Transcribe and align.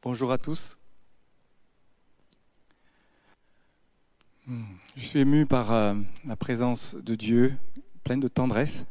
Bonjour 0.00 0.30
à 0.30 0.38
tous. 0.38 0.78
Hmm, 4.46 4.62
je 4.94 5.04
suis 5.04 5.18
ému 5.18 5.44
par 5.44 5.72
euh, 5.72 5.94
la 6.24 6.36
présence 6.36 6.94
de 6.94 7.16
Dieu, 7.16 7.56
pleine 8.04 8.20
de 8.20 8.28
tendresse, 8.28 8.86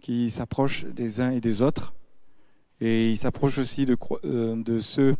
qui 0.00 0.28
s'approche 0.28 0.86
des 0.86 1.20
uns 1.20 1.30
et 1.30 1.40
des 1.40 1.62
autres. 1.62 1.94
Et 2.80 3.12
il 3.12 3.16
s'approche 3.16 3.58
aussi 3.58 3.86
de, 3.86 3.96
euh, 4.24 4.80
ceux, 4.80 5.14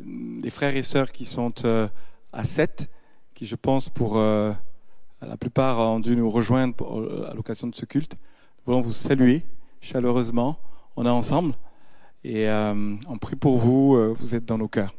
des 0.00 0.50
frères 0.50 0.74
et 0.74 0.82
sœurs 0.82 1.12
qui 1.12 1.24
sont 1.24 1.54
euh, 1.64 1.86
à 2.32 2.42
7, 2.42 2.90
qui 3.34 3.46
je 3.46 3.54
pense 3.54 3.88
pour 3.88 4.16
la 4.16 5.36
plupart 5.38 5.78
ont 5.78 6.00
dû 6.00 6.16
nous 6.16 6.28
rejoindre 6.28 7.24
à 7.30 7.34
l'occasion 7.34 7.68
de 7.68 7.76
ce 7.76 7.84
culte. 7.84 8.14
Nous 8.14 8.64
voulons 8.66 8.80
vous 8.80 8.92
saluer 8.92 9.44
chaleureusement. 9.80 10.58
On 10.96 11.06
est 11.06 11.08
ensemble. 11.08 11.54
Et 12.24 12.48
euh, 12.48 12.96
on 13.06 13.18
prie 13.18 13.36
pour 13.36 13.58
vous, 13.58 13.94
euh, 13.94 14.12
vous 14.16 14.34
êtes 14.34 14.44
dans 14.44 14.58
nos 14.58 14.68
cœurs. 14.68 14.94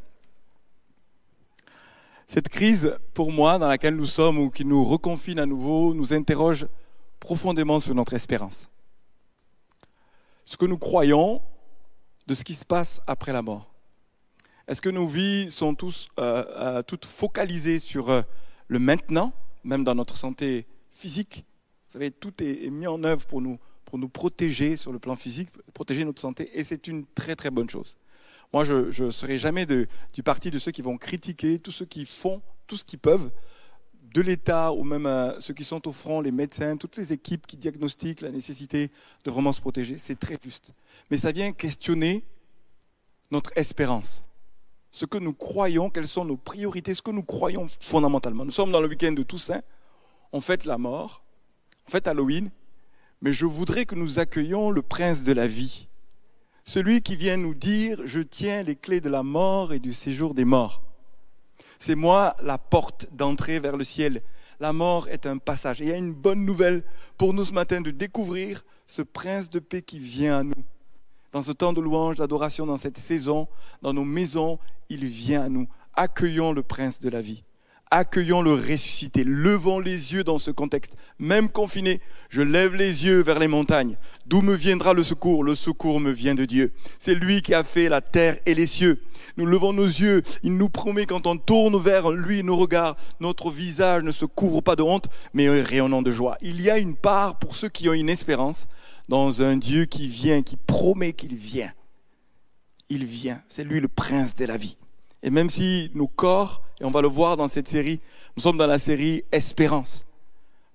Cette 2.26 2.48
crise, 2.48 2.96
pour 3.12 3.32
moi, 3.32 3.58
dans 3.58 3.68
laquelle 3.68 3.96
nous 3.96 4.06
sommes 4.06 4.38
ou 4.38 4.50
qui 4.50 4.64
nous 4.64 4.84
reconfine 4.84 5.38
à 5.38 5.46
nouveau, 5.46 5.92
nous 5.94 6.14
interroge 6.14 6.66
profondément 7.18 7.80
sur 7.80 7.94
notre 7.94 8.14
espérance. 8.14 8.68
Ce 10.44 10.56
que 10.56 10.64
nous 10.64 10.78
croyons 10.78 11.42
de 12.26 12.34
ce 12.34 12.44
qui 12.44 12.54
se 12.54 12.64
passe 12.64 13.00
après 13.06 13.32
la 13.32 13.42
mort. 13.42 13.72
Est-ce 14.68 14.80
que 14.80 14.88
nos 14.88 15.06
vies 15.06 15.50
sont 15.50 15.74
tous, 15.74 16.08
euh, 16.18 16.82
toutes 16.82 17.04
focalisées 17.04 17.80
sur 17.80 18.24
le 18.68 18.78
maintenant, 18.78 19.32
même 19.64 19.82
dans 19.84 19.96
notre 19.96 20.16
santé 20.16 20.66
physique? 20.92 21.44
Vous 21.88 21.92
savez, 21.94 22.12
tout 22.12 22.32
est 22.42 22.70
mis 22.70 22.86
en 22.86 23.02
œuvre 23.02 23.26
pour 23.26 23.40
nous 23.40 23.58
pour 23.90 23.98
nous 23.98 24.08
protéger 24.08 24.76
sur 24.76 24.92
le 24.92 25.00
plan 25.00 25.16
physique, 25.16 25.48
protéger 25.74 26.04
notre 26.04 26.20
santé, 26.20 26.48
et 26.54 26.62
c'est 26.62 26.86
une 26.86 27.04
très 27.06 27.34
très 27.34 27.50
bonne 27.50 27.68
chose. 27.68 27.96
Moi, 28.52 28.62
je 28.62 29.02
ne 29.02 29.10
serai 29.10 29.36
jamais 29.36 29.66
du 29.66 30.22
parti 30.22 30.52
de 30.52 30.60
ceux 30.60 30.70
qui 30.70 30.80
vont 30.80 30.96
critiquer 30.96 31.58
tous 31.58 31.72
ceux 31.72 31.86
qui 31.86 32.06
font 32.06 32.40
tout 32.68 32.76
ce 32.76 32.84
qu'ils 32.84 33.00
peuvent, 33.00 33.32
de 34.14 34.20
l'État 34.20 34.72
ou 34.72 34.84
même 34.84 35.06
euh, 35.06 35.38
ceux 35.40 35.54
qui 35.54 35.64
sont 35.64 35.88
au 35.88 35.92
front, 35.92 36.20
les 36.20 36.30
médecins, 36.30 36.76
toutes 36.76 36.96
les 36.96 37.12
équipes 37.12 37.48
qui 37.48 37.56
diagnostiquent 37.56 38.20
la 38.20 38.30
nécessité 38.30 38.92
de 39.24 39.30
vraiment 39.30 39.50
se 39.50 39.60
protéger, 39.60 39.96
c'est 39.98 40.18
très 40.18 40.38
juste. 40.40 40.72
Mais 41.10 41.16
ça 41.16 41.32
vient 41.32 41.52
questionner 41.52 42.24
notre 43.32 43.50
espérance. 43.56 44.22
Ce 44.92 45.04
que 45.04 45.18
nous 45.18 45.34
croyons, 45.34 45.90
quelles 45.90 46.08
sont 46.08 46.24
nos 46.24 46.36
priorités, 46.36 46.94
ce 46.94 47.02
que 47.02 47.10
nous 47.10 47.24
croyons 47.24 47.66
fondamentalement. 47.80 48.44
Nous 48.44 48.52
sommes 48.52 48.70
dans 48.70 48.80
le 48.80 48.86
week-end 48.86 49.12
de 49.12 49.24
Toussaint, 49.24 49.62
on 50.32 50.40
fête 50.40 50.64
la 50.64 50.78
mort, 50.78 51.24
on 51.88 51.90
fête 51.90 52.06
Halloween, 52.06 52.50
mais 53.22 53.32
je 53.32 53.46
voudrais 53.46 53.86
que 53.86 53.94
nous 53.94 54.18
accueillions 54.18 54.70
le 54.70 54.82
prince 54.82 55.22
de 55.22 55.32
la 55.32 55.46
vie, 55.46 55.88
celui 56.64 57.02
qui 57.02 57.16
vient 57.16 57.36
nous 57.36 57.54
dire, 57.54 58.00
je 58.04 58.20
tiens 58.20 58.62
les 58.62 58.76
clés 58.76 59.00
de 59.00 59.08
la 59.08 59.22
mort 59.22 59.72
et 59.72 59.80
du 59.80 59.92
séjour 59.92 60.34
des 60.34 60.44
morts. 60.44 60.82
C'est 61.78 61.94
moi 61.94 62.36
la 62.42 62.58
porte 62.58 63.08
d'entrée 63.12 63.58
vers 63.58 63.76
le 63.76 63.84
ciel. 63.84 64.22
La 64.60 64.72
mort 64.72 65.08
est 65.08 65.26
un 65.26 65.38
passage. 65.38 65.80
Et 65.80 65.86
il 65.86 65.90
y 65.90 65.92
a 65.92 65.96
une 65.96 66.12
bonne 66.12 66.44
nouvelle 66.44 66.84
pour 67.16 67.32
nous 67.32 67.46
ce 67.46 67.52
matin 67.54 67.80
de 67.80 67.90
découvrir 67.90 68.64
ce 68.86 69.02
prince 69.02 69.48
de 69.48 69.58
paix 69.58 69.82
qui 69.82 69.98
vient 69.98 70.38
à 70.38 70.42
nous. 70.42 70.62
Dans 71.32 71.42
ce 71.42 71.52
temps 71.52 71.72
de 71.72 71.80
louange, 71.80 72.16
d'adoration, 72.16 72.66
dans 72.66 72.76
cette 72.76 72.98
saison, 72.98 73.48
dans 73.82 73.92
nos 73.92 74.04
maisons, 74.04 74.58
il 74.90 75.06
vient 75.06 75.42
à 75.42 75.48
nous. 75.48 75.66
Accueillons 75.94 76.52
le 76.52 76.62
prince 76.62 77.00
de 77.00 77.08
la 77.08 77.20
vie 77.20 77.42
accueillons 77.90 78.42
le 78.42 78.54
ressuscité. 78.54 79.24
Levons 79.24 79.80
les 79.80 80.12
yeux 80.14 80.24
dans 80.24 80.38
ce 80.38 80.50
contexte. 80.50 80.96
Même 81.18 81.48
confiné, 81.48 82.00
je 82.28 82.42
lève 82.42 82.74
les 82.74 83.04
yeux 83.04 83.20
vers 83.20 83.38
les 83.38 83.48
montagnes. 83.48 83.96
D'où 84.26 84.42
me 84.42 84.54
viendra 84.54 84.94
le 84.94 85.02
secours? 85.02 85.44
Le 85.44 85.54
secours 85.54 86.00
me 86.00 86.10
vient 86.10 86.34
de 86.34 86.44
Dieu. 86.44 86.72
C'est 86.98 87.14
lui 87.14 87.42
qui 87.42 87.54
a 87.54 87.64
fait 87.64 87.88
la 87.88 88.00
terre 88.00 88.38
et 88.46 88.54
les 88.54 88.66
cieux. 88.66 89.02
Nous 89.36 89.46
levons 89.46 89.72
nos 89.72 89.86
yeux. 89.86 90.22
Il 90.42 90.56
nous 90.56 90.68
promet 90.68 91.06
quand 91.06 91.26
on 91.26 91.36
tourne 91.36 91.76
vers 91.76 92.10
lui 92.10 92.42
nos 92.42 92.56
regards, 92.56 92.96
notre 93.20 93.50
visage 93.50 94.02
ne 94.02 94.10
se 94.10 94.24
couvre 94.24 94.60
pas 94.60 94.76
de 94.76 94.82
honte, 94.82 95.08
mais 95.34 95.48
rayonnant 95.48 96.02
de 96.02 96.10
joie. 96.10 96.38
Il 96.40 96.60
y 96.60 96.70
a 96.70 96.78
une 96.78 96.96
part 96.96 97.38
pour 97.38 97.56
ceux 97.56 97.68
qui 97.68 97.88
ont 97.88 97.94
une 97.94 98.08
espérance 98.08 98.66
dans 99.08 99.42
un 99.42 99.56
Dieu 99.56 99.84
qui 99.86 100.06
vient, 100.06 100.42
qui 100.42 100.56
promet 100.56 101.12
qu'il 101.12 101.34
vient. 101.34 101.72
Il 102.88 103.04
vient. 103.04 103.42
C'est 103.48 103.64
lui 103.64 103.80
le 103.80 103.88
prince 103.88 104.34
de 104.34 104.44
la 104.44 104.56
vie. 104.56 104.76
Et 105.22 105.30
même 105.30 105.50
si 105.50 105.90
nos 105.94 106.06
corps, 106.06 106.62
et 106.80 106.84
on 106.84 106.90
va 106.90 107.02
le 107.02 107.08
voir 107.08 107.36
dans 107.36 107.48
cette 107.48 107.68
série, 107.68 108.00
nous 108.36 108.42
sommes 108.42 108.56
dans 108.56 108.66
la 108.66 108.78
série 108.78 109.24
Espérance. 109.32 110.06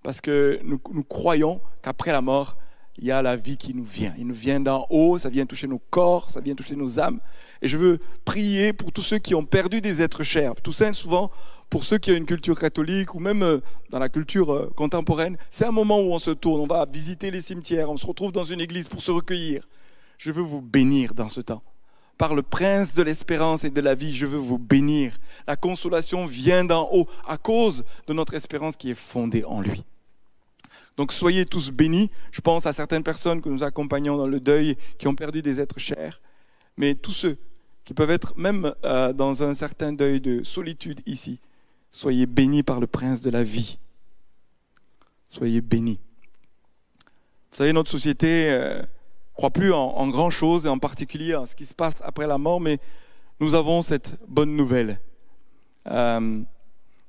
Parce 0.03 0.21
que 0.21 0.59
nous, 0.63 0.77
croyons 1.03 1.61
qu'après 1.81 2.11
la 2.11 2.21
mort, 2.21 2.57
il 2.97 3.05
y 3.05 3.11
a 3.11 3.23
la 3.23 3.35
vie 3.35 3.57
qui 3.57 3.73
nous 3.73 3.83
vient. 3.83 4.13
Il 4.19 4.27
nous 4.27 4.35
vient 4.35 4.59
d'en 4.59 4.85
haut, 4.91 5.17
ça 5.17 5.29
vient 5.29 5.47
toucher 5.47 5.67
nos 5.67 5.81
corps, 5.89 6.29
ça 6.29 6.41
vient 6.41 6.53
toucher 6.53 6.75
nos 6.75 6.99
âmes. 6.99 7.19
Et 7.63 7.67
je 7.67 7.77
veux 7.77 7.99
prier 8.23 8.71
pour 8.71 8.91
tous 8.91 9.01
ceux 9.01 9.17
qui 9.17 9.33
ont 9.33 9.45
perdu 9.45 9.81
des 9.81 10.03
êtres 10.03 10.23
chers. 10.23 10.53
Tout 10.61 10.71
ça, 10.71 10.93
souvent, 10.93 11.31
pour 11.71 11.83
ceux 11.83 11.97
qui 11.97 12.11
ont 12.11 12.15
une 12.15 12.27
culture 12.27 12.57
catholique 12.57 13.15
ou 13.15 13.19
même 13.19 13.41
euh, 13.41 13.59
dans 13.89 13.99
la 13.99 14.07
culture 14.07 14.53
euh, 14.53 14.71
contemporaine, 14.75 15.37
c'est 15.49 15.65
un 15.65 15.71
moment 15.71 15.99
où 15.99 16.13
on 16.13 16.19
se 16.19 16.31
tourne, 16.31 16.61
on 16.61 16.67
va 16.67 16.85
visiter 16.85 17.31
les 17.31 17.41
cimetières, 17.41 17.89
on 17.89 17.97
se 17.97 18.05
retrouve 18.05 18.31
dans 18.31 18.43
une 18.43 18.61
église 18.61 18.87
pour 18.87 19.01
se 19.01 19.11
recueillir. 19.11 19.67
Je 20.19 20.31
veux 20.31 20.43
vous 20.43 20.61
bénir 20.61 21.15
dans 21.15 21.29
ce 21.29 21.41
temps 21.41 21.63
par 22.17 22.33
le 22.33 22.41
prince 22.41 22.93
de 22.93 23.03
l'espérance 23.03 23.63
et 23.63 23.69
de 23.69 23.81
la 23.81 23.95
vie, 23.95 24.13
je 24.13 24.25
veux 24.25 24.37
vous 24.37 24.57
bénir. 24.57 25.17
La 25.47 25.55
consolation 25.55 26.25
vient 26.25 26.63
d'en 26.63 26.89
haut 26.91 27.07
à 27.27 27.37
cause 27.37 27.83
de 28.07 28.13
notre 28.13 28.33
espérance 28.33 28.77
qui 28.77 28.91
est 28.91 28.95
fondée 28.95 29.43
en 29.43 29.61
lui. 29.61 29.83
Donc 30.97 31.11
soyez 31.11 31.45
tous 31.45 31.71
bénis. 31.71 32.09
Je 32.31 32.39
pense 32.39 32.65
à 32.65 32.73
certaines 32.73 33.03
personnes 33.03 33.41
que 33.41 33.49
nous 33.49 33.63
accompagnons 33.63 34.15
dans 34.17 34.27
le 34.27 34.39
deuil 34.39 34.77
qui 34.97 35.07
ont 35.07 35.15
perdu 35.15 35.41
des 35.41 35.59
êtres 35.59 35.79
chers, 35.79 36.21
mais 36.77 36.95
tous 36.95 37.11
ceux 37.11 37.37
qui 37.83 37.93
peuvent 37.93 38.11
être 38.11 38.33
même 38.37 38.73
euh, 38.83 39.13
dans 39.13 39.43
un 39.43 39.53
certain 39.53 39.91
deuil 39.91 40.21
de 40.21 40.43
solitude 40.43 41.01
ici, 41.05 41.39
soyez 41.91 42.25
bénis 42.25 42.63
par 42.63 42.79
le 42.79 42.87
prince 42.87 43.21
de 43.21 43.29
la 43.29 43.43
vie. 43.43 43.77
Soyez 45.27 45.61
bénis. 45.61 45.99
Vous 47.51 47.57
savez, 47.57 47.73
notre 47.73 47.91
société... 47.91 48.49
Euh, 48.49 48.81
crois 49.35 49.51
plus 49.51 49.73
en, 49.73 50.07
grand 50.07 50.29
chose 50.29 50.65
et 50.65 50.69
en 50.69 50.79
particulier 50.79 51.35
en 51.35 51.45
ce 51.45 51.55
qui 51.55 51.65
se 51.65 51.73
passe 51.73 51.95
après 52.01 52.25
la 52.25 52.37
mort, 52.37 52.59
mais 52.59 52.79
nous 53.39 53.53
avons 53.53 53.81
cette 53.81 54.17
bonne 54.27 54.55
nouvelle. 54.55 54.99
Euh, 55.87 56.41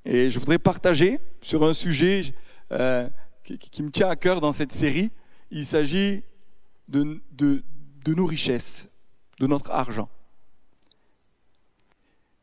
et 0.04 0.28
je 0.28 0.38
voudrais 0.38 0.58
partager 0.58 1.20
sur 1.40 1.64
un 1.64 1.72
sujet 1.72 2.34
euh, 2.72 3.08
qui, 3.44 3.82
me 3.82 3.90
tient 3.90 4.08
à 4.08 4.16
cœur 4.16 4.40
dans 4.40 4.52
cette 4.52 4.72
série. 4.72 5.10
Il 5.50 5.64
s'agit 5.64 6.22
de, 6.88 7.20
de, 7.32 7.62
de 8.04 8.14
nos 8.14 8.26
richesses, 8.26 8.88
de 9.38 9.46
notre 9.46 9.70
argent. 9.70 10.08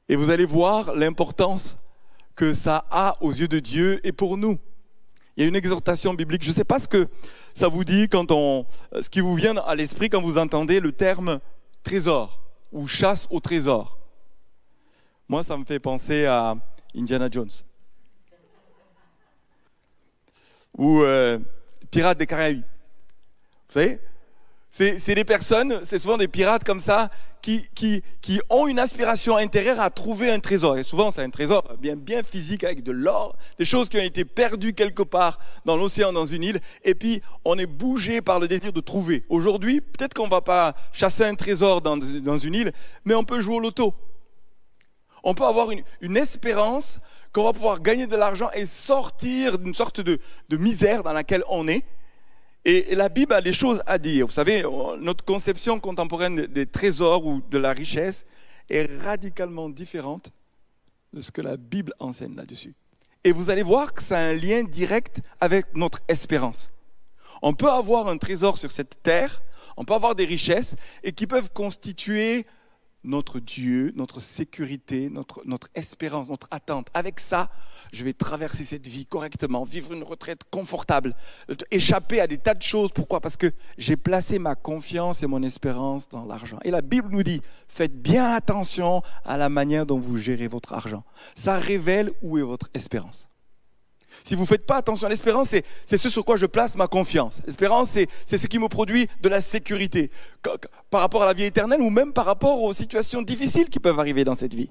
Et 0.07 0.15
vous 0.15 0.29
allez 0.29 0.45
voir 0.45 0.95
l'importance 0.95 1.77
que 2.35 2.53
ça 2.53 2.85
a 2.89 3.17
aux 3.21 3.31
yeux 3.31 3.47
de 3.47 3.59
Dieu 3.59 3.99
et 4.05 4.11
pour 4.11 4.37
nous. 4.37 4.57
Il 5.35 5.43
y 5.43 5.45
a 5.45 5.49
une 5.49 5.55
exhortation 5.55 6.13
biblique. 6.13 6.43
Je 6.43 6.49
ne 6.49 6.53
sais 6.53 6.63
pas 6.63 6.79
ce 6.79 6.87
que 6.87 7.07
ça 7.53 7.67
vous 7.67 7.83
dit 7.83 8.07
quand 8.07 8.31
on, 8.31 8.65
ce 8.99 9.09
qui 9.09 9.19
vous 9.19 9.35
vient 9.35 9.55
à 9.57 9.75
l'esprit 9.75 10.09
quand 10.09 10.21
vous 10.21 10.37
entendez 10.37 10.79
le 10.79 10.91
terme 10.91 11.39
trésor 11.83 12.41
ou 12.71 12.87
chasse 12.87 13.27
au 13.31 13.39
trésor. 13.39 13.97
Moi, 15.27 15.43
ça 15.43 15.57
me 15.57 15.65
fait 15.65 15.79
penser 15.79 16.25
à 16.25 16.55
Indiana 16.95 17.27
Jones 17.31 17.49
ou 20.77 21.01
euh, 21.01 21.39
Pirates 21.91 22.17
des 22.17 22.27
Caraïbes. 22.27 22.61
Vous 22.61 23.73
savez, 23.73 23.99
c'est 24.73 25.13
des 25.13 25.23
personnes, 25.23 25.81
c'est 25.83 25.99
souvent 25.99 26.17
des 26.17 26.27
pirates 26.27 26.63
comme 26.63 26.79
ça, 26.79 27.11
qui, 27.43 27.67
qui, 27.75 28.01
qui, 28.21 28.41
ont 28.49 28.65
une 28.67 28.79
aspiration 28.79 29.37
intérieure 29.37 29.79
à 29.79 29.91
trouver 29.91 30.31
un 30.31 30.39
trésor. 30.39 30.79
Et 30.79 30.83
souvent, 30.83 31.11
c'est 31.11 31.21
un 31.21 31.29
trésor 31.29 31.63
bien, 31.79 31.95
bien 31.95 32.23
physique 32.23 32.63
avec 32.63 32.81
de 32.81 32.91
l'or, 32.91 33.37
des 33.59 33.65
choses 33.65 33.87
qui 33.87 33.97
ont 33.97 34.03
été 34.03 34.25
perdues 34.25 34.73
quelque 34.73 35.03
part 35.03 35.37
dans 35.63 35.77
l'océan, 35.77 36.11
dans 36.11 36.25
une 36.25 36.43
île. 36.43 36.59
Et 36.83 36.95
puis, 36.95 37.21
on 37.45 37.59
est 37.59 37.67
bougé 37.67 38.21
par 38.21 38.39
le 38.39 38.47
désir 38.47 38.73
de 38.73 38.79
trouver. 38.79 39.25
Aujourd'hui, 39.29 39.79
peut-être 39.79 40.15
qu'on 40.15 40.25
ne 40.25 40.31
va 40.31 40.41
pas 40.41 40.73
chasser 40.91 41.23
un 41.23 41.35
trésor 41.35 41.81
dans, 41.81 41.97
dans, 41.97 42.37
une 42.39 42.55
île, 42.55 42.71
mais 43.05 43.13
on 43.13 43.23
peut 43.23 43.41
jouer 43.41 43.57
au 43.57 43.59
loto. 43.59 43.93
On 45.23 45.35
peut 45.35 45.45
avoir 45.45 45.69
une, 45.69 45.83
une 46.01 46.17
espérance 46.17 46.99
qu'on 47.31 47.43
va 47.43 47.53
pouvoir 47.53 47.79
gagner 47.79 48.07
de 48.07 48.15
l'argent 48.15 48.49
et 48.55 48.65
sortir 48.65 49.59
d'une 49.59 49.75
sorte 49.75 50.01
de, 50.01 50.19
de 50.49 50.57
misère 50.57 51.03
dans 51.03 51.13
laquelle 51.13 51.43
on 51.47 51.67
est 51.67 51.83
et, 52.65 52.95
la 52.95 53.09
Bible 53.09 53.33
a 53.33 53.41
des 53.41 53.53
choses 53.53 53.81
à 53.85 53.97
dire. 53.97 54.25
Vous 54.25 54.31
savez, 54.31 54.63
notre 54.99 55.25
conception 55.25 55.79
contemporaine 55.79 56.47
des 56.47 56.65
trésors 56.65 57.25
ou 57.25 57.41
de 57.49 57.57
la 57.57 57.73
richesse 57.73 58.25
est 58.69 58.89
radicalement 59.01 59.69
différente 59.69 60.31
de 61.11 61.21
ce 61.21 61.31
que 61.31 61.41
la 61.41 61.57
Bible 61.57 61.93
enseigne 61.99 62.35
là-dessus. 62.35 62.73
Et 63.23 63.31
vous 63.31 63.49
allez 63.49 63.63
voir 63.63 63.93
que 63.93 64.01
ça 64.01 64.17
a 64.17 64.21
un 64.21 64.33
lien 64.33 64.63
direct 64.63 65.21
avec 65.39 65.75
notre 65.75 65.99
espérance. 66.07 66.71
On 67.41 67.53
peut 67.53 67.69
avoir 67.69 68.07
un 68.07 68.17
trésor 68.17 68.57
sur 68.57 68.71
cette 68.71 69.01
terre, 69.03 69.41
on 69.77 69.85
peut 69.85 69.93
avoir 69.93 70.15
des 70.15 70.25
richesses 70.25 70.75
et 71.03 71.11
qui 71.11 71.27
peuvent 71.27 71.51
constituer 71.51 72.45
notre 73.03 73.39
Dieu, 73.39 73.91
notre 73.95 74.19
sécurité, 74.19 75.09
notre, 75.09 75.41
notre 75.45 75.67
espérance, 75.75 76.29
notre 76.29 76.47
attente. 76.51 76.87
Avec 76.93 77.19
ça, 77.19 77.49
je 77.91 78.03
vais 78.03 78.13
traverser 78.13 78.63
cette 78.63 78.87
vie 78.87 79.05
correctement, 79.05 79.63
vivre 79.63 79.93
une 79.93 80.03
retraite 80.03 80.41
confortable, 80.49 81.15
échapper 81.71 82.21
à 82.21 82.27
des 82.27 82.37
tas 82.37 82.53
de 82.53 82.61
choses. 82.61 82.91
Pourquoi? 82.91 83.19
Parce 83.19 83.37
que 83.37 83.51
j'ai 83.77 83.95
placé 83.95 84.39
ma 84.39 84.55
confiance 84.55 85.23
et 85.23 85.27
mon 85.27 85.43
espérance 85.43 86.07
dans 86.09 86.25
l'argent. 86.25 86.59
Et 86.63 86.71
la 86.71 86.81
Bible 86.81 87.09
nous 87.11 87.23
dit, 87.23 87.41
faites 87.67 88.01
bien 88.01 88.31
attention 88.31 89.01
à 89.25 89.37
la 89.37 89.49
manière 89.49 89.85
dont 89.85 89.99
vous 89.99 90.17
gérez 90.17 90.47
votre 90.47 90.73
argent. 90.73 91.03
Ça 91.35 91.57
révèle 91.57 92.11
où 92.21 92.37
est 92.37 92.43
votre 92.43 92.69
espérance. 92.73 93.27
Si 94.23 94.35
vous 94.35 94.41
ne 94.41 94.47
faites 94.47 94.65
pas 94.65 94.77
attention 94.77 95.07
à 95.07 95.09
l'espérance, 95.09 95.55
c'est 95.85 95.97
ce 95.97 96.09
sur 96.09 96.23
quoi 96.23 96.37
je 96.37 96.45
place 96.45 96.75
ma 96.75 96.87
confiance. 96.87 97.41
L'espérance, 97.45 97.97
c'est 98.25 98.37
ce 98.37 98.47
qui 98.47 98.59
me 98.59 98.67
produit 98.67 99.07
de 99.21 99.29
la 99.29 99.41
sécurité 99.41 100.11
par 100.89 101.01
rapport 101.01 101.23
à 101.23 101.25
la 101.25 101.33
vie 101.33 101.43
éternelle 101.43 101.81
ou 101.81 101.89
même 101.89 102.13
par 102.13 102.25
rapport 102.25 102.61
aux 102.61 102.73
situations 102.73 103.21
difficiles 103.21 103.69
qui 103.69 103.79
peuvent 103.79 103.99
arriver 103.99 104.23
dans 104.23 104.35
cette 104.35 104.53
vie. 104.53 104.69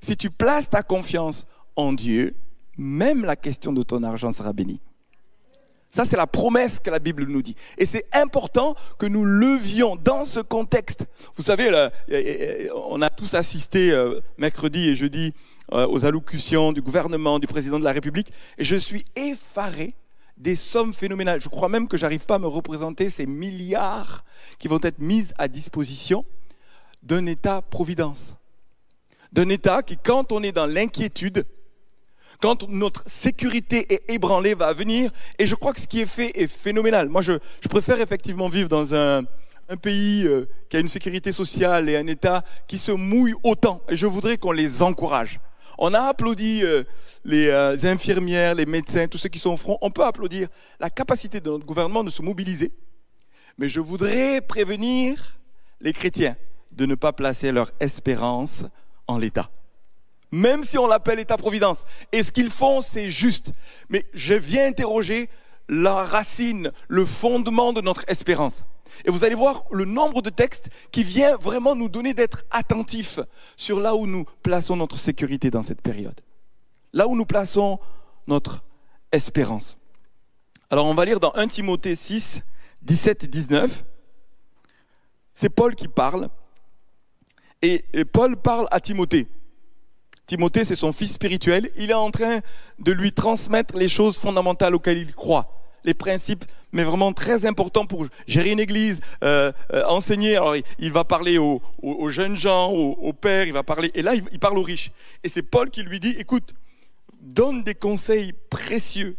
Si 0.00 0.16
tu 0.16 0.30
places 0.30 0.70
ta 0.70 0.82
confiance 0.82 1.46
en 1.76 1.92
Dieu, 1.92 2.34
même 2.76 3.24
la 3.24 3.36
question 3.36 3.72
de 3.72 3.82
ton 3.82 4.02
argent 4.02 4.32
sera 4.32 4.52
bénie. 4.52 4.80
Ça, 5.90 6.04
c'est 6.04 6.16
la 6.16 6.28
promesse 6.28 6.78
que 6.78 6.90
la 6.90 7.00
Bible 7.00 7.24
nous 7.26 7.42
dit. 7.42 7.56
Et 7.76 7.84
c'est 7.84 8.06
important 8.12 8.76
que 8.98 9.06
nous 9.06 9.24
levions 9.24 9.96
dans 9.96 10.24
ce 10.24 10.38
contexte. 10.38 11.04
Vous 11.34 11.42
savez, 11.42 11.88
on 12.88 13.02
a 13.02 13.10
tous 13.10 13.34
assisté 13.34 13.90
euh, 13.90 14.20
mercredi 14.38 14.88
et 14.88 14.94
jeudi 14.94 15.34
euh, 15.72 15.86
aux 15.88 16.04
allocutions 16.04 16.72
du 16.72 16.82
gouvernement, 16.82 17.38
du 17.38 17.46
président 17.46 17.78
de 17.78 17.84
la 17.84 17.92
République, 17.92 18.32
je 18.58 18.76
suis 18.76 19.04
effaré 19.14 19.94
des 20.36 20.56
sommes 20.56 20.92
phénoménales. 20.92 21.40
Je 21.40 21.48
crois 21.48 21.68
même 21.68 21.86
que 21.86 21.96
j'arrive 21.96 22.26
pas 22.26 22.36
à 22.36 22.38
me 22.38 22.46
représenter 22.46 23.10
ces 23.10 23.26
milliards 23.26 24.24
qui 24.58 24.68
vont 24.68 24.80
être 24.82 24.98
mis 24.98 25.28
à 25.38 25.48
disposition 25.48 26.24
d'un 27.02 27.26
État-providence. 27.26 28.36
D'un 29.32 29.48
État 29.48 29.82
qui, 29.82 29.96
quand 29.96 30.32
on 30.32 30.42
est 30.42 30.52
dans 30.52 30.66
l'inquiétude, 30.66 31.44
quand 32.40 32.68
notre 32.68 33.08
sécurité 33.08 33.92
est 33.92 34.10
ébranlée, 34.12 34.54
va 34.54 34.72
venir. 34.72 35.12
Et 35.38 35.46
je 35.46 35.54
crois 35.54 35.72
que 35.72 35.80
ce 35.80 35.86
qui 35.86 36.00
est 36.00 36.06
fait 36.06 36.32
est 36.34 36.48
phénoménal. 36.48 37.08
Moi, 37.08 37.20
je, 37.20 37.34
préfère 37.68 38.00
effectivement 38.00 38.48
vivre 38.48 38.68
dans 38.68 38.94
un, 38.94 39.22
un 39.68 39.76
pays 39.76 40.26
euh, 40.26 40.48
qui 40.68 40.78
a 40.78 40.80
une 40.80 40.88
sécurité 40.88 41.32
sociale 41.32 41.88
et 41.88 41.96
un 41.96 42.06
État 42.06 42.42
qui 42.66 42.78
se 42.78 42.92
mouille 42.92 43.34
autant. 43.44 43.82
Et 43.88 43.96
je 43.96 44.06
voudrais 44.06 44.38
qu'on 44.38 44.52
les 44.52 44.82
encourage. 44.82 45.38
On 45.82 45.94
a 45.94 46.00
applaudi 46.02 46.60
euh, 46.62 46.84
les 47.24 47.48
euh, 47.48 47.74
infirmières, 47.84 48.54
les 48.54 48.66
médecins, 48.66 49.08
tous 49.08 49.16
ceux 49.16 49.30
qui 49.30 49.38
sont 49.38 49.52
au 49.52 49.56
front. 49.56 49.78
On 49.80 49.90
peut 49.90 50.04
applaudir 50.04 50.48
la 50.78 50.90
capacité 50.90 51.40
de 51.40 51.48
notre 51.48 51.64
gouvernement 51.64 52.04
de 52.04 52.10
se 52.10 52.20
mobiliser. 52.20 52.70
Mais 53.56 53.66
je 53.66 53.80
voudrais 53.80 54.42
prévenir 54.42 55.40
les 55.80 55.94
chrétiens 55.94 56.36
de 56.70 56.84
ne 56.84 56.94
pas 56.94 57.14
placer 57.14 57.50
leur 57.50 57.72
espérance 57.80 58.64
en 59.06 59.16
l'État. 59.16 59.50
Même 60.30 60.64
si 60.64 60.76
on 60.76 60.86
l'appelle 60.86 61.18
État-providence. 61.18 61.84
Et 62.12 62.22
ce 62.22 62.30
qu'ils 62.30 62.50
font, 62.50 62.82
c'est 62.82 63.08
juste. 63.08 63.52
Mais 63.88 64.04
je 64.12 64.34
viens 64.34 64.66
interroger 64.66 65.30
la 65.70 66.04
racine, 66.04 66.72
le 66.88 67.06
fondement 67.06 67.72
de 67.72 67.80
notre 67.80 68.04
espérance. 68.06 68.64
Et 69.04 69.10
vous 69.10 69.24
allez 69.24 69.34
voir 69.34 69.64
le 69.70 69.84
nombre 69.84 70.22
de 70.22 70.30
textes 70.30 70.70
qui 70.92 71.04
vient 71.04 71.36
vraiment 71.36 71.74
nous 71.74 71.88
donner 71.88 72.14
d'être 72.14 72.44
attentifs 72.50 73.20
sur 73.56 73.80
là 73.80 73.94
où 73.94 74.06
nous 74.06 74.24
plaçons 74.42 74.76
notre 74.76 74.98
sécurité 74.98 75.50
dans 75.50 75.62
cette 75.62 75.80
période. 75.80 76.20
Là 76.92 77.06
où 77.06 77.16
nous 77.16 77.26
plaçons 77.26 77.78
notre 78.26 78.62
espérance. 79.12 79.76
Alors 80.70 80.86
on 80.86 80.94
va 80.94 81.04
lire 81.04 81.20
dans 81.20 81.32
1 81.34 81.48
Timothée 81.48 81.96
6, 81.96 82.42
17 82.82 83.24
et 83.24 83.26
19. 83.26 83.84
C'est 85.34 85.48
Paul 85.48 85.74
qui 85.74 85.88
parle. 85.88 86.28
Et, 87.62 87.84
Paul 88.12 88.36
parle 88.36 88.68
à 88.70 88.80
Timothée. 88.80 89.26
Timothée, 90.26 90.64
c'est 90.64 90.76
son 90.76 90.92
fils 90.92 91.14
spirituel. 91.14 91.70
Il 91.76 91.90
est 91.90 91.94
en 91.94 92.10
train 92.10 92.40
de 92.78 92.92
lui 92.92 93.12
transmettre 93.12 93.76
les 93.76 93.88
choses 93.88 94.18
fondamentales 94.18 94.74
auxquelles 94.74 94.98
il 94.98 95.14
croit 95.14 95.54
les 95.84 95.94
principes, 95.94 96.44
mais 96.72 96.84
vraiment 96.84 97.12
très 97.12 97.46
importants 97.46 97.86
pour 97.86 98.06
gérer 98.26 98.50
une 98.50 98.60
église, 98.60 99.00
euh, 99.24 99.52
euh, 99.72 99.84
enseigner. 99.86 100.36
Alors, 100.36 100.56
il, 100.56 100.92
va 100.92 101.04
parler 101.04 101.38
aux, 101.38 101.60
jeunes 102.08 102.36
gens, 102.36 102.70
aux, 102.70 103.12
pères, 103.12 103.46
il 103.46 103.52
va 103.52 103.62
parler, 103.62 103.90
et 103.94 104.02
là, 104.02 104.14
il, 104.14 104.38
parle 104.38 104.58
aux 104.58 104.62
riches. 104.62 104.92
Et 105.24 105.28
c'est 105.28 105.42
Paul 105.42 105.70
qui 105.70 105.82
lui 105.82 106.00
dit, 106.00 106.14
écoute, 106.18 106.54
donne 107.20 107.62
des 107.62 107.74
conseils 107.74 108.32
précieux 108.50 109.16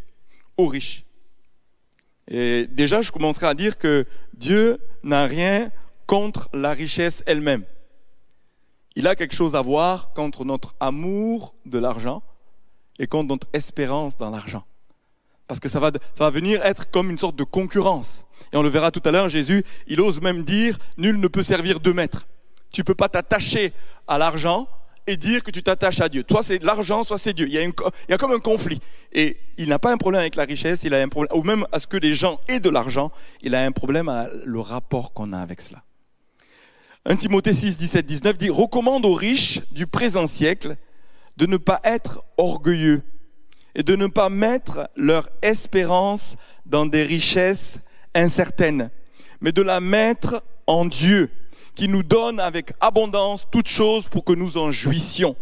aux 0.57 0.67
riches. 0.67 1.03
Et 2.29 2.67
déjà, 2.67 3.01
je 3.01 3.11
commencerai 3.11 3.47
à 3.47 3.53
dire 3.53 3.77
que 3.77 4.05
Dieu 4.33 4.79
n'a 5.03 5.25
rien 5.25 5.71
contre 6.05 6.49
la 6.53 6.73
richesse 6.73 7.23
elle-même. 7.25 7.63
Il 8.95 9.07
a 9.07 9.15
quelque 9.15 9.35
chose 9.35 9.55
à 9.55 9.61
voir 9.61 10.13
contre 10.13 10.45
notre 10.45 10.75
amour 10.79 11.55
de 11.65 11.77
l'argent 11.77 12.23
et 12.99 13.07
contre 13.07 13.29
notre 13.29 13.47
espérance 13.53 14.17
dans 14.17 14.29
l'argent 14.29 14.63
parce 15.51 15.59
que 15.59 15.67
ça 15.67 15.81
va, 15.81 15.91
ça 16.13 16.23
va 16.23 16.29
venir 16.29 16.65
être 16.65 16.89
comme 16.89 17.09
une 17.09 17.17
sorte 17.17 17.35
de 17.35 17.43
concurrence. 17.43 18.23
Et 18.53 18.55
on 18.55 18.63
le 18.63 18.69
verra 18.69 18.89
tout 18.89 19.01
à 19.03 19.11
l'heure, 19.11 19.27
Jésus, 19.27 19.65
il 19.85 19.99
ose 19.99 20.21
même 20.21 20.45
dire, 20.45 20.79
nul 20.97 21.19
ne 21.19 21.27
peut 21.27 21.43
servir 21.43 21.81
deux 21.81 21.91
maîtres. 21.91 22.25
Tu 22.71 22.79
ne 22.79 22.85
peux 22.85 22.95
pas 22.95 23.09
t'attacher 23.09 23.73
à 24.07 24.17
l'argent 24.17 24.69
et 25.07 25.17
dire 25.17 25.43
que 25.43 25.51
tu 25.51 25.61
t'attaches 25.61 25.99
à 25.99 26.07
Dieu. 26.07 26.23
Toi, 26.23 26.41
c'est 26.41 26.63
l'argent, 26.63 27.03
soit 27.03 27.17
c'est 27.17 27.33
Dieu. 27.33 27.47
Il 27.47 27.53
y, 27.53 27.57
a 27.57 27.63
il 27.63 27.73
y 28.07 28.13
a 28.13 28.17
comme 28.17 28.31
un 28.31 28.39
conflit. 28.39 28.79
Et 29.11 29.35
il 29.57 29.67
n'a 29.67 29.77
pas 29.77 29.91
un 29.91 29.97
problème 29.97 30.21
avec 30.21 30.37
la 30.37 30.45
richesse, 30.45 30.85
il 30.85 30.93
a 30.93 31.01
un 31.01 31.09
problème, 31.09 31.37
ou 31.37 31.43
même 31.43 31.65
à 31.73 31.79
ce 31.79 31.87
que 31.87 31.97
les 31.97 32.15
gens 32.15 32.39
aient 32.47 32.61
de 32.61 32.69
l'argent, 32.69 33.11
il 33.41 33.53
a 33.53 33.61
un 33.65 33.73
problème 33.73 34.07
à 34.07 34.29
le 34.45 34.61
rapport 34.61 35.11
qu'on 35.11 35.33
a 35.33 35.39
avec 35.39 35.59
cela. 35.59 35.83
1 37.03 37.17
Timothée 37.17 37.51
6, 37.51 37.77
17, 37.77 38.05
19 38.05 38.37
dit, 38.37 38.49
recommande 38.49 39.05
aux 39.05 39.15
riches 39.15 39.59
du 39.73 39.85
présent 39.85 40.27
siècle 40.27 40.77
de 41.35 41.45
ne 41.45 41.57
pas 41.57 41.81
être 41.83 42.23
orgueilleux 42.37 43.03
et 43.75 43.83
de 43.83 43.95
ne 43.95 44.07
pas 44.07 44.29
mettre 44.29 44.89
leur 44.95 45.29
espérance 45.41 46.35
dans 46.65 46.85
des 46.85 47.03
richesses 47.03 47.79
incertaines, 48.13 48.89
mais 49.39 49.51
de 49.51 49.61
la 49.61 49.79
mettre 49.79 50.43
en 50.67 50.85
Dieu, 50.85 51.29
qui 51.75 51.87
nous 51.87 52.03
donne 52.03 52.39
avec 52.39 52.73
abondance 52.81 53.47
toutes 53.51 53.69
choses 53.69 54.07
pour 54.09 54.23
que 54.23 54.33
nous 54.33 54.57
en 54.57 54.71
jouissions. 54.71 55.35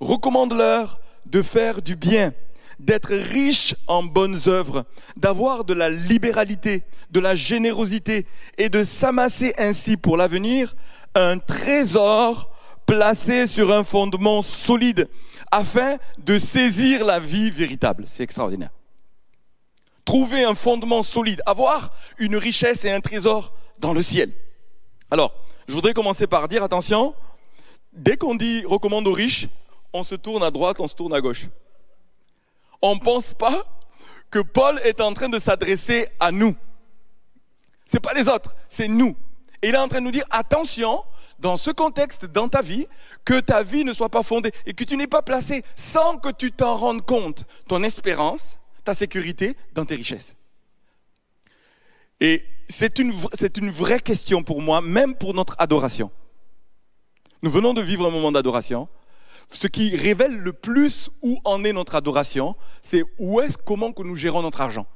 Recommande-leur 0.00 1.00
de 1.24 1.42
faire 1.42 1.82
du 1.82 1.96
bien, 1.96 2.34
d'être 2.78 3.14
riches 3.14 3.74
en 3.86 4.02
bonnes 4.02 4.38
œuvres, 4.46 4.84
d'avoir 5.16 5.64
de 5.64 5.72
la 5.72 5.88
libéralité, 5.88 6.82
de 7.10 7.20
la 7.20 7.34
générosité 7.34 8.26
et 8.58 8.68
de 8.68 8.84
s'amasser 8.84 9.54
ainsi 9.58 9.96
pour 9.96 10.16
l'avenir 10.16 10.76
un 11.14 11.38
trésor 11.38 12.50
placé 12.86 13.46
sur 13.46 13.72
un 13.72 13.84
fondement 13.84 14.42
solide 14.42 15.08
afin 15.50 15.98
de 16.18 16.38
saisir 16.38 17.04
la 17.04 17.20
vie 17.20 17.50
véritable. 17.50 18.04
C'est 18.06 18.22
extraordinaire. 18.22 18.70
Trouver 20.04 20.44
un 20.44 20.54
fondement 20.54 21.02
solide, 21.02 21.42
avoir 21.46 21.92
une 22.18 22.36
richesse 22.36 22.84
et 22.84 22.92
un 22.92 23.00
trésor 23.00 23.52
dans 23.78 23.92
le 23.92 24.02
ciel. 24.02 24.32
Alors, 25.10 25.34
je 25.68 25.74
voudrais 25.74 25.94
commencer 25.94 26.26
par 26.26 26.46
dire, 26.46 26.62
attention, 26.62 27.14
dès 27.92 28.16
qu'on 28.16 28.36
dit 28.36 28.64
recommande 28.64 29.06
aux 29.08 29.12
riches, 29.12 29.48
on 29.92 30.04
se 30.04 30.14
tourne 30.14 30.42
à 30.42 30.50
droite, 30.50 30.80
on 30.80 30.86
se 30.86 30.94
tourne 30.94 31.12
à 31.12 31.20
gauche. 31.20 31.46
On 32.82 32.94
ne 32.94 33.00
pense 33.00 33.34
pas 33.34 33.64
que 34.30 34.38
Paul 34.38 34.80
est 34.84 35.00
en 35.00 35.12
train 35.12 35.28
de 35.28 35.38
s'adresser 35.38 36.08
à 36.20 36.30
nous. 36.30 36.54
Ce 37.86 37.96
n'est 37.96 38.00
pas 38.00 38.12
les 38.14 38.28
autres, 38.28 38.54
c'est 38.68 38.88
nous. 38.88 39.16
Et 39.62 39.68
il 39.68 39.74
est 39.74 39.78
en 39.78 39.88
train 39.88 40.00
de 40.00 40.04
nous 40.04 40.10
dire, 40.10 40.26
attention, 40.30 41.02
dans 41.38 41.56
ce 41.56 41.70
contexte, 41.70 42.26
dans 42.26 42.48
ta 42.48 42.62
vie, 42.62 42.86
que 43.24 43.40
ta 43.40 43.62
vie 43.62 43.84
ne 43.84 43.92
soit 43.92 44.08
pas 44.08 44.22
fondée 44.22 44.52
et 44.66 44.74
que 44.74 44.84
tu 44.84 44.96
n'aies 44.96 45.06
pas 45.06 45.22
placé, 45.22 45.62
sans 45.74 46.18
que 46.18 46.30
tu 46.30 46.52
t'en 46.52 46.76
rendes 46.76 47.02
compte, 47.02 47.44
ton 47.68 47.82
espérance, 47.82 48.58
ta 48.84 48.94
sécurité 48.94 49.56
dans 49.74 49.84
tes 49.84 49.96
richesses. 49.96 50.36
Et 52.20 52.44
c'est 52.68 52.98
une, 52.98 53.12
c'est 53.34 53.58
une 53.58 53.70
vraie 53.70 54.00
question 54.00 54.42
pour 54.42 54.62
moi, 54.62 54.80
même 54.80 55.14
pour 55.14 55.34
notre 55.34 55.54
adoration. 55.58 56.10
Nous 57.42 57.50
venons 57.50 57.74
de 57.74 57.82
vivre 57.82 58.06
un 58.06 58.10
moment 58.10 58.32
d'adoration. 58.32 58.88
Ce 59.50 59.66
qui 59.66 59.94
révèle 59.94 60.36
le 60.38 60.52
plus 60.52 61.10
où 61.22 61.38
en 61.44 61.62
est 61.62 61.72
notre 61.72 61.94
adoration, 61.94 62.56
c'est 62.82 63.04
où 63.18 63.40
est-ce, 63.40 63.58
comment 63.58 63.92
que 63.92 64.02
nous 64.02 64.16
gérons 64.16 64.42
notre 64.42 64.60
argent. 64.60 64.86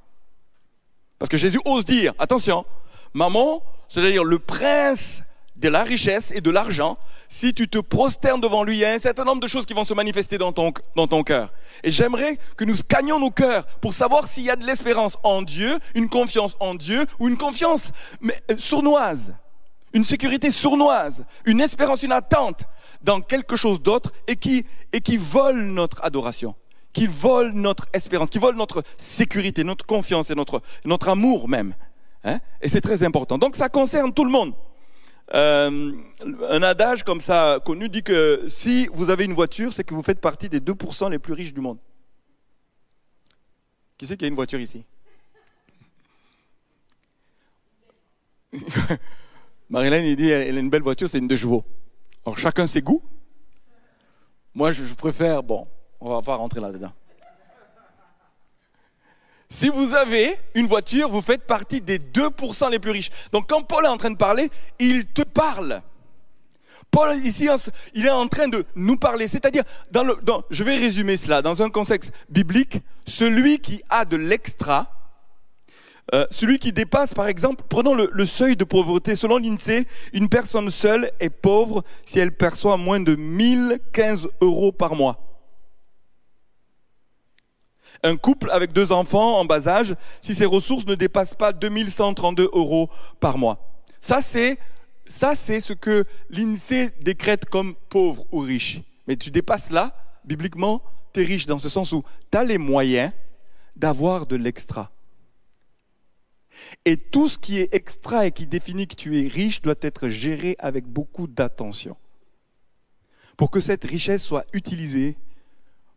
Parce 1.18 1.28
que 1.28 1.37
Jésus 1.37 1.61
ose 1.64 1.85
dire, 1.85 2.14
attention, 2.18 2.64
maman, 3.12 3.62
c'est-à-dire 3.88 4.25
le 4.25 4.38
prince 4.38 5.23
de 5.61 5.69
la 5.69 5.83
richesse 5.85 6.33
et 6.35 6.40
de 6.40 6.50
l'argent, 6.50 6.99
si 7.29 7.52
tu 7.52 7.69
te 7.69 7.79
prosternes 7.79 8.40
devant 8.40 8.64
lui, 8.64 8.76
il 8.76 8.81
y 8.81 8.85
a 8.85 8.93
un 8.93 8.99
certain 8.99 9.25
nombre 9.25 9.40
de 9.40 9.47
choses 9.47 9.67
qui 9.67 9.75
vont 9.75 9.85
se 9.85 9.95
manifester 9.95 10.38
dans 10.38 10.52
ton, 10.52 11.23
cœur. 11.23 11.52
Et 11.85 11.90
j'aimerais 11.90 12.38
que 12.57 12.64
nous 12.64 12.76
scagnions 12.76 13.21
nos 13.21 13.31
cœurs 13.31 13.67
pour 13.81 13.93
savoir 13.93 14.26
s'il 14.26 14.45
y 14.45 14.50
a 14.50 14.57
de 14.57 14.64
l'espérance 14.64 15.19
en 15.23 15.43
Dieu, 15.43 15.79
une 15.95 16.09
confiance 16.09 16.57
en 16.61 16.75
Dieu 16.75 17.05
ou 17.19 17.29
une 17.29 17.37
confiance 17.37 17.93
mais, 18.21 18.43
euh, 18.50 18.57
sournoise, 18.57 19.35
une 19.93 20.05
sécurité 20.05 20.50
sournoise, 20.50 21.25
une 21.45 21.61
espérance, 21.61 22.02
une 22.02 22.12
attente 22.12 22.64
dans 23.02 23.21
quelque 23.21 23.57
chose 23.57 23.83
d'autre 23.83 24.12
et 24.26 24.37
qui, 24.37 24.64
et 24.93 25.00
qui 25.00 25.19
vole 25.19 25.61
notre 25.61 26.02
adoration, 26.02 26.55
qui 26.95 27.07
vole 27.07 27.52
notre 27.52 27.87
espérance, 27.93 28.31
qui 28.31 28.38
vole 28.38 28.57
notre 28.57 28.83
sécurité, 28.97 29.62
notre 29.62 29.85
confiance 29.85 30.31
et 30.31 30.35
notre, 30.35 30.62
notre 30.87 31.11
amour 31.11 31.49
même. 31.49 31.75
Hein 32.25 32.40
et 32.62 32.69
c'est 32.69 32.81
très 32.81 33.02
important. 33.02 33.37
Donc 33.37 33.57
ça 33.57 33.69
concerne 33.69 34.12
tout 34.12 34.25
le 34.25 34.31
monde. 34.31 34.55
Euh, 35.32 35.92
un 36.49 36.62
adage 36.62 37.04
comme 37.04 37.20
ça 37.20 37.60
connu 37.64 37.88
dit 37.88 38.02
que 38.02 38.44
si 38.49 38.88
vous 38.92 39.10
avez 39.10 39.25
une 39.25 39.34
voiture, 39.34 39.72
c'est 39.72 39.84
que 39.84 39.94
vous 39.94 40.02
faites 40.02 40.20
partie 40.20 40.49
des 40.49 40.60
2% 40.60 41.10
les 41.10 41.18
plus 41.18 41.34
riches 41.34 41.54
du 41.54 41.60
monde. 41.60 41.78
Qui 43.96 44.06
c'est 44.06 44.16
qui 44.16 44.25
a 44.25 44.28
une 44.28 44.34
voiture 44.34 44.60
ici? 44.60 44.84
Marilyn, 49.70 49.99
il 49.99 50.16
dit 50.16 50.28
elle 50.28 50.56
a 50.56 50.60
une 50.60 50.70
belle 50.70 50.82
voiture, 50.82 51.08
c'est 51.08 51.18
une 51.18 51.28
de 51.28 51.37
chevaux. 51.37 51.64
Alors 52.26 52.38
chacun 52.38 52.66
ses 52.66 52.82
goûts. 52.82 53.02
Moi, 54.54 54.72
je 54.72 54.82
préfère, 54.94 55.42
bon, 55.42 55.68
on 56.00 56.10
va 56.10 56.22
pas 56.22 56.34
rentrer 56.34 56.60
là-dedans. 56.60 56.92
Si 59.52 59.69
vous 59.69 59.97
avez 59.97 60.37
une 60.54 60.69
voiture, 60.69 61.09
vous 61.09 61.21
faites 61.21 61.45
partie 61.45 61.80
des 61.80 61.99
2% 61.99 62.71
les 62.71 62.78
plus 62.78 62.92
riches. 62.92 63.11
Donc 63.33 63.49
quand 63.49 63.62
Paul 63.62 63.85
est 63.85 63.88
en 63.88 63.97
train 63.97 64.12
de 64.12 64.16
parler, 64.16 64.49
il 64.78 65.07
te 65.07 65.23
parle. 65.23 65.83
Paul, 66.92 67.16
ici, 67.25 67.49
il 67.95 68.07
est 68.07 68.11
en 68.11 68.28
train 68.28 68.47
de 68.47 68.64
nous 68.76 68.97
parler. 68.97 69.26
C'est-à-dire, 69.26 69.64
je 70.50 70.64
vais 70.64 70.76
résumer 70.76 71.16
cela 71.16 71.42
dans 71.42 71.62
un 71.62 71.69
contexte 71.69 72.12
biblique. 72.28 72.80
Celui 73.07 73.59
qui 73.59 73.83
a 73.90 74.04
de 74.04 74.16
l'extra, 74.16 74.92
euh, 76.14 76.26
celui 76.30 76.61
qui 76.61 76.73
dépasse, 76.73 77.12
par 77.12 77.26
exemple, 77.26 77.64
prenons 77.69 77.95
le, 77.95 78.09
le 78.12 78.26
seuil 78.26 78.54
de 78.54 78.64
pauvreté. 78.64 79.16
Selon 79.16 79.38
l'INSEE, 79.38 79.87
une 80.12 80.28
personne 80.28 80.71
seule 80.71 81.11
est 81.19 81.30
pauvre 81.30 81.83
si 82.04 82.21
elle 82.21 82.33
perçoit 82.33 82.76
moins 82.76 83.00
de 83.00 83.16
1015 83.16 84.28
euros 84.40 84.73
par 84.73 84.95
mois. 84.95 85.29
Un 88.02 88.16
couple 88.16 88.50
avec 88.50 88.73
deux 88.73 88.92
enfants 88.92 89.38
en 89.38 89.45
bas 89.45 89.69
âge, 89.69 89.95
si 90.21 90.35
ses 90.35 90.47
ressources 90.47 90.87
ne 90.87 90.95
dépassent 90.95 91.35
pas 91.35 91.52
2132 91.52 92.50
euros 92.52 92.88
par 93.21 93.37
mois. 93.37 93.59
Ça, 94.00 94.23
c'est, 94.23 94.59
ça, 95.07 95.35
c'est 95.35 95.61
ce 95.61 95.75
que 95.75 96.04
l'INSEE 96.30 96.92
décrète 97.00 97.45
comme 97.45 97.75
pauvre 97.90 98.26
ou 98.33 98.40
riche. 98.40 98.80
Mais 99.07 99.16
tu 99.16 99.30
dépasses 99.30 99.71
là, 99.71 99.95
bibliquement, 100.25 100.83
tu 101.12 101.21
es 101.21 101.25
riche 101.25 101.47
dans 101.47 101.59
ce 101.59 101.69
sens 101.69 101.92
où 101.92 102.02
tu 102.30 102.38
as 102.38 102.45
les 102.45 102.59
moyens 102.59 103.12
d'avoir 103.76 104.26
de 104.26 104.37
l'extra. 104.37 104.90
Et 106.85 106.97
tout 106.97 107.28
ce 107.28 107.38
qui 107.38 107.59
est 107.59 107.75
extra 107.75 108.26
et 108.26 108.33
qui 108.33 108.47
définit 108.47 108.87
que 108.87 108.95
tu 108.95 109.19
es 109.19 109.28
riche 109.28 109.62
doit 109.62 109.75
être 109.80 110.09
géré 110.09 110.57
avec 110.59 110.87
beaucoup 110.87 111.26
d'attention. 111.26 111.97
Pour 113.37 113.50
que 113.50 113.61
cette 113.61 113.85
richesse 113.85 114.23
soit 114.23 114.45
utilisée 114.52 115.16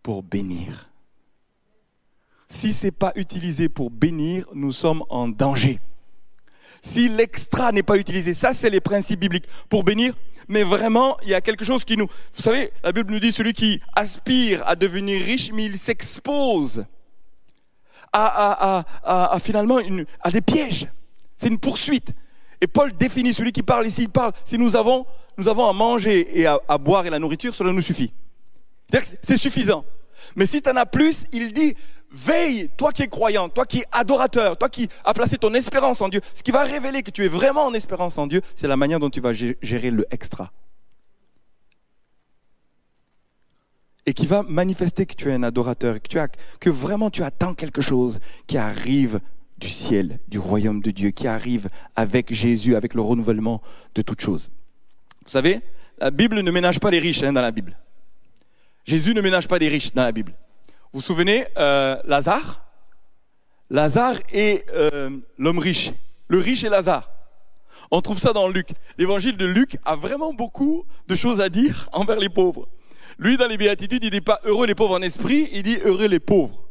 pour 0.02 0.24
bénir. 0.24 0.93
Si 2.54 2.72
ce 2.72 2.86
n'est 2.86 2.92
pas 2.92 3.12
utilisé 3.16 3.68
pour 3.68 3.90
bénir, 3.90 4.46
nous 4.54 4.72
sommes 4.72 5.04
en 5.10 5.28
danger. 5.28 5.80
Si 6.84 7.10
l'extra 7.10 7.72
n'est 7.72 7.82
pas 7.82 7.98
utilisé, 7.98 8.36
ça 8.36 8.54
c'est 8.54 8.70
les 8.70 8.80
principes 8.80 9.20
bibliques, 9.20 9.48
pour 9.70 9.84
bénir, 9.84 10.14
mais 10.48 10.62
vraiment, 10.62 11.18
il 11.24 11.30
y 11.30 11.34
a 11.34 11.42
quelque 11.42 11.66
chose 11.66 11.84
qui 11.84 11.98
nous... 11.98 12.06
Vous 12.06 12.44
savez, 12.44 12.72
la 12.84 12.92
Bible 12.92 13.12
nous 13.12 13.20
dit, 13.20 13.32
celui 13.32 13.54
qui 13.54 13.82
aspire 13.96 14.62
à 14.68 14.76
devenir 14.76 15.20
riche, 15.20 15.52
mais 15.52 15.66
il 15.66 15.80
s'expose 15.80 16.86
à, 18.14 18.86
finalement 19.44 19.80
à 20.22 20.30
des 20.30 20.42
pièges. 20.42 20.88
C'est 21.36 21.48
une 21.48 21.58
poursuite. 21.58 22.14
Et 22.62 22.68
Paul 22.68 22.94
définit 22.94 23.34
celui 23.34 23.52
qui 23.52 23.64
parle 23.64 23.88
ici, 23.88 24.04
il 24.04 24.10
parle, 24.10 24.32
si 24.46 24.60
nous 24.60 24.76
avons, 24.76 25.08
nous 25.40 25.50
avons 25.50 25.68
à 25.68 25.74
manger 25.74 26.40
et 26.40 26.46
à, 26.46 26.60
à 26.68 26.78
boire 26.78 27.04
et 27.08 27.10
la 27.10 27.18
nourriture, 27.18 27.56
cela 27.56 27.74
nous 27.74 27.82
suffit. 27.82 28.14
C'est 29.24 29.38
suffisant. 29.38 29.84
Mais 30.36 30.46
si 30.46 30.62
tu 30.62 30.70
en 30.70 30.76
as 30.76 30.86
plus, 30.86 31.26
il 31.32 31.52
dit, 31.52 31.76
veille, 32.14 32.70
toi 32.78 32.92
qui 32.92 33.02
es 33.02 33.08
croyant, 33.08 33.50
toi 33.50 33.66
qui 33.66 33.80
es 33.80 33.86
adorateur, 33.92 34.58
toi 34.58 34.70
qui 34.70 34.88
as 35.04 35.14
placé 35.14 35.38
ton 35.38 35.54
espérance 35.54 36.02
en 36.02 36.10
Dieu. 36.10 36.22
Ce 36.36 36.44
qui 36.44 36.52
va 36.52 36.64
révéler 36.64 37.04
que 37.04 37.12
tu 37.12 37.26
es 37.26 37.28
vraiment 37.28 37.66
en 37.66 37.74
espérance 37.74 38.18
en 38.18 38.28
Dieu, 38.28 38.42
c'est 38.56 38.68
la 38.68 38.78
manière 38.78 39.00
dont 39.00 39.10
tu 39.10 39.20
vas 39.20 39.34
gérer 39.34 39.92
le 39.92 40.06
extra. 40.12 40.52
et 44.06 44.14
qui 44.14 44.28
va 44.28 44.44
manifester 44.44 45.06
que 45.06 45.16
tu 45.16 45.30
es 45.30 45.34
un 45.34 45.44
adorateur, 45.44 46.02
que, 46.02 46.08
tu 46.08 46.20
que 46.60 46.70
vraiment 46.70 47.10
tu 47.10 47.24
attends 47.24 47.54
quelque 47.54 47.82
chose 47.82 48.20
qui 48.48 48.58
arrive 48.58 49.20
du 49.58 49.70
ciel, 49.70 50.20
du 50.28 50.40
royaume 50.40 50.82
de 50.82 50.92
Dieu, 50.92 51.12
qui 51.12 51.28
arrive 51.28 51.70
avec 51.96 52.34
Jésus, 52.34 52.76
avec 52.76 52.94
le 52.94 53.02
renouvellement 53.02 53.62
de 53.96 54.02
toutes 54.02 54.22
choses. 54.22 54.52
Vous 55.26 55.32
savez, 55.32 55.62
la 56.00 56.12
Bible 56.12 56.42
ne 56.42 56.52
ménage 56.52 56.80
pas 56.80 56.92
les 56.92 57.00
riches 57.00 57.24
hein, 57.24 57.32
dans 57.32 57.42
la 57.42 57.52
Bible. 57.52 57.78
Jésus 58.84 59.14
ne 59.14 59.22
ménage 59.22 59.48
pas 59.48 59.58
les 59.58 59.70
riches 59.70 59.94
dans 59.94 60.04
la 60.04 60.12
Bible. 60.12 60.34
Vous 60.94 61.02
souvenez, 61.02 61.48
euh, 61.58 61.98
Lazare? 62.06 62.64
Lazare 63.72 64.20
est 64.32 64.70
euh, 64.70 65.10
l'homme 65.40 65.58
riche. 65.58 65.92
Le 66.28 66.38
riche 66.38 66.64
est 66.64 66.70
Lazare. 66.70 67.10
On 67.90 68.00
trouve 68.02 68.20
ça 68.20 68.32
dans 68.32 68.48
Luc. 68.48 68.70
L'évangile 69.00 69.36
de 69.36 69.46
Luc 69.48 69.78
a 69.86 69.96
vraiment 69.96 70.36
beaucoup 70.36 70.86
de 71.08 71.16
choses 71.16 71.42
à 71.42 71.50
dire 71.50 71.90
envers 71.94 72.18
les 72.18 72.30
pauvres. 72.30 72.70
Lui, 73.18 73.38
dans 73.38 73.48
les 73.48 73.58
béatitudes, 73.58 74.04
il 74.04 74.12
dit 74.12 74.22
pas 74.22 74.40
heureux 74.44 74.68
les 74.68 74.76
pauvres 74.76 74.96
en 74.96 75.02
esprit, 75.02 75.50
il 75.52 75.64
dit 75.64 75.80
heureux 75.84 76.06
les 76.06 76.20
pauvres. 76.20 76.64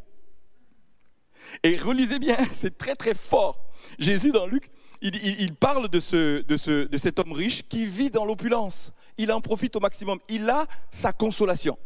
Et 1.64 1.76
relisez 1.76 2.20
bien, 2.20 2.38
c'est 2.52 2.78
très 2.78 2.94
très 2.94 3.14
fort. 3.14 3.58
Jésus, 3.98 4.30
dans 4.30 4.46
Luc, 4.46 4.70
il, 5.00 5.52
parle 5.56 5.88
de 5.88 5.98
cet 5.98 7.18
homme 7.18 7.32
riche 7.32 7.64
qui 7.68 7.86
vit 7.86 8.10
dans 8.10 8.24
l'opulence. 8.24 8.92
Il 9.18 9.32
en 9.32 9.40
profite 9.40 9.74
au 9.74 9.80
maximum. 9.80 10.20
Il 10.28 10.48
a 10.48 10.66
sa 10.92 11.12
consolation. 11.12 11.76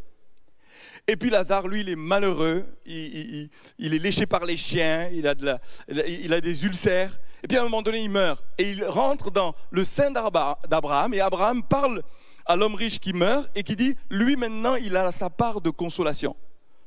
Et 1.08 1.16
puis 1.16 1.30
Lazare, 1.30 1.68
lui, 1.68 1.80
il 1.82 1.88
est 1.88 1.96
malheureux, 1.96 2.66
il, 2.84 3.50
est 3.78 3.98
léché 3.98 4.26
par 4.26 4.44
les 4.44 4.56
chiens, 4.56 5.08
il 5.12 5.26
a, 5.28 6.40
des 6.40 6.64
ulcères. 6.64 7.16
Et 7.44 7.48
puis 7.48 7.56
à 7.56 7.60
un 7.60 7.64
moment 7.64 7.82
donné, 7.82 8.00
il 8.00 8.10
meurt. 8.10 8.42
Et 8.58 8.70
il 8.70 8.84
rentre 8.84 9.30
dans 9.30 9.54
le 9.70 9.84
sein 9.84 10.10
d'Abraham, 10.10 11.14
et 11.14 11.20
Abraham 11.20 11.62
parle 11.62 12.02
à 12.44 12.56
l'homme 12.56 12.74
riche 12.74 12.98
qui 12.98 13.12
meurt 13.12 13.48
et 13.54 13.62
qui 13.62 13.76
dit, 13.76 13.96
lui 14.10 14.36
maintenant, 14.36 14.74
il 14.74 14.96
a 14.96 15.12
sa 15.12 15.30
part 15.30 15.60
de 15.60 15.70
consolation. 15.70 16.34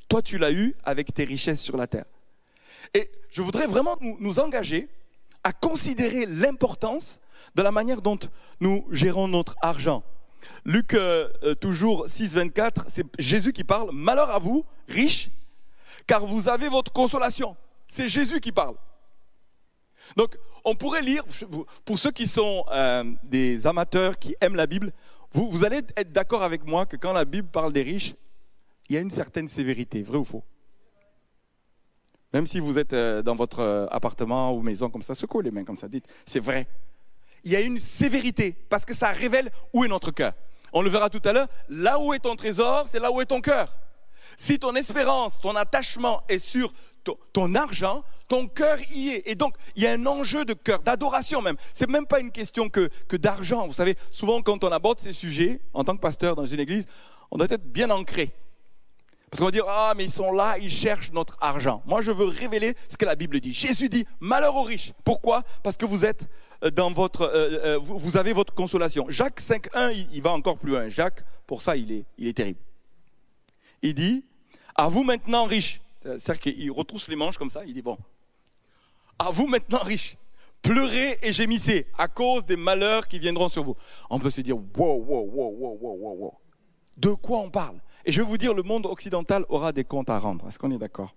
Toi, 0.10 0.22
tu 0.22 0.38
l'as 0.38 0.52
eu 0.52 0.76
avec 0.84 1.14
tes 1.14 1.24
richesses 1.24 1.62
sur 1.62 1.78
la 1.78 1.88
terre. 1.88 2.06
Et 2.94 3.12
je 3.30 3.42
voudrais 3.42 3.68
vraiment 3.68 3.96
nous, 4.02 4.40
engager 4.40 4.90
à 5.44 5.54
considérer 5.54 6.26
l'importance 6.26 7.20
de 7.56 7.62
la 7.62 7.72
manière 7.72 8.02
dont 8.02 8.20
nous 8.60 8.86
gérons 8.92 9.28
notre 9.28 9.56
argent. 9.62 10.04
Luc, 10.66 10.94
euh, 10.94 11.30
euh, 11.44 11.56
toujours 11.56 12.08
6, 12.08 12.36
24, 12.36 12.86
c'est 12.90 13.06
Jésus 13.18 13.54
qui 13.54 13.64
parle. 13.64 13.90
Malheur 13.92 14.30
à 14.30 14.40
vous, 14.40 14.66
riches, 14.88 15.30
car 16.08 16.26
vous 16.26 16.50
avez 16.50 16.70
votre 16.70 16.92
consolation. 16.92 17.56
C'est 17.88 18.10
Jésus 18.10 18.40
qui 18.40 18.52
parle. 18.52 18.76
Donc, 20.16 20.38
on 20.66 20.76
pourrait 20.76 21.02
lire, 21.02 21.24
pour 21.86 21.98
ceux 21.98 22.12
qui 22.12 22.28
sont 22.28 22.66
euh, 22.72 23.04
des 23.24 23.68
amateurs 23.68 24.18
qui 24.18 24.36
aiment 24.42 24.56
la 24.56 24.68
Bible, 24.68 24.92
vous, 25.32 25.64
allez 25.64 25.82
être 25.96 26.12
d'accord 26.12 26.42
avec 26.44 26.66
moi 26.66 26.86
que 26.86 26.98
quand 26.98 27.14
la 27.14 27.26
Bible 27.26 27.48
parle 27.48 27.72
des 27.72 27.84
riches, 27.84 28.16
il 28.90 28.96
y 28.96 28.98
a 28.98 29.02
une 29.02 29.12
certaine 29.12 29.48
sévérité, 29.48 30.02
vrai 30.02 30.18
ou 30.18 30.26
faux? 30.26 30.44
Même 32.34 32.48
si 32.48 32.60
vous 32.60 32.78
êtes 32.80 32.94
dans 32.94 33.36
votre 33.36 33.88
appartement 33.92 34.54
ou 34.54 34.62
maison 34.62 34.90
comme 34.90 35.02
ça, 35.02 35.16
secouez 35.16 35.44
les 35.44 35.52
mains 35.52 35.64
comme 35.64 35.78
ça, 35.78 35.88
dites, 35.88 36.06
c'est 36.26 36.40
vrai. 36.40 36.68
Il 37.44 37.52
y 37.52 37.56
a 37.56 37.62
une 37.62 37.80
sévérité 37.80 38.56
parce 38.70 38.86
que 38.86 38.94
ça 38.94 39.10
révèle 39.10 39.50
où 39.74 39.86
est 39.86 39.88
notre 39.88 40.12
cœur. 40.12 40.34
On 40.74 40.82
le 40.82 40.90
verra 40.90 41.10
tout 41.10 41.22
à 41.26 41.34
l'heure, 41.34 41.48
là 41.70 42.00
où 42.00 42.14
est 42.14 42.20
ton 42.20 42.36
trésor, 42.36 42.86
c'est 42.88 43.00
là 43.00 43.12
où 43.12 43.22
est 43.22 43.26
ton 43.26 43.42
cœur. 43.42 43.74
Si 44.38 44.60
ton 44.60 44.76
espérance, 44.76 45.40
ton 45.40 45.56
attachement 45.56 46.24
est 46.30 46.40
sur 46.40 46.72
ton, 47.34 47.56
argent, 47.56 48.04
ton 48.28 48.48
cœur 48.48 48.78
y 48.94 49.10
est. 49.10 49.24
Et 49.26 49.36
donc, 49.36 49.56
il 49.76 49.84
y 49.84 49.88
a 49.88 49.92
un 49.92 50.06
enjeu 50.06 50.46
de 50.46 50.54
cœur, 50.54 50.80
d'adoration 50.80 51.42
même. 51.42 51.56
C'est 51.74 51.90
même 51.90 52.06
pas 52.06 52.20
une 52.20 52.32
question 52.32 52.70
que, 52.70 52.90
que 53.08 53.18
d'argent. 53.18 53.66
Vous 53.66 53.74
savez, 53.74 53.96
souvent 54.12 54.42
quand 54.42 54.64
on 54.64 54.72
aborde 54.72 55.00
ces 55.00 55.14
sujets, 55.14 55.62
en 55.74 55.84
tant 55.84 55.96
que 55.96 56.02
pasteur 56.02 56.36
dans 56.36 56.46
une 56.46 56.60
église, 56.60 56.86
on 57.32 57.38
doit 57.38 57.48
être 57.50 57.66
bien 57.66 57.90
ancré. 57.90 58.32
Parce 59.30 59.40
qu'on 59.40 59.46
va 59.46 59.52
dire, 59.52 59.66
ah, 59.68 59.94
mais 59.96 60.06
ils 60.06 60.12
sont 60.12 60.32
là, 60.32 60.58
ils 60.58 60.72
cherchent 60.72 61.12
notre 61.12 61.38
argent. 61.40 61.84
Moi, 61.86 62.02
je 62.02 62.10
veux 62.10 62.26
révéler 62.26 62.76
ce 62.88 62.98
que 62.98 63.06
la 63.06 63.16
Bible 63.16 63.40
dit. 63.40 63.54
Jésus 63.54 63.88
dit, 63.88 64.06
malheur 64.20 64.56
aux 64.56 64.64
riches. 64.64 64.94
Pourquoi? 65.04 65.44
Parce 65.62 65.78
que 65.78 65.86
vous 65.86 66.04
êtes 66.04 66.28
dans 66.62 66.92
votre, 66.92 67.22
euh, 67.22 67.76
euh, 67.76 67.78
vous 67.78 68.18
avez 68.18 68.34
votre 68.34 68.54
consolation. 68.54 69.06
Jacques 69.10 69.40
5.1, 69.40 69.94
il, 69.94 70.08
il 70.14 70.22
va 70.22 70.32
encore 70.32 70.58
plus 70.58 70.72
loin. 70.72 70.88
Jacques, 70.90 71.24
pour 71.48 71.62
ça, 71.62 71.76
il 71.76 71.92
est, 71.92 72.06
il 72.18 72.28
est 72.28 72.34
terrible. 72.34 72.60
Il 73.82 73.94
dit, 73.94 74.26
à 74.76 74.90
vous 74.90 75.04
maintenant 75.04 75.46
riches, 75.46 75.82
c'est-à-dire 76.02 76.40
qu'il 76.40 76.72
retrousse 76.72 77.08
les 77.08 77.16
manches 77.16 77.38
comme 77.38 77.50
ça, 77.50 77.64
il 77.66 77.74
dit, 77.74 77.82
bon, 77.82 77.98
à 79.18 79.32
vous 79.32 79.48
maintenant 79.48 79.80
riches, 79.80 80.18
pleurez 80.62 81.18
et 81.22 81.34
gémissez 81.34 81.88
à 81.98 82.08
cause 82.08 82.46
des 82.46 82.58
malheurs 82.58 83.08
qui 83.08 83.20
viendront 83.20 83.50
sur 83.50 83.64
vous. 83.64 83.76
On 84.10 84.20
peut 84.20 84.30
se 84.30 84.42
dire, 84.42 84.58
wow, 84.58 84.64
wow, 84.78 85.30
wow, 85.32 85.56
wow, 85.58 85.78
wow, 85.82 86.16
wow, 86.16 86.34
De 86.98 87.10
quoi 87.10 87.40
on 87.40 87.50
parle? 87.50 87.80
Et 88.06 88.12
je 88.12 88.22
vais 88.22 88.28
vous 88.28 88.38
dire, 88.38 88.54
le 88.54 88.64
monde 88.64 88.86
occidental 88.86 89.46
aura 89.50 89.72
des 89.72 89.84
comptes 89.84 90.10
à 90.10 90.20
rendre. 90.20 90.48
Est-ce 90.48 90.60
qu'on 90.60 90.72
est, 90.72 90.78
d'accord? 90.78 91.14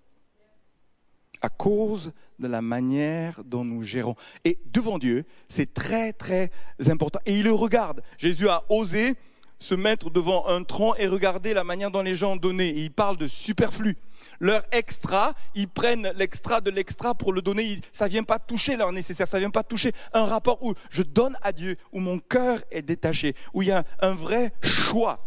À 1.42 1.48
cause 1.48 2.12
de 2.38 2.48
la 2.48 2.62
manière 2.62 3.42
dont 3.44 3.64
nous 3.64 3.82
gérons. 3.82 4.16
Et 4.44 4.58
devant 4.72 4.98
Dieu, 4.98 5.24
c'est 5.48 5.74
très, 5.74 6.12
très 6.12 6.50
important. 6.88 7.20
Et 7.26 7.34
il 7.34 7.44
le 7.44 7.52
regarde. 7.52 8.02
Jésus 8.16 8.48
a 8.48 8.64
osé 8.70 9.14
se 9.62 9.74
mettre 9.74 10.10
devant 10.10 10.48
un 10.48 10.64
tronc 10.64 10.94
et 10.96 11.06
regarder 11.06 11.54
la 11.54 11.64
manière 11.64 11.90
dont 11.90 12.02
les 12.02 12.14
gens 12.14 12.36
donnaient. 12.36 12.70
Et 12.70 12.80
ils 12.80 12.90
parlent 12.90 13.16
de 13.16 13.28
superflu. 13.28 13.96
Leur 14.40 14.64
extra, 14.72 15.34
ils 15.54 15.68
prennent 15.68 16.12
l'extra 16.16 16.60
de 16.60 16.70
l'extra 16.70 17.14
pour 17.14 17.32
le 17.32 17.42
donner. 17.42 17.80
Ça 17.92 18.08
vient 18.08 18.22
pas 18.22 18.38
toucher 18.38 18.76
leur 18.76 18.92
nécessaire, 18.92 19.26
ça 19.26 19.38
vient 19.38 19.50
pas 19.50 19.62
toucher 19.62 19.92
un 20.12 20.24
rapport 20.24 20.62
où 20.62 20.74
je 20.90 21.02
donne 21.02 21.36
à 21.42 21.52
Dieu, 21.52 21.76
où 21.92 22.00
mon 22.00 22.18
cœur 22.18 22.58
est 22.70 22.82
détaché, 22.82 23.34
où 23.52 23.62
il 23.62 23.68
y 23.68 23.72
a 23.72 23.84
un 24.00 24.12
vrai 24.12 24.52
choix, 24.62 25.24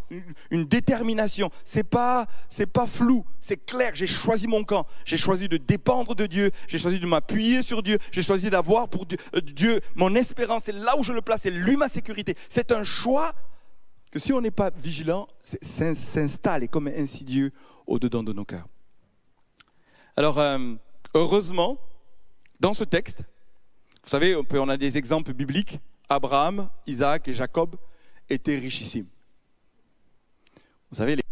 une, 0.52 0.66
détermination. 0.66 1.50
C'est 1.64 1.84
pas, 1.84 2.28
pas 2.74 2.88
flou, 2.88 3.26
c'est 3.40 3.66
clair. 3.66 3.92
J'ai 3.94 4.08
choisi 4.08 4.48
mon 4.48 4.64
camp. 4.64 4.86
J'ai 5.06 5.18
choisi 5.18 5.48
de 5.48 5.58
dépendre 5.58 6.16
de 6.16 6.26
Dieu. 6.26 6.52
J'ai 6.68 6.80
choisi 6.80 7.00
de 7.00 7.06
m'appuyer 7.06 7.62
sur 7.62 7.84
Dieu. 7.84 8.00
J'ai 8.12 8.24
choisi 8.24 8.50
d'avoir 8.50 8.90
pour 8.90 9.06
euh, 9.36 9.42
Dieu, 9.42 9.82
mon 9.96 10.14
espérance. 10.16 10.64
C'est 10.66 10.74
là 10.74 10.98
où 10.98 11.04
je 11.04 11.14
le 11.14 11.22
place. 11.22 11.42
C'est 11.44 11.52
lui 11.52 11.78
ma 11.78 11.88
sécurité. 11.88 12.36
C'est 12.50 12.72
un 12.72 12.84
choix 12.84 13.34
que 14.16 14.20
si 14.22 14.32
on 14.32 14.40
n'est 14.40 14.50
pas 14.50 14.70
vigilant, 14.70 15.28
s'installe 15.62 16.64
et 16.64 16.70
comme 16.70 16.88
insidieux 16.88 17.52
au-dedans 17.86 18.24
de 18.24 18.32
nos 18.32 18.46
cœurs. 18.46 18.66
Alors, 20.16 20.40
euh, 20.40 20.76
heureusement, 21.14 21.78
dans 22.62 22.74
ce 22.74 22.86
texte, 22.86 23.26
vous 24.06 24.10
savez, 24.10 24.34
on 24.38 24.70
a 24.70 24.78
des 24.78 24.98
exemples 24.98 25.34
bibliques. 25.34 25.80
Abraham, 26.08 26.70
Isaac 26.88 27.28
et 27.28 27.34
Jacob 27.34 27.76
étaient 28.30 28.58
richissimes. 28.58 29.08
Vous 30.92 30.96
savez, 30.96 31.18
les 31.18 31.24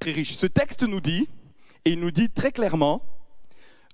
très 0.00 0.12
riches. 0.12 0.36
Ce 0.36 0.44
texte 0.44 0.82
nous 0.82 1.00
dit, 1.00 1.30
et 1.86 1.92
il 1.92 2.00
nous 2.00 2.10
dit 2.10 2.28
très 2.28 2.52
clairement, 2.52 3.00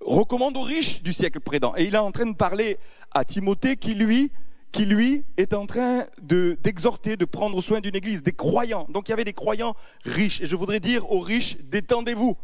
recommande 0.00 0.56
aux 0.56 0.62
riches 0.62 1.02
du 1.02 1.12
siècle 1.12 1.40
présent. 1.40 1.74
Et 1.76 1.84
il 1.84 1.94
est 1.94 1.98
en 1.98 2.12
train 2.12 2.26
de 2.26 2.36
parler 2.36 2.78
à 3.12 3.24
Timothée 3.24 3.76
qui, 3.76 3.94
lui, 3.94 4.30
qui 4.72 4.86
lui 4.86 5.24
est 5.36 5.54
en 5.54 5.66
train 5.66 6.06
d'exhorter, 6.20 7.16
de, 7.16 7.24
prendre 7.24 7.60
soin 7.60 7.80
d'une 7.80 7.96
église, 7.96 8.22
des 8.22 8.32
croyants. 8.32 8.86
Donc 8.90 9.08
il 9.08 9.10
y 9.10 9.14
avait 9.14 9.24
des 9.24 9.32
croyants 9.32 9.74
riches. 10.04 10.40
Et 10.40 10.46
je 10.46 10.56
voudrais 10.56 10.80
dire 10.80 11.10
aux 11.10 11.20
riches, 11.20 11.56
détendez-vous. 11.62 12.36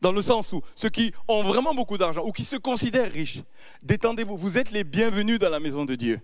Dans 0.00 0.12
le 0.12 0.22
sens 0.22 0.54
où 0.54 0.62
ceux 0.74 0.88
qui 0.88 1.12
ont 1.28 1.42
vraiment 1.42 1.74
beaucoup 1.74 1.98
d'argent 1.98 2.24
ou 2.24 2.32
qui 2.32 2.44
se 2.44 2.56
considèrent 2.56 3.12
riches, 3.12 3.40
détendez-vous. 3.82 4.36
Vous 4.36 4.56
êtes 4.56 4.70
les 4.70 4.84
bienvenus 4.84 5.38
dans 5.38 5.50
la 5.50 5.60
maison 5.60 5.84
de 5.84 5.94
Dieu. 5.94 6.20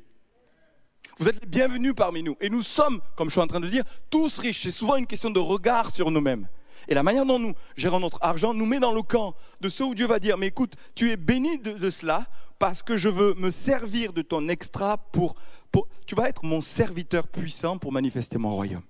Vous 1.19 1.29
êtes 1.29 1.41
les 1.41 1.47
bienvenus 1.47 1.95
parmi 1.95 2.23
nous. 2.23 2.37
Et 2.41 2.49
nous 2.49 2.63
sommes, 2.63 3.01
comme 3.17 3.29
je 3.29 3.33
suis 3.33 3.41
en 3.41 3.47
train 3.47 3.61
de 3.61 3.69
dire, 3.69 3.85
tous 4.09 4.39
riches. 4.39 4.63
C'est 4.63 4.71
souvent 4.71 4.97
une 4.97 5.07
question 5.07 5.31
de 5.31 5.41
regard 5.41 5.91
sur 5.91 6.11
nous-mêmes. 6.11 6.49
Et 6.89 6.95
la 6.95 7.03
manière 7.03 7.27
dont 7.27 7.39
nous 7.39 7.55
gérons 7.77 8.01
notre 8.01 8.19
argent 8.23 8.55
nous 8.55 8.67
met 8.67 8.79
dans 8.79 8.93
le 8.93 9.03
camp 9.03 9.35
de 9.61 9.69
ceux 9.69 9.85
où 9.85 9.95
Dieu 9.95 10.07
va 10.07 10.19
dire, 10.19 10.39
mais 10.39 10.49
écoute, 10.49 10.75
tu 10.95 11.11
es 11.11 11.17
béni 11.17 11.59
de, 11.59 11.91
cela 11.91 12.27
parce 12.59 12.83
que 12.83 12.97
je 12.97 13.09
veux 13.09 13.35
me 13.35 13.51
servir 13.51 14.13
de 14.13 14.23
ton 14.23 14.49
extra 14.49 14.97
pour, 14.97 15.35
Tu 16.07 16.15
vas 16.15 16.29
être 16.29 16.45
mon 16.45 16.61
serviteur 16.61 17.29
puissant 17.29 17.79
pour 17.79 17.93
manifester 17.93 18.39
mon 18.39 18.55
royaume. 18.55 18.83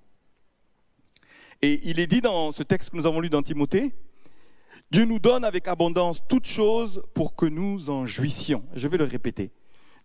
Et 1.62 1.80
il 1.84 1.98
est 1.98 2.06
dit 2.06 2.20
dans 2.20 2.52
ce 2.52 2.62
texte 2.62 2.90
que 2.90 2.96
nous 2.96 3.06
avons 3.06 3.20
lu 3.20 3.30
dans 3.30 3.42
Timothée, 3.42 3.94
Dieu 4.90 5.04
nous 5.04 5.18
donne 5.18 5.44
avec 5.44 5.66
abondance 5.66 6.20
toutes 6.28 6.46
choses 6.46 7.02
pour 7.14 7.34
que 7.34 7.46
nous 7.46 7.90
en 7.90 8.06
jouissions. 8.06 8.62
Je 8.74 8.86
vais 8.86 8.98
le 8.98 9.04
répéter. 9.04 9.50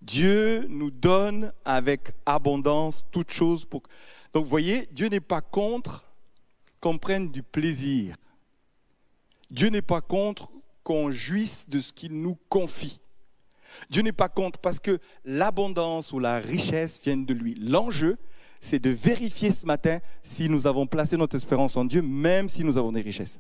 Dieu 0.02 0.66
nous 0.70 0.90
donne 0.90 1.54
avec 1.66 2.14
abondance 2.26 3.06
toutes 3.12 3.32
choses 3.32 3.66
pour... 3.66 3.84
Donc 4.34 4.46
vous 4.46 4.50
voyez, 4.50 4.88
Dieu 4.92 5.08
n'est 5.08 5.20
pas 5.20 5.42
contre 5.42 6.11
qu'on 6.82 6.98
prenne 6.98 7.32
du 7.32 7.44
plaisir. 7.44 8.16
Dieu 9.50 9.70
n'est 9.70 9.82
pas 9.82 10.02
contre 10.02 10.52
qu'on 10.84 11.12
jouisse 11.12 11.70
de 11.70 11.80
ce 11.80 11.94
qu'il 11.94 12.22
nous 12.22 12.38
confie. 12.50 13.00
Dieu 13.90 14.02
n'est 14.02 14.12
pas 14.12 14.30
contre 14.30 14.60
parce 14.60 14.80
que 14.80 15.00
l'abondance 15.24 16.12
ou 16.12 16.20
la 16.20 16.40
richesse 16.40 17.00
viennent 17.02 17.26
de 17.26 17.34
lui. 17.34 17.56
L'enjeu, 17.56 18.18
c'est 18.60 18.80
de 18.80 18.90
vérifier 18.90 19.52
ce 19.52 19.66
matin 19.66 20.00
si 20.24 20.50
nous 20.50 20.68
avons 20.68 20.88
placé 20.88 21.18
notre 21.18 21.38
espérance 21.38 21.78
en 21.78 21.86
Dieu, 21.86 22.02
même 22.02 22.50
si 22.50 22.64
nous 22.64 22.78
avons 22.78 22.92
des 22.92 23.02
richesses. 23.02 23.40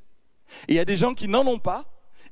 Et 0.67 0.73
il 0.73 0.75
y 0.75 0.79
a 0.79 0.85
des 0.85 0.97
gens 0.97 1.13
qui 1.13 1.27
n'en 1.27 1.45
ont 1.47 1.59
pas 1.59 1.85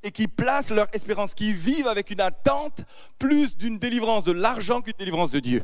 et 0.04 0.12
qui 0.12 0.28
placent 0.28 0.72
leur 0.72 0.88
espérance, 0.94 1.34
qui 1.34 1.52
vivent 1.52 1.88
avec 1.88 2.10
une 2.10 2.22
attente 2.22 2.86
plus 3.18 3.58
d'une 3.58 3.80
délivrance 3.80 4.24
de 4.24 4.32
l'argent 4.32 4.82
qu'une 4.82 4.94
délivrance 4.98 5.32
de 5.32 5.40
Dieu. 5.40 5.64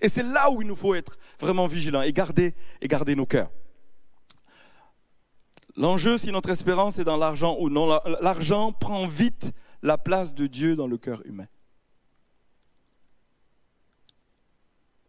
Et 0.00 0.08
c'est 0.08 0.22
là 0.22 0.50
où 0.50 0.60
il 0.60 0.68
nous 0.68 0.76
faut 0.76 0.94
être 0.94 1.16
vraiment 1.38 1.66
vigilants 1.66 2.02
et 2.02 2.12
garder, 2.12 2.54
et 2.80 2.88
garder 2.88 3.14
nos 3.14 3.26
cœurs. 3.26 3.50
L'enjeu, 5.80 6.18
si 6.18 6.30
notre 6.30 6.50
espérance 6.50 6.98
est 6.98 7.04
dans 7.04 7.16
l'argent 7.16 7.56
ou 7.58 7.70
non, 7.70 7.98
l'argent 8.20 8.70
prend 8.70 9.06
vite 9.06 9.52
la 9.80 9.96
place 9.96 10.34
de 10.34 10.46
Dieu 10.46 10.76
dans 10.76 10.86
le 10.86 10.98
cœur 10.98 11.24
humain. 11.24 11.46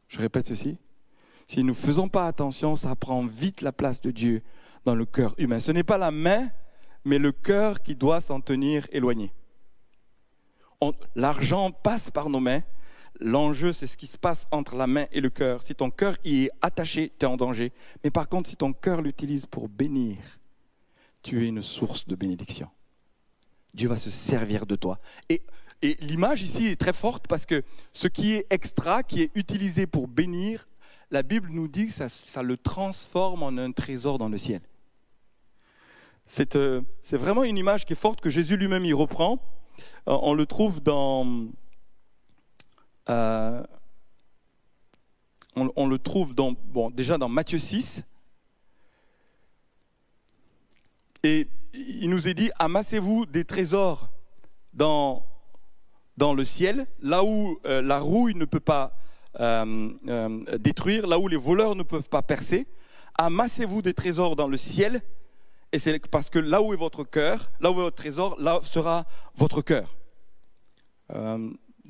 Je 0.07 0.17
répète 0.17 0.47
ceci. 0.47 0.77
Si 1.45 1.61
nous 1.61 1.71
ne 1.71 1.73
faisons 1.73 2.07
pas 2.07 2.25
attention, 2.25 2.77
ça 2.77 2.95
prend 2.95 3.25
vite 3.25 3.59
la 3.59 3.73
place 3.73 3.99
de 3.99 4.11
Dieu 4.11 4.43
dans 4.85 4.95
le 4.95 5.03
cœur 5.03 5.35
humain. 5.37 5.59
Ce 5.59 5.73
n'est 5.73 5.83
pas 5.83 5.97
la 5.97 6.09
main, 6.09 6.49
mais 7.03 7.17
le 7.17 7.33
cœur 7.33 7.81
qui 7.81 7.93
doit 7.93 8.21
s'en 8.21 8.39
tenir 8.39 8.87
éloigné. 8.93 9.33
L'argent 11.17 11.71
passe 11.71 12.11
par 12.11 12.29
nos 12.29 12.39
mains. 12.39 12.63
L'enjeu, 13.19 13.73
c'est 13.73 13.87
ce 13.87 13.97
qui 13.97 14.07
se 14.07 14.17
passe 14.17 14.47
entre 14.51 14.77
la 14.77 14.87
main 14.87 15.07
et 15.11 15.19
le 15.19 15.29
cœur. 15.29 15.63
Si 15.63 15.75
ton 15.75 15.91
cœur 15.91 16.15
y 16.23 16.45
est 16.45 16.51
attaché, 16.61 17.11
tu 17.19 17.25
es 17.25 17.27
en 17.27 17.35
danger. 17.35 17.73
Mais 18.05 18.09
par 18.09 18.29
contre, 18.29 18.49
si 18.49 18.55
ton 18.55 18.71
cœur 18.71 19.01
l'utilise 19.01 19.45
pour 19.45 19.67
bénir, 19.67 20.15
tu 21.23 21.43
es 21.43 21.47
une 21.47 21.61
source 21.61 22.07
de 22.07 22.15
bénédiction. 22.15 22.69
Dieu 23.73 23.87
va 23.89 23.97
se 23.97 24.09
servir 24.09 24.65
de 24.65 24.75
toi. 24.75 24.99
Et, 25.29 25.41
l'image 25.99 26.43
ici 26.43 26.67
est 26.67 26.79
très 26.79 26.93
forte 26.93 27.27
parce 27.27 27.47
que 27.47 27.63
ce 27.91 28.07
qui 28.07 28.33
est 28.33 28.45
extra, 28.51 29.01
qui 29.01 29.23
est 29.23 29.31
utilisé 29.33 29.87
pour 29.87 30.07
bénir, 30.07 30.67
la 31.09 31.23
Bible 31.23 31.49
nous 31.51 31.67
dit 31.67 31.87
que 31.87 31.93
ça, 31.93 32.43
le 32.43 32.55
transforme 32.55 33.41
en 33.41 33.57
un 33.57 33.71
trésor 33.71 34.19
dans 34.19 34.29
le 34.29 34.37
ciel. 34.37 34.61
Euh, 36.55 36.81
c'est 37.01 37.17
vraiment 37.17 37.43
une 37.43 37.57
image 37.57 37.85
qui 37.85 37.93
est 37.93 37.95
forte 37.95 38.21
que 38.21 38.29
Jésus 38.29 38.57
lui-même 38.57 38.85
y 38.85 38.93
reprend. 38.93 39.39
Euh, 40.07 40.17
on 40.21 40.33
le 40.33 40.45
trouve 40.45 40.81
dans... 40.81 41.47
Euh, 43.09 43.63
on, 45.55 45.87
le 45.87 45.99
trouve 45.99 46.33
déjà 46.93 47.17
dans 47.17 47.27
Matthieu 47.27 47.59
6, 47.59 48.03
Et 51.23 51.47
il 51.73 52.09
nous 52.09 52.27
est 52.27 52.33
dit, 52.33 52.51
amassez-vous 52.57 53.25
des 53.25 53.45
trésors 53.45 54.09
dans, 54.73 55.25
dans 56.17 56.33
le 56.33 56.43
ciel, 56.43 56.87
là 57.01 57.23
où 57.23 57.59
euh, 57.65 57.81
la 57.81 57.99
rouille 57.99 58.35
ne 58.35 58.45
peut 58.45 58.59
pas 58.59 58.97
euh, 59.39 59.89
euh, 60.07 60.57
détruire, 60.57 61.07
là 61.07 61.19
où 61.19 61.27
les 61.27 61.37
voleurs 61.37 61.75
ne 61.75 61.83
peuvent 61.83 62.09
pas 62.09 62.21
percer. 62.21 62.67
Amassez-vous 63.17 63.81
des 63.81 63.93
trésors 63.93 64.35
dans 64.35 64.47
le 64.47 64.57
ciel, 64.57 65.01
et 65.71 65.79
c'est 65.79 65.99
parce 66.07 66.29
que 66.29 66.39
là 66.39 66.61
où 66.61 66.73
est 66.73 66.77
votre 66.77 67.03
cœur, 67.03 67.51
là 67.59 67.71
où 67.71 67.75
est 67.75 67.83
votre 67.83 67.95
trésor, 67.95 68.35
là 68.39 68.59
sera 68.63 69.05
votre 69.35 69.61
cœur 69.61 69.95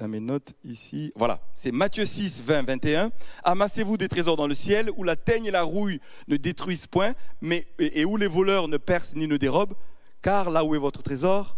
dans 0.02 0.08
mes 0.08 0.20
notes 0.20 0.54
ici. 0.64 1.14
Voilà, 1.16 1.40
c'est 1.54 1.72
Matthieu 1.72 2.06
6, 2.06 2.42
20, 2.42 2.64
21. 2.64 3.12
Amassez-vous 3.44 3.98
des 3.98 4.08
trésors 4.08 4.36
dans 4.36 4.48
le 4.48 4.56
ciel 4.56 4.90
où 4.98 5.04
la 5.04 5.16
teigne 5.16 5.46
et 5.46 5.52
la 5.52 5.62
rouille 5.62 6.00
ne 6.28 6.38
détruisent 6.38 6.88
point, 6.88 7.14
mais, 7.40 7.68
et 7.78 8.04
où 8.04 8.18
les 8.18 8.26
voleurs 8.26 8.68
ne 8.68 8.78
percent 8.78 9.16
ni 9.16 9.28
ne 9.28 9.38
dérobent, 9.38 9.76
car 10.24 10.50
là 10.50 10.64
où 10.66 10.74
est 10.74 10.80
votre 10.80 11.04
trésor, 11.04 11.56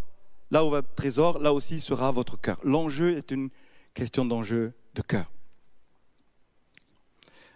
là 0.51 0.65
où 0.65 0.69
votre 0.69 0.93
trésor, 0.93 1.39
là 1.39 1.53
aussi 1.53 1.79
sera 1.79 2.11
votre 2.11 2.39
cœur. 2.39 2.59
L'enjeu 2.63 3.15
est 3.17 3.31
une 3.31 3.49
question 3.93 4.25
d'enjeu 4.25 4.73
de 4.93 5.01
cœur. 5.01 5.31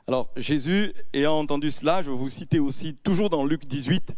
Alors, 0.08 0.30
Jésus, 0.38 0.93
ayant 1.13 1.38
entendu 1.38 1.69
cela, 1.69 2.02
je 2.02 2.10
vais 2.10 2.15
vous 2.15 2.30
citer 2.30 2.60
aussi, 2.60 2.95
toujours 2.95 3.30
dans 3.30 3.43
Luc 3.43 3.65
18, 3.65 4.15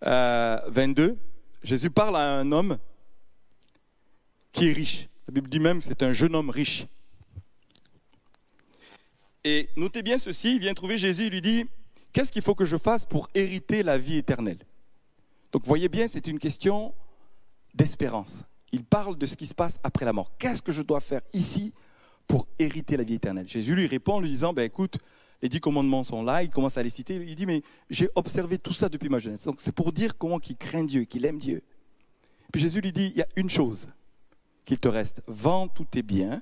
22, 0.00 0.06
euh, 0.06 1.14
Jésus 1.62 1.90
parle 1.90 2.16
à 2.16 2.38
un 2.38 2.52
homme 2.52 2.78
qui 4.50 4.70
est 4.70 4.72
riche. 4.72 5.10
La 5.30 5.34
Bible 5.34 5.48
dit 5.48 5.60
même 5.60 5.78
que 5.78 5.84
c'est 5.84 6.02
un 6.02 6.10
jeune 6.10 6.34
homme 6.34 6.50
riche. 6.50 6.88
Et 9.44 9.68
notez 9.76 10.02
bien 10.02 10.18
ceci, 10.18 10.56
il 10.56 10.58
vient 10.58 10.74
trouver 10.74 10.98
Jésus, 10.98 11.26
il 11.26 11.30
lui 11.30 11.40
dit, 11.40 11.66
qu'est-ce 12.12 12.32
qu'il 12.32 12.42
faut 12.42 12.56
que 12.56 12.64
je 12.64 12.76
fasse 12.76 13.06
pour 13.06 13.28
hériter 13.32 13.84
la 13.84 13.96
vie 13.96 14.16
éternelle? 14.16 14.58
Donc 15.52 15.64
voyez 15.66 15.88
bien, 15.88 16.08
c'est 16.08 16.26
une 16.26 16.40
question 16.40 16.92
d'espérance. 17.76 18.42
Il 18.72 18.82
parle 18.82 19.16
de 19.16 19.24
ce 19.24 19.36
qui 19.36 19.46
se 19.46 19.54
passe 19.54 19.78
après 19.84 20.04
la 20.04 20.12
mort. 20.12 20.32
Qu'est-ce 20.36 20.62
que 20.62 20.72
je 20.72 20.82
dois 20.82 21.00
faire 21.00 21.20
ici 21.32 21.72
pour 22.26 22.48
hériter 22.58 22.96
la 22.96 23.04
vie 23.04 23.14
éternelle? 23.14 23.46
Jésus 23.46 23.76
lui 23.76 23.86
répond 23.86 24.14
en 24.14 24.20
lui 24.20 24.30
disant, 24.30 24.52
ben 24.52 24.64
écoute, 24.64 24.98
les 25.42 25.48
dix 25.48 25.60
commandements 25.60 26.02
sont 26.02 26.24
là, 26.24 26.42
il 26.42 26.50
commence 26.50 26.76
à 26.76 26.82
les 26.82 26.90
citer, 26.90 27.14
il 27.14 27.36
dit, 27.36 27.46
mais 27.46 27.62
j'ai 27.88 28.08
observé 28.16 28.58
tout 28.58 28.72
ça 28.72 28.88
depuis 28.88 29.08
ma 29.08 29.20
jeunesse. 29.20 29.44
Donc 29.44 29.60
c'est 29.60 29.70
pour 29.70 29.92
dire 29.92 30.18
comment 30.18 30.40
il 30.40 30.56
craint 30.56 30.82
Dieu, 30.82 31.04
qu'il 31.04 31.24
aime 31.24 31.38
Dieu. 31.38 31.62
Puis 32.52 32.60
Jésus 32.60 32.80
lui 32.80 32.90
dit, 32.90 33.12
il 33.14 33.18
y 33.18 33.22
a 33.22 33.28
une 33.36 33.48
chose, 33.48 33.86
qu'il 34.70 34.78
te 34.78 34.86
reste. 34.86 35.20
Vends 35.26 35.66
tous 35.66 35.84
tes 35.84 36.02
biens 36.02 36.40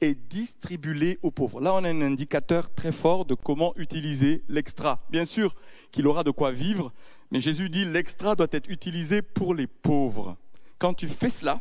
et 0.00 0.14
distribue-les 0.14 1.18
aux 1.22 1.32
pauvres. 1.32 1.60
Là, 1.60 1.74
on 1.74 1.82
a 1.82 1.88
un 1.88 2.02
indicateur 2.02 2.72
très 2.72 2.92
fort 2.92 3.24
de 3.24 3.34
comment 3.34 3.72
utiliser 3.74 4.44
l'extra. 4.48 5.04
Bien 5.10 5.24
sûr 5.24 5.56
qu'il 5.90 6.06
aura 6.06 6.22
de 6.22 6.30
quoi 6.30 6.52
vivre, 6.52 6.92
mais 7.32 7.40
Jésus 7.40 7.68
dit 7.68 7.84
l'extra 7.84 8.36
doit 8.36 8.46
être 8.52 8.70
utilisé 8.70 9.22
pour 9.22 9.56
les 9.56 9.66
pauvres, 9.66 10.36
quand 10.78 10.94
tu 10.94 11.08
fais 11.08 11.30
cela, 11.30 11.60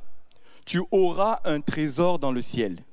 tu 0.67 0.83
auras 0.91 1.39
un 1.45 1.61
trésor 1.61 2.19
dans 2.19 2.31
le 2.31 2.43
ciel. 2.43 2.83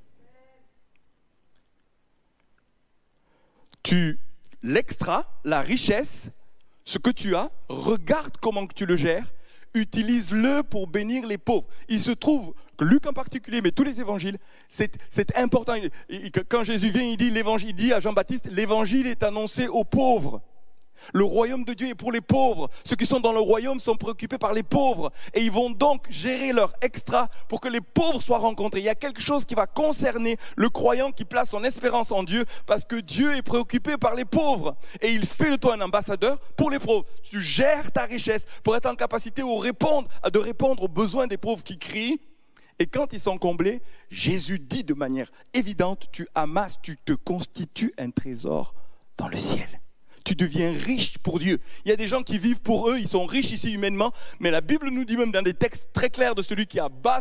Tu 3.82 4.18
l'extra, 4.62 5.30
la 5.44 5.60
richesse, 5.60 6.30
ce 6.84 6.96
que 6.96 7.10
tu 7.10 7.36
as, 7.36 7.50
regarde 7.68 8.38
comment 8.40 8.66
tu 8.66 8.86
le 8.86 8.96
gères, 8.96 9.30
utilise-le 9.76 10.62
pour 10.62 10.86
bénir 10.88 11.26
les 11.26 11.38
pauvres. 11.38 11.66
Il 11.88 12.00
se 12.00 12.10
trouve 12.10 12.54
que 12.76 12.84
Luc 12.84 13.06
en 13.06 13.12
particulier, 13.12 13.60
mais 13.60 13.70
tous 13.70 13.84
les 13.84 14.00
évangiles, 14.00 14.38
c'est 14.68 15.36
important. 15.36 15.74
Quand 16.48 16.64
Jésus 16.64 16.90
vient, 16.90 17.02
il 17.02 17.16
dit, 17.16 17.32
il 17.66 17.74
dit 17.74 17.92
à 17.92 18.00
Jean-Baptiste, 18.00 18.48
l'évangile 18.50 19.06
est 19.06 19.22
annoncé 19.22 19.68
aux 19.68 19.84
pauvres. 19.84 20.42
Le 21.12 21.24
royaume 21.24 21.64
de 21.64 21.74
Dieu 21.74 21.88
est 21.88 21.94
pour 21.94 22.12
les 22.12 22.20
pauvres. 22.20 22.68
Ceux 22.84 22.96
qui 22.96 23.06
sont 23.06 23.20
dans 23.20 23.32
le 23.32 23.40
royaume 23.40 23.80
sont 23.80 23.96
préoccupés 23.96 24.38
par 24.38 24.52
les 24.52 24.62
pauvres. 24.62 25.12
Et 25.34 25.42
ils 25.42 25.50
vont 25.50 25.70
donc 25.70 26.06
gérer 26.10 26.52
leur 26.52 26.74
extra 26.80 27.28
pour 27.48 27.60
que 27.60 27.68
les 27.68 27.80
pauvres 27.80 28.20
soient 28.20 28.38
rencontrés. 28.38 28.80
Il 28.80 28.84
y 28.84 28.88
a 28.88 28.94
quelque 28.94 29.20
chose 29.20 29.44
qui 29.44 29.54
va 29.54 29.66
concerner 29.66 30.36
le 30.56 30.68
croyant 30.68 31.12
qui 31.12 31.24
place 31.24 31.50
son 31.50 31.64
espérance 31.64 32.12
en 32.12 32.22
Dieu 32.22 32.44
parce 32.66 32.84
que 32.84 32.96
Dieu 32.96 33.36
est 33.36 33.42
préoccupé 33.42 33.96
par 33.96 34.14
les 34.14 34.24
pauvres. 34.24 34.76
Et 35.00 35.12
il 35.12 35.24
fait 35.26 35.50
de 35.50 35.56
toi 35.56 35.74
un 35.74 35.80
ambassadeur 35.80 36.38
pour 36.56 36.70
les 36.70 36.78
pauvres. 36.78 37.04
Tu 37.22 37.42
gères 37.42 37.92
ta 37.92 38.04
richesse 38.04 38.46
pour 38.62 38.76
être 38.76 38.86
en 38.86 38.94
capacité 38.94 39.42
de 39.42 39.60
répondre, 39.60 40.08
de 40.32 40.38
répondre 40.38 40.82
aux 40.82 40.88
besoins 40.88 41.26
des 41.26 41.36
pauvres 41.36 41.62
qui 41.62 41.78
crient. 41.78 42.20
Et 42.78 42.86
quand 42.86 43.12
ils 43.12 43.20
sont 43.20 43.38
comblés, 43.38 43.80
Jésus 44.10 44.58
dit 44.58 44.84
de 44.84 44.94
manière 44.94 45.30
évidente, 45.54 46.08
tu 46.12 46.28
amasses, 46.34 46.78
tu 46.82 46.96
te 46.96 47.12
constitues 47.12 47.94
un 47.96 48.10
trésor 48.10 48.74
dans 49.16 49.28
le 49.28 49.36
ciel 49.36 49.80
tu 50.26 50.34
deviens 50.34 50.72
riche 50.72 51.18
pour 51.18 51.38
Dieu. 51.38 51.60
Il 51.84 51.88
y 51.88 51.92
a 51.92 51.96
des 51.96 52.08
gens 52.08 52.22
qui 52.24 52.36
vivent 52.38 52.60
pour 52.60 52.90
eux, 52.90 52.98
ils 52.98 53.06
sont 53.06 53.24
riches 53.26 53.52
ici 53.52 53.72
humainement, 53.72 54.12
mais 54.40 54.50
la 54.50 54.60
Bible 54.60 54.90
nous 54.90 55.04
dit 55.04 55.16
même 55.16 55.30
dans 55.30 55.40
des 55.40 55.54
textes 55.54 55.88
très 55.92 56.10
clairs 56.10 56.34
de 56.34 56.42
celui 56.42 56.66
qui 56.66 56.80
abat 56.80 57.20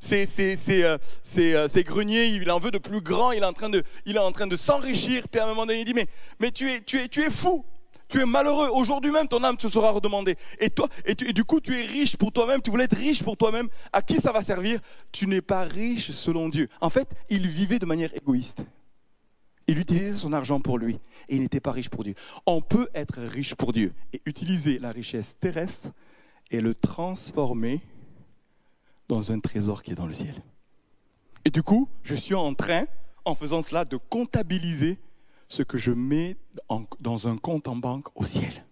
ses, 0.00 0.26
ses, 0.26 0.82
euh, 0.82 0.96
euh, 1.38 1.68
ses, 1.68 1.84
greniers, 1.84 2.28
il 2.28 2.50
en 2.50 2.58
veut 2.58 2.70
de 2.70 2.78
plus 2.78 3.02
grand, 3.02 3.32
il 3.32 3.42
est 3.42 3.46
en 3.46 3.52
train 3.52 3.68
de, 3.68 3.82
il 4.06 4.16
est 4.16 4.20
en 4.20 4.32
train 4.32 4.46
de 4.46 4.56
s'enrichir, 4.56 5.28
puis 5.28 5.38
à 5.38 5.44
un 5.44 5.48
moment 5.48 5.66
donné 5.66 5.80
il 5.80 5.84
dit, 5.84 5.92
mais, 5.92 6.06
mais 6.40 6.50
tu, 6.50 6.70
es, 6.70 6.80
tu, 6.80 6.98
es, 6.98 7.08
tu 7.08 7.22
es 7.22 7.30
fou, 7.30 7.62
tu 8.08 8.20
es 8.20 8.24
malheureux. 8.24 8.70
Aujourd'hui 8.72 9.10
même, 9.10 9.28
ton 9.28 9.44
âme 9.44 9.58
te 9.58 9.68
sera 9.68 9.90
redemandée. 9.90 10.36
Et 10.58 10.70
toi, 10.70 10.88
et, 11.04 11.10
et, 11.10 11.32
du 11.32 11.44
coup, 11.44 11.60
tu 11.60 11.76
es 11.76 11.84
riche 11.84 12.16
pour 12.16 12.30
toi-même. 12.30 12.62
Tu 12.62 12.70
voulais 12.70 12.84
être 12.84 12.96
riche 12.96 13.20
pour 13.20 13.36
toi-même. 13.36 13.68
À 13.92 14.00
qui 14.00 14.20
ça 14.20 14.30
va 14.30 14.42
servir? 14.42 14.78
Tu 15.10 15.26
n'es 15.26 15.40
pas 15.40 15.62
riche 15.62 16.12
selon 16.12 16.48
Dieu. 16.48 16.68
En 16.80 16.88
fait, 16.88 17.08
il 17.28 17.48
vivait 17.48 17.80
de 17.80 17.86
manière 17.86 18.14
égoïste. 18.14 18.64
Il 19.68 19.78
utilisait 19.78 20.12
son 20.12 20.32
argent 20.32 20.60
pour 20.60 20.78
lui 20.78 20.94
et 21.28 21.36
il 21.36 21.40
n'était 21.40 21.60
pas 21.60 21.72
riche 21.72 21.88
pour 21.88 22.04
Dieu. 22.04 22.14
On 22.46 22.60
peut 22.60 22.88
être 22.94 23.20
riche 23.20 23.54
pour 23.54 23.72
Dieu 23.72 23.92
et 24.12 24.22
utiliser 24.26 24.78
la 24.78 24.92
richesse 24.92 25.36
terrestre 25.40 25.88
et 26.50 26.60
le 26.60 26.74
transformer 26.74 27.80
dans 29.08 29.32
un 29.32 29.40
trésor 29.40 29.82
qui 29.82 29.92
est 29.92 29.96
dans 29.96 30.06
le 30.06 30.12
ciel. 30.12 30.34
Et 31.44 31.50
du 31.50 31.62
coup, 31.62 31.88
je 32.02 32.14
suis 32.14 32.34
en 32.34 32.54
train, 32.54 32.86
en 33.24 33.34
faisant 33.34 33.62
cela, 33.62 33.84
de 33.84 33.96
comptabiliser 33.96 34.98
ce 35.48 35.62
que 35.62 35.78
je 35.78 35.92
mets 35.92 36.36
dans 37.00 37.28
un 37.28 37.36
compte 37.36 37.68
en 37.68 37.76
banque 37.76 38.08
au 38.14 38.24
ciel. 38.24 38.64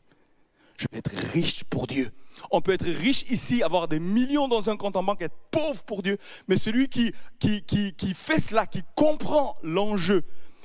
Je 0.77 0.87
vais 0.91 0.99
être 0.99 1.15
riche 1.33 1.65
pour 1.65 1.87
Dieu. 1.87 2.11
On 2.51 2.61
peut 2.61 2.73
être 2.73 2.85
riche 2.85 3.25
ici, 3.31 3.63
avoir 3.63 3.87
des 3.87 4.01
millions 4.01 4.49
dans 4.49 4.71
un 4.71 4.77
compte 4.77 4.97
en 4.97 5.05
banque, 5.05 5.23
être 5.23 5.37
pauvre 5.53 5.83
pour 5.85 6.03
Dieu. 6.03 6.19
Mais 6.49 6.57
celui 6.57 6.89
qui, 6.89 7.13
qui, 7.39 7.63
qui, 7.63 7.93
qui 7.93 8.13
fait 8.13 8.41
cela, 8.41 8.67
qui 8.67 8.83
comprend 8.97 9.57
l'enjeu, 9.63 10.25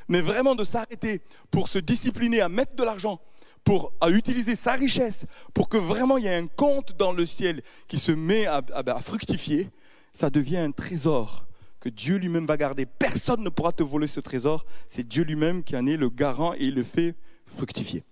mais 0.09 0.21
vraiment 0.21 0.55
de 0.55 0.65
s'arrêter 0.65 1.21
pour 1.51 1.69
se 1.69 1.79
discipliner 1.79 2.41
à 2.41 2.49
mettre 2.49 2.75
de 2.75 2.83
l'argent, 2.83 3.21
pour 3.63 3.93
à 4.01 4.09
utiliser 4.09 4.55
sa 4.55 4.73
richesse, 4.73 5.25
pour 5.53 5.69
que 5.69 5.77
vraiment 5.77 6.17
il 6.17 6.25
y 6.25 6.27
ait 6.27 6.35
un 6.35 6.47
compte 6.47 6.97
dans 6.97 7.13
le 7.13 7.25
ciel 7.25 7.61
qui 7.87 7.99
se 7.99 8.11
met 8.11 8.45
à, 8.47 8.61
fructifier, 8.99 9.69
ça 10.11 10.29
devient 10.29 10.57
un 10.57 10.71
trésor 10.71 11.45
que 11.79 11.87
Dieu 11.87 12.17
lui-même 12.17 12.45
va 12.45 12.57
garder. 12.57 12.85
Personne 12.85 13.41
ne 13.41 13.49
pourra 13.49 13.71
te 13.71 13.83
voler 13.83 14.07
ce 14.07 14.19
trésor. 14.19 14.65
C'est 14.89 15.07
Dieu 15.07 15.23
lui-même 15.23 15.63
qui 15.63 15.77
en 15.77 15.85
est 15.87 15.95
le 15.95 16.09
garant 16.09 16.53
et 16.53 16.65
il 16.65 16.75
le 16.75 16.83
fait 16.83 17.15
fructifier. 17.45 18.03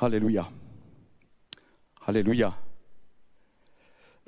Alléluia. 0.00 0.48
Alléluia. 2.06 2.56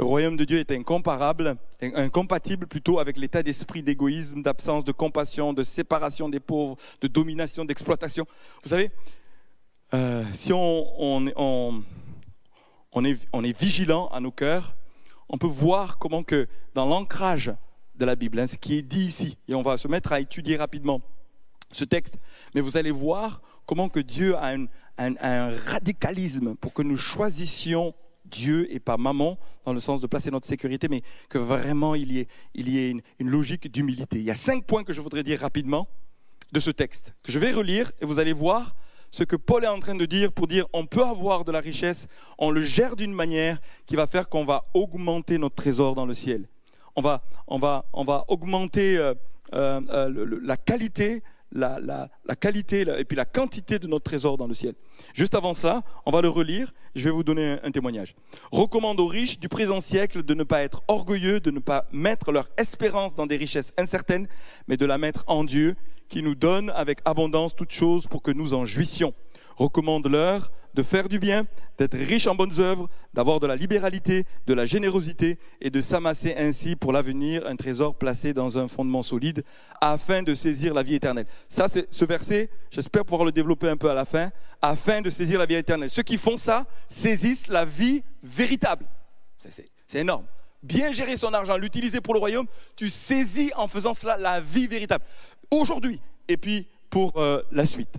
Le 0.01 0.05
royaume 0.05 0.37
de 0.37 0.45
Dieu 0.45 0.61
est 0.61 0.71
incomparable, 0.71 1.57
incompatible 1.83 2.69
plutôt 2.69 3.01
avec 3.01 3.17
l'état 3.17 3.43
d'esprit 3.43 3.83
d'égoïsme, 3.83 4.43
d'absence 4.43 4.85
de 4.85 4.93
compassion, 4.93 5.53
de 5.53 5.65
séparation 5.65 6.29
des 6.29 6.39
pauvres, 6.39 6.77
de 7.01 7.09
domination, 7.09 7.65
d'exploitation. 7.65 8.25
Vous 8.63 8.69
savez, 8.69 8.93
euh, 9.95 10.23
si 10.33 10.53
on, 10.53 11.27
est, 13.05 13.61
vigilant 13.61 14.07
à 14.11 14.21
nos 14.21 14.31
cœurs, 14.31 14.77
on 15.29 15.37
peut 15.37 15.49
voir 15.49 15.99
comment 15.99 16.23
que 16.23 16.47
dans 16.75 16.87
l'ancrage 16.87 17.53
de 17.97 18.05
la 18.05 18.15
Bible, 18.15 18.39
hein, 18.39 18.47
ce 18.47 18.57
qui 18.57 18.79
est 18.79 18.83
dit 18.83 19.07
ici, 19.07 19.37
et 19.49 19.57
on 19.57 19.63
va 19.63 19.77
se 19.77 19.89
mettre 19.89 20.13
à 20.13 20.21
étudier 20.21 20.57
rapidement 20.57 21.01
ce 21.73 21.83
texte, 21.83 22.19
mais 22.55 22.61
vous 22.61 22.77
allez 22.77 22.93
voir 22.93 23.43
comment 23.67 23.89
que 23.89 23.99
Dieu 23.99 24.37
a 24.37 24.55
un 24.97 25.51
radicalisme 25.67 26.55
pour 26.55 26.73
que 26.73 26.83
nous 26.83 26.97
choisissions 26.97 27.95
Dieu 28.29 28.73
et 28.73 28.81
pas 28.81 28.97
maman, 28.97 29.39
dans 29.65 29.73
le 29.73 29.81
sens 29.81 30.01
de 30.01 30.07
placer 30.07 30.31
notre 30.31 30.47
sécurité, 30.47 30.89
mais 30.89 31.03
que 31.29 31.39
vraiment 31.39 31.95
il 31.95 32.13
y 32.13 32.21
ait, 32.79 32.91
une 33.19 33.29
logique 33.29 33.71
d'humilité. 33.71 34.19
Il 34.19 34.25
y 34.25 34.31
a 34.31 34.35
cinq 34.35 34.65
points 34.65 34.85
que 34.85 34.93
je 34.93 35.01
voudrais 35.01 35.23
dire 35.23 35.41
rapidement 35.41 35.89
de 36.53 36.61
ce 36.61 36.71
texte, 36.71 37.15
que 37.23 37.33
je 37.33 37.39
vais 37.39 37.53
relire 37.53 37.93
et 38.01 38.07
vous 38.07 38.19
allez 38.19 38.33
voir 38.33 38.75
ce 39.11 39.25
que 39.25 39.37
Paul 39.37 39.65
est 39.65 39.69
en 39.69 39.79
train 39.79 39.95
de 39.95 40.07
dire 40.07 40.33
pour 40.33 40.47
dire 40.47 40.67
on 40.73 40.87
peut 40.87 41.05
avoir 41.05 41.45
de 41.45 41.53
la 41.53 41.61
richesse, 41.61 42.09
on 42.39 42.51
le 42.51 42.63
gère 42.63 42.97
d'une 42.97 43.13
manière 43.13 43.59
qui 43.87 43.97
va 43.97 44.07
faire 44.07 44.29
qu'on 44.29 44.45
va 44.45 44.65
augmenter 44.75 45.39
notre 45.39 45.57
trésor 45.57 45.95
dans 45.95 46.07
le 46.07 46.15
ciel. 46.15 46.49
On 46.97 47.01
va, 47.01 47.23
on 47.47 47.59
va, 47.59 47.87
on 47.93 48.05
va 48.05 48.25
augmenter 48.29 48.99
euh, 48.99 49.15
euh, 49.55 49.81
euh, 49.91 50.41
la 50.43 50.57
qualité 50.57 51.23
la, 51.53 52.09
qualité 52.41 52.85
et 52.99 53.05
puis 53.05 53.17
la 53.17 53.25
quantité 53.25 53.79
de 53.79 53.87
notre 53.87 54.05
trésor 54.05 54.37
dans 54.37 54.47
le 54.47 54.55
ciel. 54.55 54.75
Juste 55.15 55.35
avant 55.35 55.55
cela, 55.55 55.83
on 56.07 56.11
va 56.11 56.21
le 56.21 56.29
relire, 56.29 56.73
je 56.95 57.05
vais 57.05 57.11
vous 57.11 57.25
donner 57.25 57.57
un, 57.63 57.71
témoignage. 57.71 58.15
Recommande 58.53 59.01
aux 59.01 59.07
riches 59.07 59.39
du 59.39 59.49
présent 59.49 59.81
siècle 59.81 60.23
de 60.23 60.35
ne 60.35 60.45
pas 60.45 60.63
être 60.63 60.83
orgueilleux, 60.89 61.41
de 61.41 61.51
ne 61.51 61.61
pas 61.61 61.87
mettre 61.93 62.33
leur 62.33 62.49
espérance 62.57 63.15
dans 63.15 63.27
des 63.27 63.37
richesses 63.37 63.73
incertaines, 63.79 64.29
mais 64.67 64.77
de 64.77 64.87
la 64.87 64.99
mettre 64.99 65.25
en 65.27 65.45
Dieu, 65.45 65.77
qui 66.09 66.23
nous 66.23 66.35
donne 66.35 66.71
avec 66.71 67.01
abondance 67.05 67.55
toutes 67.55 67.73
choses 67.73 68.07
pour 68.07 68.23
que 68.23 68.31
nous 68.31 68.55
en 68.55 68.65
jouissions. 68.65 69.15
Recommande-leur 69.57 70.51
de 70.79 70.85
faire 70.85 71.09
du 71.09 71.19
bien, 71.19 71.45
d'être 71.77 71.99
riche 71.99 72.29
en 72.29 72.37
bonnes 72.37 72.61
œuvres, 72.61 72.89
d'avoir 73.13 73.41
de 73.41 73.49
la 73.49 73.57
libéralité, 73.57 74.27
de 74.47 74.55
la 74.55 74.65
générosité 74.65 75.37
et 75.61 75.71
de 75.71 75.81
s'amasser 75.81 76.37
ainsi 76.39 76.77
pour 76.77 76.93
l'avenir 76.93 77.45
un 77.49 77.57
trésor 77.57 77.97
placé 77.97 78.33
dans 78.33 78.59
un 78.59 78.69
fondement 78.69 79.03
solide 79.03 79.43
afin 79.81 80.23
de 80.23 80.37
saisir 80.37 80.75
la 80.75 80.85
vie 80.85 80.95
éternelle. 80.95 81.27
Ça, 81.49 81.67
c'est 81.67 81.89
ce 81.91 82.05
verset, 82.05 82.49
j'espère 82.71 83.05
pouvoir 83.05 83.25
le 83.25 83.33
développer 83.33 83.69
un 83.69 83.77
peu 83.77 83.91
à 83.91 83.95
la 83.95 84.05
fin, 84.05 84.31
afin 84.63 85.01
de 85.01 85.11
saisir 85.11 85.41
la 85.41 85.47
vie 85.47 85.57
éternelle. 85.57 85.91
Ceux 85.91 86.05
qui 86.05 86.17
font 86.17 86.37
ça 86.37 86.65
saisissent 86.89 87.49
la 87.49 87.65
vie 87.65 88.05
véritable. 88.23 88.87
C'est 89.41 89.99
énorme. 89.99 90.27
Bien 90.63 90.93
gérer 90.93 91.17
son 91.17 91.35
argent, 91.35 91.57
l'utiliser 91.57 92.01
pour 92.01 92.15
le 92.15 92.21
royaume, 92.21 92.47
tu 92.77 92.89
saisis 92.89 93.51
en 93.57 93.67
faisant 93.67 93.95
cela 93.95 94.17
la 94.17 94.41
vie 94.41 94.69
véritable. 94.69 95.05
Aujourd'hui, 95.51 96.01
et 96.29 96.37
puis 96.37 96.69
pour 96.89 97.17
euh, 97.17 97.43
la 97.51 97.67
suite 97.67 97.99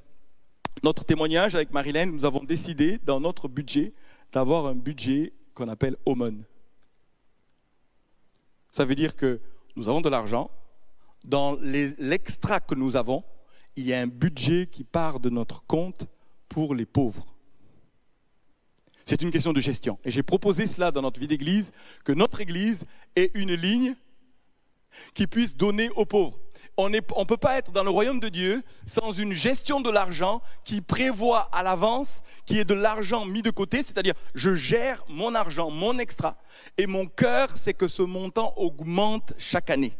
notre 0.84 1.04
témoignage 1.04 1.56
avec 1.56 1.72
Marilyn, 1.72 2.08
nous 2.08 2.26
avons 2.26 2.44
décidé 2.44 3.00
dans 3.00 3.20
notre 3.20 3.48
budget 3.48 3.94
d'avoir 4.32 4.66
un 4.68 4.76
budget 4.76 5.34
qu'on 5.54 5.68
appelle 5.68 5.98
aumône. 6.06 6.44
Ça 8.72 8.86
veut 8.86 8.96
dire 8.96 9.16
que 9.16 9.42
nous 9.76 9.90
avons 9.90 10.02
de 10.02 10.10
l'argent. 10.10 10.52
Dans 11.24 11.56
l'extra 11.56 12.60
que 12.60 12.76
nous 12.76 12.96
avons, 12.96 13.24
il 13.76 13.86
y 13.86 13.94
a 13.94 14.00
un 14.00 14.08
budget 14.08 14.68
qui 14.72 14.84
part 14.84 15.20
de 15.20 15.30
notre 15.30 15.64
compte 15.64 16.08
pour 16.48 16.76
les 16.76 16.86
pauvres. 16.86 17.36
C'est 19.06 19.22
une 19.22 19.32
question 19.32 19.54
de 19.54 19.60
gestion. 19.60 19.98
Et 20.06 20.12
j'ai 20.12 20.24
proposé 20.24 20.68
cela 20.68 20.92
dans 20.92 21.02
notre 21.02 21.20
vie 21.20 21.28
d'église, 21.28 21.72
que 22.04 22.12
notre 22.12 22.42
église 22.42 22.86
ait 23.16 23.32
une 23.34 23.54
ligne 23.54 23.96
qui 25.14 25.28
puisse 25.28 25.58
donner 25.58 25.90
aux 25.92 26.06
pauvres 26.06 26.40
on 26.80 26.90
ne 26.90 27.26
peut 27.26 27.38
pas 27.38 27.58
être 27.58 27.72
dans 27.72 27.84
le 27.84 27.90
royaume 27.90 28.20
de 28.20 28.30
Dieu 28.30 28.64
sans 28.86 29.12
une 29.12 29.34
gestion 29.34 29.82
de 29.82 29.90
l'argent 29.90 30.42
qui 30.64 30.82
prévoit 30.82 31.50
à 31.52 31.62
l'avance, 31.62 32.22
qui 32.46 32.58
est 32.58 32.66
de 32.66 32.74
l'argent 32.74 33.26
mis 33.26 33.42
de 33.42 33.52
côté, 33.52 33.84
c'est-à-dire 33.84 34.14
je 34.34 34.56
gère 34.56 35.04
mon 35.10 35.36
argent, 35.36 35.70
mon 35.70 36.00
extra, 36.00 36.38
et 36.78 36.88
mon 36.88 37.06
cœur, 37.06 37.50
c'est 37.56 37.74
que 37.74 37.88
ce 37.88 38.02
montant 38.02 38.54
augmente 38.56 39.34
chaque 39.38 39.70
année. 39.70 39.98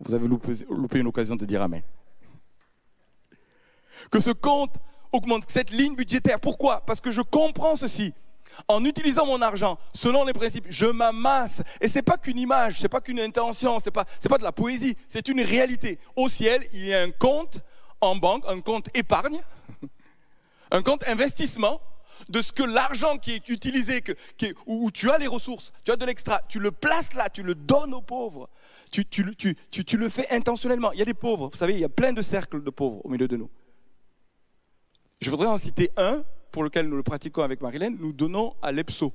Vous 0.00 0.14
avez 0.14 0.26
loupé, 0.26 0.52
loupé 0.68 0.98
une 0.98 1.06
occasion 1.06 1.36
de 1.36 1.44
dire 1.44 1.62
Amen. 1.62 1.82
Que 4.10 4.20
ce 4.20 4.30
compte 4.30 4.74
augmente, 5.12 5.44
cette 5.48 5.70
ligne 5.70 5.94
budgétaire. 5.94 6.40
Pourquoi? 6.40 6.80
Parce 6.86 7.00
que 7.00 7.10
je 7.10 7.20
comprends 7.20 7.76
ceci 7.76 8.12
en 8.68 8.84
utilisant 8.84 9.26
mon 9.26 9.40
argent 9.42 9.78
selon 9.94 10.24
les 10.24 10.32
principes, 10.32 10.66
je 10.68 10.86
m'amasse. 10.86 11.62
Et 11.80 11.88
ce 11.88 11.96
n'est 11.96 12.02
pas 12.02 12.16
qu'une 12.16 12.38
image, 12.38 12.78
ce 12.78 12.82
n'est 12.82 12.88
pas 12.88 13.00
qu'une 13.00 13.20
intention, 13.20 13.78
ce 13.80 13.86
n'est 13.86 13.92
pas, 13.92 14.04
pas 14.04 14.38
de 14.38 14.44
la 14.44 14.52
poésie, 14.52 14.96
c'est 15.08 15.28
une 15.28 15.40
réalité. 15.40 15.98
Au 16.16 16.28
ciel, 16.28 16.66
il 16.72 16.86
y 16.86 16.94
a 16.94 17.02
un 17.02 17.10
compte 17.10 17.60
en 18.00 18.16
banque, 18.16 18.44
un 18.48 18.60
compte 18.60 18.88
épargne, 18.94 19.40
un 20.70 20.82
compte 20.82 21.06
investissement, 21.06 21.80
de 22.28 22.42
ce 22.42 22.52
que 22.52 22.62
l'argent 22.62 23.18
qui 23.18 23.32
est 23.32 23.48
utilisé, 23.48 24.02
que, 24.02 24.12
où, 24.66 24.90
tu 24.90 25.10
as 25.10 25.18
les 25.18 25.26
ressources, 25.26 25.72
tu 25.84 25.90
as 25.90 25.96
de 25.96 26.04
l'extra, 26.04 26.42
tu 26.48 26.58
le 26.58 26.70
places 26.70 27.14
là, 27.14 27.30
tu 27.30 27.42
le 27.42 27.54
donnes 27.54 27.94
aux 27.94 28.02
pauvres. 28.02 28.48
Tu, 28.90 29.06
tu, 29.06 29.34
tu, 29.36 29.96
le 29.96 30.08
fais 30.08 30.28
intentionnellement. 30.30 30.92
Il 30.92 30.98
y 30.98 31.02
a 31.02 31.04
des 31.04 31.14
pauvres, 31.14 31.48
vous 31.48 31.56
savez, 31.56 31.74
il 31.74 31.80
y 31.80 31.84
a 31.84 31.88
plein 31.88 32.12
de 32.12 32.22
cercles 32.22 32.62
de 32.62 32.70
pauvres 32.70 33.04
au 33.04 33.08
milieu 33.08 33.28
de 33.28 33.36
nous. 33.36 33.48
Je 35.20 35.30
voudrais 35.30 35.46
en 35.46 35.58
citer 35.58 35.90
un 35.96 36.24
pour 36.50 36.64
lequel 36.64 36.88
nous 36.88 36.96
le 36.96 37.02
pratiquons 37.02 37.42
avec 37.42 37.60
Marilène. 37.60 37.96
Nous 37.98 38.12
donnons 38.12 38.54
à 38.62 38.72
l'EPSO. 38.72 39.12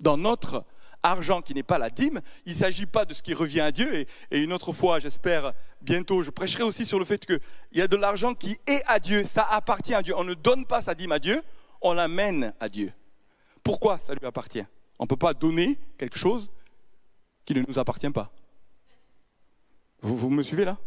Dans 0.00 0.16
notre 0.16 0.64
argent 1.02 1.42
qui 1.42 1.54
n'est 1.54 1.62
pas 1.62 1.78
la 1.78 1.90
dîme. 1.90 2.20
Il 2.46 2.52
ne 2.52 2.58
s'agit 2.58 2.86
pas 2.86 3.04
de 3.04 3.14
ce 3.14 3.22
qui 3.22 3.34
revient 3.34 3.60
à 3.60 3.72
Dieu. 3.72 4.06
Et, 4.30 4.42
une 4.42 4.52
autre 4.52 4.72
fois, 4.72 4.98
j'espère 4.98 5.52
bientôt, 5.80 6.22
je 6.22 6.30
prêcherai 6.30 6.62
aussi 6.62 6.86
sur 6.86 6.98
le 6.98 7.04
fait 7.04 7.24
qu'il 7.24 7.40
y 7.72 7.80
a 7.80 7.88
de 7.88 7.96
l'argent 7.96 8.34
qui 8.34 8.58
est 8.66 8.82
à 8.86 8.98
Dieu. 8.98 9.24
Ça 9.24 9.46
appartient 9.50 9.94
à 9.94 10.02
Dieu. 10.02 10.14
On 10.16 10.24
ne 10.24 10.34
donne 10.34 10.64
pas 10.64 10.80
sa 10.80 10.94
dîme 10.94 11.12
à 11.12 11.18
Dieu, 11.18 11.42
on 11.80 11.92
l'amène 11.92 12.52
à 12.60 12.68
Dieu. 12.68 12.92
Pourquoi 13.62 13.98
ça 13.98 14.14
lui 14.14 14.26
appartient? 14.26 14.64
On 14.98 15.04
ne 15.04 15.08
peut 15.08 15.16
pas 15.16 15.34
donner 15.34 15.78
quelque 15.98 16.18
chose 16.18 16.50
qui 17.44 17.54
ne 17.54 17.64
nous 17.66 17.78
appartient 17.78 18.10
pas. 18.10 18.30
Vous, 20.00 20.16
vous 20.16 20.30
me 20.30 20.42
suivez 20.42 20.64
là? 20.64 20.78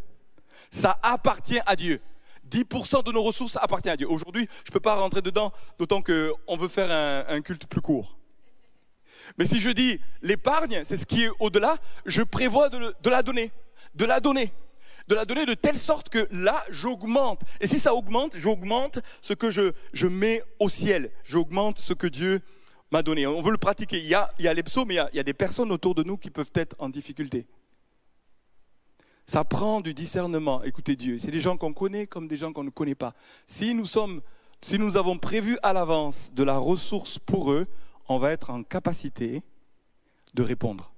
Ça 0.72 0.98
appartient 1.02 1.60
à 1.66 1.76
Dieu. 1.76 2.02
10% 2.50 3.04
de 3.04 3.12
nos 3.12 3.24
ressources 3.24 3.58
appartiennent 3.62 3.94
à 3.94 3.98
Dieu. 3.98 4.10
Aujourd'hui, 4.10 4.48
je 4.64 4.72
ne 4.72 4.74
peux 4.74 4.80
pas 4.80 4.96
rentrer 4.96 5.22
dedans, 5.22 5.52
d'autant 5.80 6.02
qu'on 6.02 6.58
veut 6.58 6.68
faire 6.68 6.92
un 7.30 7.42
culte 7.42 7.66
plus 7.68 7.82
court. 7.82 8.16
Mais 9.38 9.46
si 9.46 9.60
je 9.60 9.70
dis 9.70 10.00
l'épargne, 10.22 10.82
c'est 10.86 10.98
ce 10.98 11.06
qui 11.06 11.24
est 11.24 11.30
au-delà, 11.40 11.78
je 12.06 12.22
prévois 12.22 12.70
de, 12.70 13.10
la 13.10 13.24
donner, 13.24 13.52
de 13.96 14.06
la 14.06 14.20
donner, 14.20 14.52
de 15.08 15.16
la 15.16 15.26
donner 15.26 15.46
de 15.46 15.54
telle 15.54 15.78
sorte 15.78 16.10
que 16.10 16.28
là, 16.32 16.64
j'augmente. 16.70 17.42
Et 17.62 17.68
si 17.68 17.80
ça 17.80 17.94
augmente, 17.94 18.38
j'augmente 18.38 19.00
ce 19.22 19.34
que 19.34 19.50
je, 19.50 20.08
mets 20.08 20.44
au 20.60 20.70
ciel, 20.70 21.12
j'augmente 21.24 21.80
ce 21.80 21.94
que 21.94 22.08
Dieu 22.08 22.42
m'a 22.92 23.04
donné. 23.04 23.28
On 23.28 23.42
veut 23.42 23.52
le 23.52 23.58
pratiquer. 23.58 23.98
Il 23.98 24.08
y 24.08 24.16
a, 24.16 24.32
il 24.40 24.46
y 24.46 24.48
a 24.48 24.54
les 24.54 24.64
psaumes, 24.64 24.88
mais 24.88 24.96
il 24.96 25.18
y 25.18 25.20
a, 25.20 25.24
des 25.24 25.34
personnes 25.34 25.72
autour 25.72 25.96
de 25.96 26.04
nous 26.04 26.18
qui 26.18 26.30
peuvent 26.30 26.52
être 26.56 26.76
en 26.80 26.90
difficulté. 26.90 27.48
Ça 29.28 29.44
prend 29.44 29.82
du 29.82 29.94
discernement. 29.94 30.64
Écoutez 30.64 30.96
Dieu, 30.96 31.18
c'est 31.18 31.32
des 31.32 31.40
gens 31.40 31.58
qu'on 31.58 31.74
connaît 31.74 32.06
comme 32.06 32.28
des 32.28 32.38
gens 32.38 32.54
qu'on 32.54 32.64
ne 32.64 32.70
connaît 32.70 32.96
pas. 32.96 33.14
Si 33.48 33.74
nous 33.74 33.86
sommes, 33.86 34.22
si 34.62 34.78
nous 34.78 34.98
avons 34.98 35.18
prévu 35.18 35.58
à 35.64 35.74
l'avance 35.74 36.32
de 36.34 36.44
la 36.44 36.58
ressource 36.58 37.18
pour 37.18 37.52
eux, 37.52 37.68
on 38.08 38.20
va 38.20 38.32
être 38.32 38.52
en 38.52 38.64
capacité 38.64 39.42
de 40.36 40.44
répondre. 40.44 40.94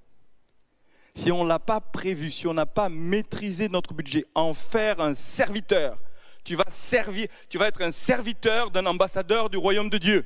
Si 1.14 1.32
on 1.32 1.42
ne 1.42 1.48
l'a 1.48 1.58
pas 1.58 1.80
prévu, 1.80 2.30
si 2.30 2.46
on 2.46 2.54
n'a 2.54 2.66
pas 2.66 2.88
maîtrisé 2.88 3.68
notre 3.68 3.94
budget, 3.94 4.26
en 4.34 4.52
faire 4.52 5.00
un 5.00 5.14
serviteur, 5.14 5.98
tu 6.44 6.54
vas 6.54 6.68
servir, 6.68 7.28
tu 7.48 7.58
vas 7.58 7.68
être 7.68 7.82
un 7.82 7.92
serviteur 7.92 8.70
d'un 8.70 8.86
ambassadeur 8.86 9.50
du 9.50 9.56
royaume 9.56 9.90
de 9.90 9.98
Dieu. 9.98 10.24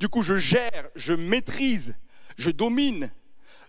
Du 0.00 0.08
coup, 0.08 0.22
je 0.22 0.36
gère, 0.36 0.88
je 0.94 1.12
maîtrise, 1.12 1.94
je 2.36 2.50
domine 2.50 3.10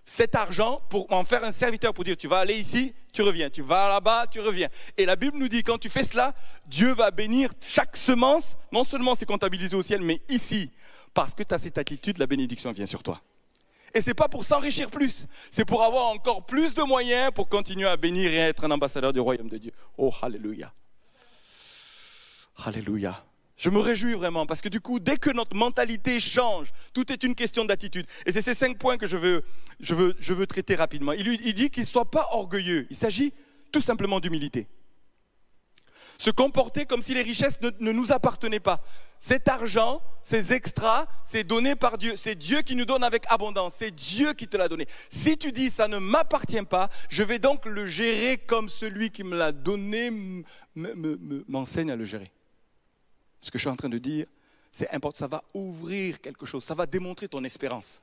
cet 0.05 0.35
argent 0.35 0.81
pour 0.89 1.11
en 1.11 1.23
faire 1.23 1.43
un 1.43 1.51
serviteur, 1.51 1.93
pour 1.93 2.03
dire 2.03 2.17
tu 2.17 2.27
vas 2.27 2.39
aller 2.39 2.55
ici, 2.55 2.93
tu 3.13 3.21
reviens, 3.21 3.49
tu 3.49 3.61
vas 3.61 3.89
là-bas, 3.89 4.27
tu 4.27 4.39
reviens. 4.39 4.69
Et 4.97 5.05
la 5.05 5.15
Bible 5.15 5.37
nous 5.37 5.47
dit 5.47 5.63
quand 5.63 5.77
tu 5.77 5.89
fais 5.89 6.03
cela, 6.03 6.33
Dieu 6.65 6.93
va 6.93 7.11
bénir 7.11 7.51
chaque 7.61 7.95
semence, 7.95 8.57
non 8.71 8.83
seulement 8.83 9.15
c'est 9.15 9.25
comptabilisé 9.25 9.75
au 9.75 9.81
ciel, 9.81 10.01
mais 10.01 10.21
ici, 10.29 10.71
parce 11.13 11.33
que 11.33 11.43
tu 11.43 11.53
as 11.53 11.57
cette 11.57 11.77
attitude, 11.77 12.17
la 12.17 12.27
bénédiction 12.27 12.71
vient 12.71 12.85
sur 12.85 13.03
toi. 13.03 13.21
Et 13.93 14.01
ce 14.01 14.09
n'est 14.09 14.15
pas 14.15 14.27
pour 14.27 14.43
s'enrichir 14.43 14.89
plus, 14.89 15.27
c'est 15.51 15.65
pour 15.65 15.83
avoir 15.83 16.07
encore 16.07 16.45
plus 16.45 16.73
de 16.73 16.81
moyens 16.81 17.31
pour 17.31 17.47
continuer 17.47 17.87
à 17.87 17.95
bénir 17.95 18.31
et 18.31 18.37
être 18.37 18.63
un 18.65 18.71
ambassadeur 18.71 19.13
du 19.13 19.19
royaume 19.19 19.49
de 19.49 19.57
Dieu. 19.57 19.71
Oh, 19.97 20.13
alléluia. 20.21 20.73
Alléluia. 22.65 23.23
Je 23.55 23.69
me 23.69 23.79
réjouis 23.79 24.13
vraiment 24.13 24.45
parce 24.45 24.61
que 24.61 24.69
du 24.69 24.81
coup, 24.81 24.99
dès 24.99 25.17
que 25.17 25.29
notre 25.29 25.55
mentalité 25.55 26.19
change, 26.19 26.71
tout 26.93 27.11
est 27.11 27.23
une 27.23 27.35
question 27.35 27.65
d'attitude. 27.65 28.07
Et 28.25 28.31
c'est 28.31 28.41
ces 28.41 28.55
cinq 28.55 28.77
points 28.77 28.97
que 28.97 29.07
je 29.07 29.17
veux, 29.17 29.43
je 29.79 29.93
veux, 29.93 30.15
je 30.19 30.33
veux 30.33 30.47
traiter 30.47 30.75
rapidement. 30.75 31.13
Il, 31.13 31.53
dit 31.53 31.69
qu'il 31.69 31.83
ne 31.83 31.87
soit 31.87 32.09
pas 32.09 32.29
orgueilleux. 32.31 32.87
Il 32.89 32.95
s'agit 32.95 33.33
tout 33.71 33.81
simplement 33.81 34.19
d'humilité 34.19 34.67
se 36.19 36.29
comporter 36.29 36.85
comme 36.85 37.01
si 37.01 37.13
les 37.13 37.21
richesses 37.21 37.59
ne, 37.61 37.91
nous 37.91 38.13
appartenaient 38.13 38.59
pas. 38.59 38.81
Cet 39.19 39.47
argent, 39.47 40.01
ces 40.21 40.53
extras, 40.53 41.07
c'est 41.25 41.43
donné 41.43 41.75
par 41.75 41.97
Dieu. 41.97 42.15
C'est 42.15 42.35
Dieu 42.35 42.61
qui 42.61 42.75
nous 42.75 42.85
donne 42.85 43.03
avec 43.03 43.25
abondance. 43.29 43.73
C'est 43.77 43.91
Dieu 43.91 44.33
qui 44.33 44.47
te 44.47 44.55
l'a 44.55 44.69
donné. 44.69 44.87
Si 45.09 45.37
tu 45.37 45.51
dis 45.51 45.69
ça 45.69 45.87
ne 45.87 45.97
m'appartient 45.97 46.61
pas, 46.61 46.89
je 47.09 47.23
vais 47.23 47.39
donc 47.39 47.65
le 47.65 47.87
gérer 47.87 48.37
comme 48.37 48.69
celui 48.69 49.09
qui 49.09 49.23
me 49.23 49.35
l'a 49.35 49.51
donné 49.51 50.11
m'enseigne 50.75 51.91
à 51.91 51.95
le 51.95 52.05
gérer. 52.05 52.31
Ce 53.43 53.51
que 53.51 53.58
je 53.58 53.63
suis 53.63 53.69
en 53.69 53.75
train 53.75 53.89
de 53.89 53.97
dire, 53.97 54.25
c'est 54.71 54.89
important. 54.91 55.19
Ça 55.19 55.27
va 55.27 55.43
ouvrir 55.53 56.21
quelque 56.21 56.45
chose. 56.45 56.63
Ça 56.63 56.73
va 56.73 56.86
démontrer 56.86 57.27
ton 57.27 57.43
espérance. 57.43 57.99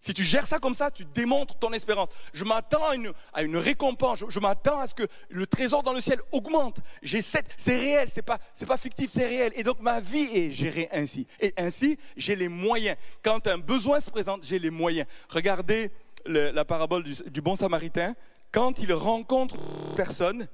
Si 0.00 0.14
tu 0.14 0.22
gères 0.22 0.46
ça 0.46 0.60
comme 0.60 0.74
ça, 0.74 0.88
tu 0.92 1.04
démontres 1.04 1.58
ton 1.58 1.72
espérance. 1.72 2.08
Je 2.32 2.44
m'attends 2.44 2.84
à 3.32 3.42
une, 3.42 3.56
récompense. 3.56 4.22
Je, 4.28 4.38
m'attends 4.38 4.78
à 4.78 4.86
ce 4.86 4.94
que 4.94 5.02
le 5.30 5.48
trésor 5.48 5.82
dans 5.82 5.92
le 5.92 6.00
ciel 6.00 6.20
augmente. 6.30 6.78
J'ai 7.02 7.22
c'est 7.22 7.42
réel, 7.66 8.08
c'est 8.12 8.22
pas, 8.22 8.38
pas 8.68 8.76
fictif, 8.76 9.10
c'est 9.10 9.26
réel. 9.26 9.52
Et 9.56 9.64
donc 9.64 9.80
ma 9.80 9.98
vie 9.98 10.28
est 10.32 10.50
gérée 10.52 10.88
ainsi. 10.92 11.26
Et 11.40 11.52
ainsi, 11.56 11.98
j'ai 12.16 12.36
les 12.36 12.48
moyens. 12.48 12.96
Quand 13.24 13.48
un 13.48 13.58
besoin 13.58 13.98
se 13.98 14.10
présente, 14.10 14.44
j'ai 14.44 14.60
les 14.60 14.70
moyens. 14.70 15.08
Regardez 15.28 15.90
la 16.24 16.64
parabole 16.64 17.02
du, 17.02 17.14
du 17.26 17.40
bon 17.40 17.56
samaritain. 17.56 18.14
Quand 18.52 18.78
il 18.78 18.92
rencontre 18.92 19.56
personne, 19.96 20.46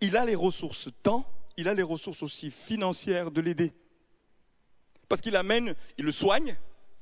il 0.00 0.16
a 0.16 0.24
les 0.24 0.34
ressources 0.34 0.88
temps, 1.02 1.26
il 1.60 1.68
a 1.68 1.74
les 1.74 1.82
ressources 1.82 2.22
aussi 2.22 2.50
financières 2.50 3.30
de 3.30 3.40
l'aider. 3.40 3.72
Parce 5.08 5.20
qu'il 5.20 5.36
amène, 5.36 5.74
il 5.98 6.04
le 6.04 6.12
soigne, 6.12 6.56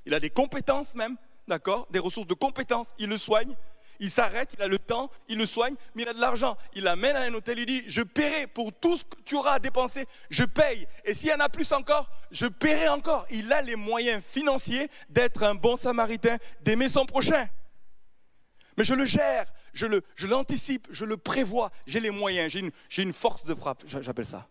il 0.04 0.14
a 0.14 0.20
des 0.20 0.30
compétences 0.30 0.94
même 0.94 1.16
d'accord, 1.46 1.86
des 1.90 1.98
ressources 1.98 2.26
de 2.26 2.34
compétences, 2.34 2.88
il 2.98 3.08
le 3.08 3.16
soigne, 3.16 3.54
il 4.00 4.10
s'arrête, 4.10 4.54
il 4.56 4.62
a 4.62 4.68
le 4.68 4.78
temps, 4.78 5.10
il 5.28 5.38
le 5.38 5.46
soigne, 5.46 5.74
mais 5.94 6.02
il 6.02 6.08
a 6.08 6.12
de 6.12 6.20
l'argent. 6.20 6.56
Il 6.74 6.84
l'amène 6.84 7.16
à 7.16 7.22
un 7.22 7.34
hôtel, 7.34 7.58
il 7.58 7.66
dit, 7.66 7.82
je 7.88 8.02
paierai 8.02 8.46
pour 8.46 8.72
tout 8.72 8.96
ce 8.96 9.04
que 9.04 9.20
tu 9.24 9.34
auras 9.34 9.54
à 9.54 9.58
dépenser, 9.58 10.06
je 10.30 10.44
paye. 10.44 10.86
Et 11.04 11.14
s'il 11.14 11.30
y 11.30 11.32
en 11.32 11.40
a 11.40 11.48
plus 11.48 11.72
encore, 11.72 12.08
je 12.30 12.46
paierai 12.46 12.88
encore. 12.88 13.26
Il 13.30 13.52
a 13.52 13.60
les 13.60 13.76
moyens 13.76 14.22
financiers 14.22 14.88
d'être 15.08 15.42
un 15.42 15.54
bon 15.54 15.74
samaritain, 15.74 16.36
d'aimer 16.60 16.88
son 16.88 17.06
prochain. 17.06 17.48
Mais 18.76 18.84
je 18.84 18.94
le 18.94 19.04
gère, 19.04 19.46
je 19.78 20.26
l'anticipe, 20.26 20.88
je, 20.90 21.04
le 21.04 21.16
prévois, 21.16 21.70
j'ai 21.86 22.00
les 22.00 22.10
moyens, 22.10 22.52
j'ai 22.88 23.02
une, 23.02 23.12
force 23.12 23.44
de 23.44 23.54
frappe, 23.54 23.84
j'appelle 23.86 24.26
ça. 24.26 24.48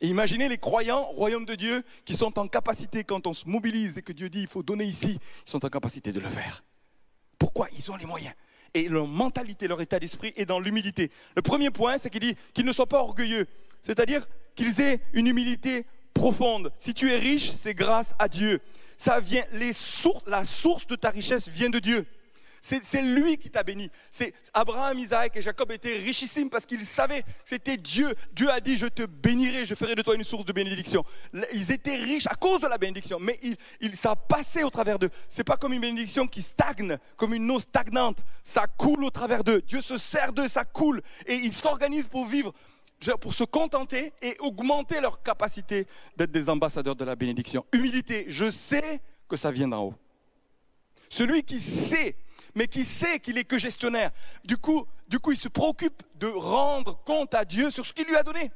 Et 0.00 0.08
imaginez 0.08 0.48
les 0.48 0.58
croyants, 0.58 1.04
royaume 1.04 1.44
de 1.44 1.54
Dieu, 1.54 1.82
qui 2.04 2.14
sont 2.14 2.38
en 2.38 2.46
capacité, 2.46 3.04
quand 3.04 3.26
on 3.26 3.32
se 3.32 3.48
mobilise 3.48 3.98
et 3.98 4.02
que 4.02 4.12
Dieu 4.12 4.28
dit 4.28 4.42
il 4.42 4.46
faut 4.46 4.62
donner 4.62 4.84
ici, 4.84 5.18
ils 5.46 5.50
sont 5.50 5.64
en 5.64 5.68
capacité 5.68 6.12
de 6.12 6.20
le 6.20 6.28
faire. 6.28 6.62
Pourquoi? 7.38 7.68
Ils 7.76 7.90
ont 7.90 7.96
les 7.96 8.06
moyens. 8.06 8.34
Et 8.74 8.88
leur 8.88 9.06
mentalité, 9.06 9.66
leur 9.66 9.80
état 9.80 9.98
d'esprit 9.98 10.32
est 10.36 10.44
dans 10.44 10.60
l'humilité. 10.60 11.10
Le 11.34 11.42
premier 11.42 11.70
point, 11.70 11.98
c'est 11.98 12.10
qu'il 12.10 12.20
dit 12.20 12.36
qu'ils 12.52 12.66
ne 12.66 12.72
soient 12.72 12.86
pas 12.86 13.00
orgueilleux. 13.00 13.46
C'est-à-dire 13.82 14.26
qu'ils 14.54 14.80
aient 14.80 15.00
une 15.12 15.26
humilité 15.26 15.86
profonde. 16.14 16.72
Si 16.78 16.94
tu 16.94 17.10
es 17.10 17.16
riche, 17.16 17.52
c'est 17.54 17.74
grâce 17.74 18.14
à 18.18 18.28
Dieu. 18.28 18.60
Ça 18.96 19.20
vient, 19.20 19.44
la 20.26 20.44
source 20.44 20.86
de 20.86 20.96
ta 20.96 21.10
richesse 21.10 21.48
vient 21.48 21.70
de 21.70 21.78
Dieu. 21.78 22.06
C'est 22.60 23.02
lui 23.02 23.36
qui 23.36 23.50
t'a 23.50 23.62
béni. 23.62 23.90
C'est 24.10 24.34
Abraham, 24.52 24.98
Isaac 24.98 25.36
et 25.36 25.42
Jacob 25.42 25.70
étaient 25.72 25.98
richissimes 25.98 26.50
parce 26.50 26.66
qu'ils 26.66 26.84
savaient 26.84 27.24
c'était 27.44 27.76
Dieu. 27.76 28.14
Dieu 28.32 28.50
a 28.50 28.60
dit 28.60 28.76
je 28.76 28.86
te 28.86 29.04
bénirai, 29.04 29.64
je 29.64 29.74
ferai 29.74 29.94
de 29.94 30.02
toi 30.02 30.14
une 30.14 30.24
source 30.24 30.44
de 30.44 30.52
bénédiction. 30.52 31.04
Ils 31.52 31.72
étaient 31.72 31.96
riches 31.96 32.26
à 32.26 32.34
cause 32.34 32.60
de 32.60 32.66
la 32.66 32.78
bénédiction, 32.78 33.18
mais 33.20 33.38
il, 33.80 33.96
ça 33.96 34.16
passé 34.16 34.62
au 34.62 34.70
travers 34.70 34.98
d'eux. 34.98 35.10
C'est 35.28 35.44
pas 35.44 35.56
comme 35.56 35.72
une 35.72 35.80
bénédiction 35.80 36.26
qui 36.26 36.42
stagne, 36.42 36.98
comme 37.16 37.34
une 37.34 37.50
eau 37.50 37.60
stagnante. 37.60 38.18
Ça 38.44 38.66
coule 38.66 39.04
au 39.04 39.10
travers 39.10 39.44
d'eux. 39.44 39.62
Dieu 39.62 39.80
se 39.80 39.98
sert 39.98 40.32
d'eux, 40.32 40.48
ça 40.48 40.64
coule 40.64 41.02
et 41.26 41.34
ils 41.34 41.54
s'organisent 41.54 42.08
pour 42.08 42.26
vivre 42.26 42.52
pour 43.20 43.32
se 43.32 43.44
contenter 43.44 44.12
et 44.20 44.36
augmenter 44.40 45.00
leur 45.00 45.22
capacité 45.22 45.86
d'être 46.16 46.32
des 46.32 46.48
ambassadeurs 46.48 46.96
de 46.96 47.04
la 47.04 47.14
bénédiction. 47.14 47.64
Humilité, 47.72 48.26
je 48.28 48.50
sais 48.50 49.00
que 49.28 49.36
ça 49.36 49.50
vient 49.50 49.68
d'en 49.68 49.84
haut. 49.84 49.94
Celui 51.08 51.42
qui 51.42 51.60
sait 51.60 52.16
mais 52.54 52.66
qui 52.66 52.84
sait 52.84 53.20
qu'il 53.20 53.38
est 53.38 53.44
que 53.44 53.58
gestionnaire. 53.58 54.10
Du 54.44 54.56
coup, 54.56 54.86
du 55.08 55.18
coup, 55.18 55.32
il 55.32 55.38
se 55.38 55.48
préoccupe 55.48 56.02
de 56.16 56.26
rendre 56.26 56.98
compte 57.04 57.34
à 57.34 57.44
Dieu 57.44 57.70
sur 57.70 57.86
ce 57.86 57.92
qu'il 57.92 58.06
lui 58.06 58.16
a 58.16 58.22
donné. 58.22 58.50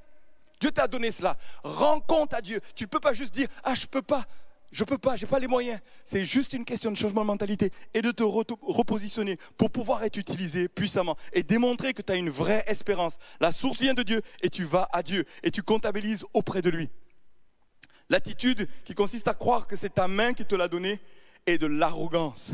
Dieu 0.60 0.70
t'a 0.70 0.86
donné 0.86 1.10
cela. 1.10 1.36
Rends 1.64 2.00
compte 2.00 2.34
à 2.34 2.40
Dieu. 2.40 2.60
Tu 2.74 2.84
ne 2.84 2.88
peux 2.88 3.00
pas 3.00 3.12
juste 3.12 3.34
dire 3.34 3.48
Ah, 3.64 3.74
je 3.74 3.82
ne 3.82 3.88
peux 3.88 4.02
pas, 4.02 4.26
je 4.70 4.82
ne 4.82 4.86
peux 4.86 4.98
pas, 4.98 5.16
je 5.16 5.24
n'ai 5.24 5.28
pas 5.28 5.38
les 5.38 5.46
moyens. 5.46 5.80
C'est 6.04 6.24
juste 6.24 6.52
une 6.54 6.64
question 6.64 6.90
de 6.90 6.96
changement 6.96 7.22
de 7.22 7.26
mentalité 7.26 7.72
et 7.94 8.00
de 8.00 8.10
te 8.10 8.22
repositionner 8.22 9.38
pour 9.58 9.70
pouvoir 9.70 10.02
être 10.04 10.16
utilisé 10.16 10.68
puissamment 10.68 11.16
et 11.32 11.42
démontrer 11.42 11.92
que 11.92 12.02
tu 12.02 12.12
as 12.12 12.16
une 12.16 12.30
vraie 12.30 12.64
espérance. 12.66 13.18
La 13.40 13.52
source 13.52 13.80
vient 13.80 13.94
de 13.94 14.02
Dieu 14.02 14.22
et 14.40 14.48
tu 14.48 14.64
vas 14.64 14.88
à 14.92 15.02
Dieu 15.02 15.26
et 15.42 15.50
tu 15.50 15.62
comptabilises 15.62 16.24
auprès 16.32 16.62
de 16.62 16.70
lui. 16.70 16.88
L'attitude 18.08 18.68
qui 18.84 18.94
consiste 18.94 19.28
à 19.28 19.34
croire 19.34 19.66
que 19.66 19.76
c'est 19.76 19.94
ta 19.94 20.08
main 20.08 20.32
qui 20.32 20.44
te 20.44 20.54
l'a 20.54 20.68
donné 20.68 21.00
est 21.46 21.58
de 21.58 21.66
l'arrogance. 21.66 22.52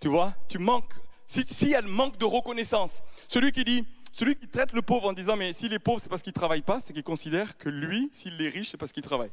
Tu 0.00 0.08
vois, 0.08 0.34
tu 0.48 0.58
manques. 0.58 0.94
S'il 1.26 1.68
y 1.68 1.74
a 1.74 1.80
le 1.80 1.88
manque 1.88 2.18
de 2.18 2.24
reconnaissance, 2.24 3.02
celui 3.28 3.50
qui 3.52 3.64
dit 3.64 3.84
Celui 4.12 4.36
qui 4.36 4.46
traite 4.46 4.72
le 4.72 4.82
pauvre 4.82 5.08
en 5.08 5.12
disant 5.12 5.36
mais 5.36 5.52
s'il 5.52 5.72
est 5.72 5.78
pauvre, 5.78 6.00
c'est 6.00 6.08
parce 6.08 6.22
qu'il 6.22 6.30
ne 6.30 6.40
travaille 6.40 6.62
pas, 6.62 6.80
c'est 6.80 6.92
qu'il 6.92 7.02
considère 7.02 7.56
que 7.56 7.68
lui, 7.68 8.10
s'il 8.12 8.40
est 8.40 8.48
riche, 8.48 8.70
c'est 8.70 8.76
parce 8.76 8.92
qu'il 8.92 9.02
travaille. 9.02 9.30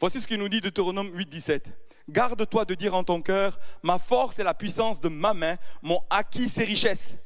Voici 0.00 0.20
ce 0.20 0.26
qu'il 0.26 0.38
nous 0.38 0.48
dit 0.48 0.60
Deutéronome 0.60 1.10
8, 1.14 1.28
17. 1.28 1.72
Garde-toi 2.08 2.64
de 2.66 2.74
dire 2.74 2.94
en 2.94 3.04
ton 3.04 3.22
cœur, 3.22 3.58
ma 3.82 3.98
force 3.98 4.38
et 4.38 4.44
la 4.44 4.52
puissance 4.52 5.00
de 5.00 5.08
ma 5.08 5.32
main 5.32 5.56
m'ont 5.82 6.02
acquis 6.10 6.48
ces 6.48 6.64
richesses. 6.64 7.16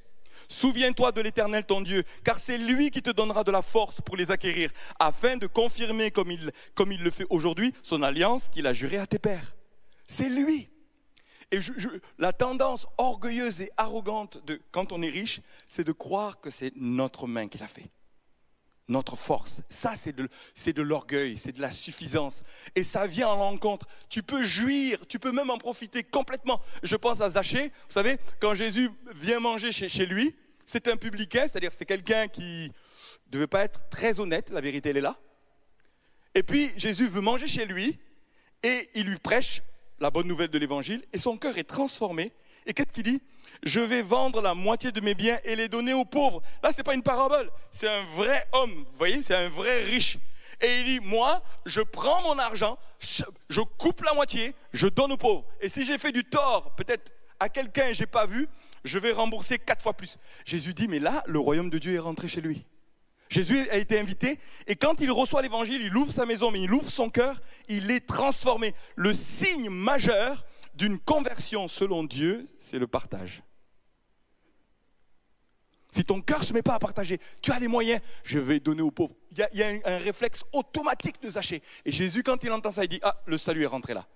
Souviens-toi 0.48 1.12
de 1.12 1.20
l'Éternel 1.20 1.64
ton 1.64 1.82
Dieu, 1.82 2.04
car 2.24 2.38
c'est 2.38 2.58
lui 2.58 2.90
qui 2.90 3.02
te 3.02 3.10
donnera 3.10 3.44
de 3.44 3.50
la 3.50 3.62
force 3.62 4.00
pour 4.00 4.16
les 4.16 4.30
acquérir, 4.30 4.70
afin 4.98 5.36
de 5.36 5.46
confirmer 5.46 6.10
comme 6.10 6.30
il, 6.30 7.02
le 7.02 7.10
fait 7.10 7.26
aujourd'hui 7.30 7.74
son 7.82 8.02
alliance 8.02 8.48
qu'il 8.48 8.66
a 8.66 8.72
jurée 8.72 8.98
à 8.98 9.06
tes 9.06 9.18
pères. 9.18 9.54
C'est 10.06 10.28
lui. 10.28 10.70
Et 11.50 11.60
la 12.18 12.32
tendance 12.32 12.86
orgueilleuse 12.98 13.60
et 13.60 13.70
arrogante 13.76 14.44
de 14.46 14.60
quand 14.70 14.92
on 14.92 15.02
est 15.02 15.08
riche, 15.08 15.40
c'est 15.66 15.84
de 15.84 15.92
croire 15.92 16.40
que 16.40 16.50
c'est 16.50 16.72
notre 16.76 17.26
main 17.26 17.48
qui 17.48 17.58
l'a 17.58 17.68
fait 17.68 17.90
notre 18.88 19.16
force. 19.16 19.60
Ça, 19.68 19.92
c'est 19.96 20.14
de, 20.14 20.82
l'orgueil, 20.82 21.36
c'est 21.36 21.52
de 21.52 21.60
la 21.60 21.70
suffisance. 21.70 22.42
Et 22.74 22.82
ça 22.82 23.06
vient 23.06 23.28
en 23.28 23.36
l'encontre. 23.36 23.86
Tu 24.08 24.22
peux 24.22 24.44
jouir, 24.44 25.06
tu 25.06 25.18
peux 25.18 25.32
même 25.32 25.50
en 25.50 25.58
profiter 25.58 26.02
complètement. 26.02 26.60
Je 26.82 26.96
pense 26.96 27.20
à 27.20 27.30
Zachée. 27.30 27.68
Vous 27.68 27.92
savez, 27.92 28.18
quand 28.40 28.54
Jésus 28.54 28.90
vient 29.14 29.40
manger 29.40 29.72
chez, 29.72 29.88
chez 29.88 30.06
lui, 30.06 30.34
c'est 30.66 30.88
un 30.88 30.96
publicain, 30.96 31.42
c'est-à-dire 31.42 31.72
c'est 31.72 31.86
quelqu'un 31.86 32.28
qui 32.28 32.72
ne 33.26 33.32
devait 33.32 33.46
pas 33.46 33.64
être 33.64 33.88
très 33.88 34.20
honnête, 34.20 34.50
la 34.50 34.60
vérité, 34.60 34.90
elle 34.90 34.98
est 34.98 35.02
là. 35.02 35.18
Et 36.34 36.42
puis, 36.42 36.70
Jésus 36.76 37.08
veut 37.08 37.20
manger 37.20 37.48
chez 37.48 37.66
lui 37.66 37.98
et 38.62 38.88
il 38.94 39.06
lui 39.06 39.18
prêche 39.18 39.62
la 40.00 40.10
bonne 40.10 40.28
nouvelle 40.28 40.50
de 40.50 40.58
l'évangile 40.58 41.04
et 41.12 41.18
son 41.18 41.36
cœur 41.36 41.58
est 41.58 41.64
transformé. 41.64 42.32
Et 42.66 42.74
qu'est-ce 42.74 42.92
qu'il 42.92 43.04
dit 43.04 43.22
je 43.62 43.80
vais 43.80 44.02
vendre 44.02 44.40
la 44.40 44.54
moitié 44.54 44.92
de 44.92 45.00
mes 45.00 45.14
biens 45.14 45.38
et 45.44 45.56
les 45.56 45.68
donner 45.68 45.92
aux 45.92 46.04
pauvres. 46.04 46.42
Là, 46.62 46.72
ce 46.72 46.78
n'est 46.78 46.84
pas 46.84 46.94
une 46.94 47.02
parabole, 47.02 47.50
c'est 47.72 47.88
un 47.88 48.04
vrai 48.14 48.46
homme, 48.52 48.84
vous 48.92 48.98
voyez, 48.98 49.22
c'est 49.22 49.34
un 49.34 49.48
vrai 49.48 49.82
riche. 49.82 50.18
Et 50.60 50.80
il 50.80 50.84
dit, 50.84 51.00
moi, 51.00 51.42
je 51.66 51.80
prends 51.80 52.22
mon 52.22 52.38
argent, 52.38 52.78
je 53.00 53.60
coupe 53.60 54.02
la 54.02 54.12
moitié, 54.12 54.54
je 54.72 54.88
donne 54.88 55.12
aux 55.12 55.16
pauvres. 55.16 55.44
Et 55.60 55.68
si 55.68 55.84
j'ai 55.84 55.98
fait 55.98 56.12
du 56.12 56.24
tort, 56.24 56.74
peut-être 56.76 57.12
à 57.38 57.48
quelqu'un 57.48 57.92
je 57.92 58.00
n'ai 58.00 58.06
pas 58.06 58.26
vu, 58.26 58.48
je 58.84 58.98
vais 58.98 59.12
rembourser 59.12 59.58
quatre 59.58 59.82
fois 59.82 59.94
plus. 59.94 60.18
Jésus 60.44 60.74
dit, 60.74 60.88
mais 60.88 60.98
là, 60.98 61.22
le 61.26 61.38
royaume 61.38 61.70
de 61.70 61.78
Dieu 61.78 61.94
est 61.94 62.00
rentré 62.00 62.26
chez 62.26 62.40
lui. 62.40 62.64
Jésus 63.28 63.68
a 63.70 63.76
été 63.76 64.00
invité 64.00 64.40
et 64.66 64.74
quand 64.74 65.00
il 65.00 65.12
reçoit 65.12 65.42
l'évangile, 65.42 65.82
il 65.82 65.94
ouvre 65.96 66.12
sa 66.12 66.24
maison, 66.24 66.50
mais 66.50 66.62
il 66.62 66.72
ouvre 66.72 66.90
son 66.90 67.10
cœur, 67.10 67.40
il 67.68 67.90
est 67.90 68.06
transformé. 68.06 68.74
Le 68.96 69.12
signe 69.12 69.68
majeur 69.68 70.44
d'une 70.78 71.00
conversion 71.00 71.66
selon 71.66 72.04
Dieu, 72.04 72.46
c'est 72.60 72.78
le 72.78 72.86
partage. 72.86 73.42
Si 75.90 76.04
ton 76.04 76.22
cœur 76.22 76.38
ne 76.38 76.44
se 76.44 76.52
met 76.52 76.62
pas 76.62 76.74
à 76.74 76.78
partager, 76.78 77.18
tu 77.42 77.50
as 77.50 77.58
les 77.58 77.66
moyens, 77.66 78.00
je 78.22 78.38
vais 78.38 78.60
donner 78.60 78.82
aux 78.82 78.92
pauvres. 78.92 79.16
Il 79.32 79.38
y 79.38 79.62
a, 79.62 79.66
un, 79.84 79.98
réflexe 79.98 80.40
automatique 80.52 81.20
de 81.20 81.30
Zachée. 81.30 81.62
Et 81.84 81.90
Jésus, 81.90 82.22
quand 82.22 82.44
il 82.44 82.52
entend 82.52 82.70
ça, 82.70 82.84
il 82.84 82.88
dit, 82.88 83.00
ah, 83.02 83.20
le 83.26 83.36
salut 83.36 83.64
est 83.64 83.66
rentré 83.66 83.92
là. 83.92 84.06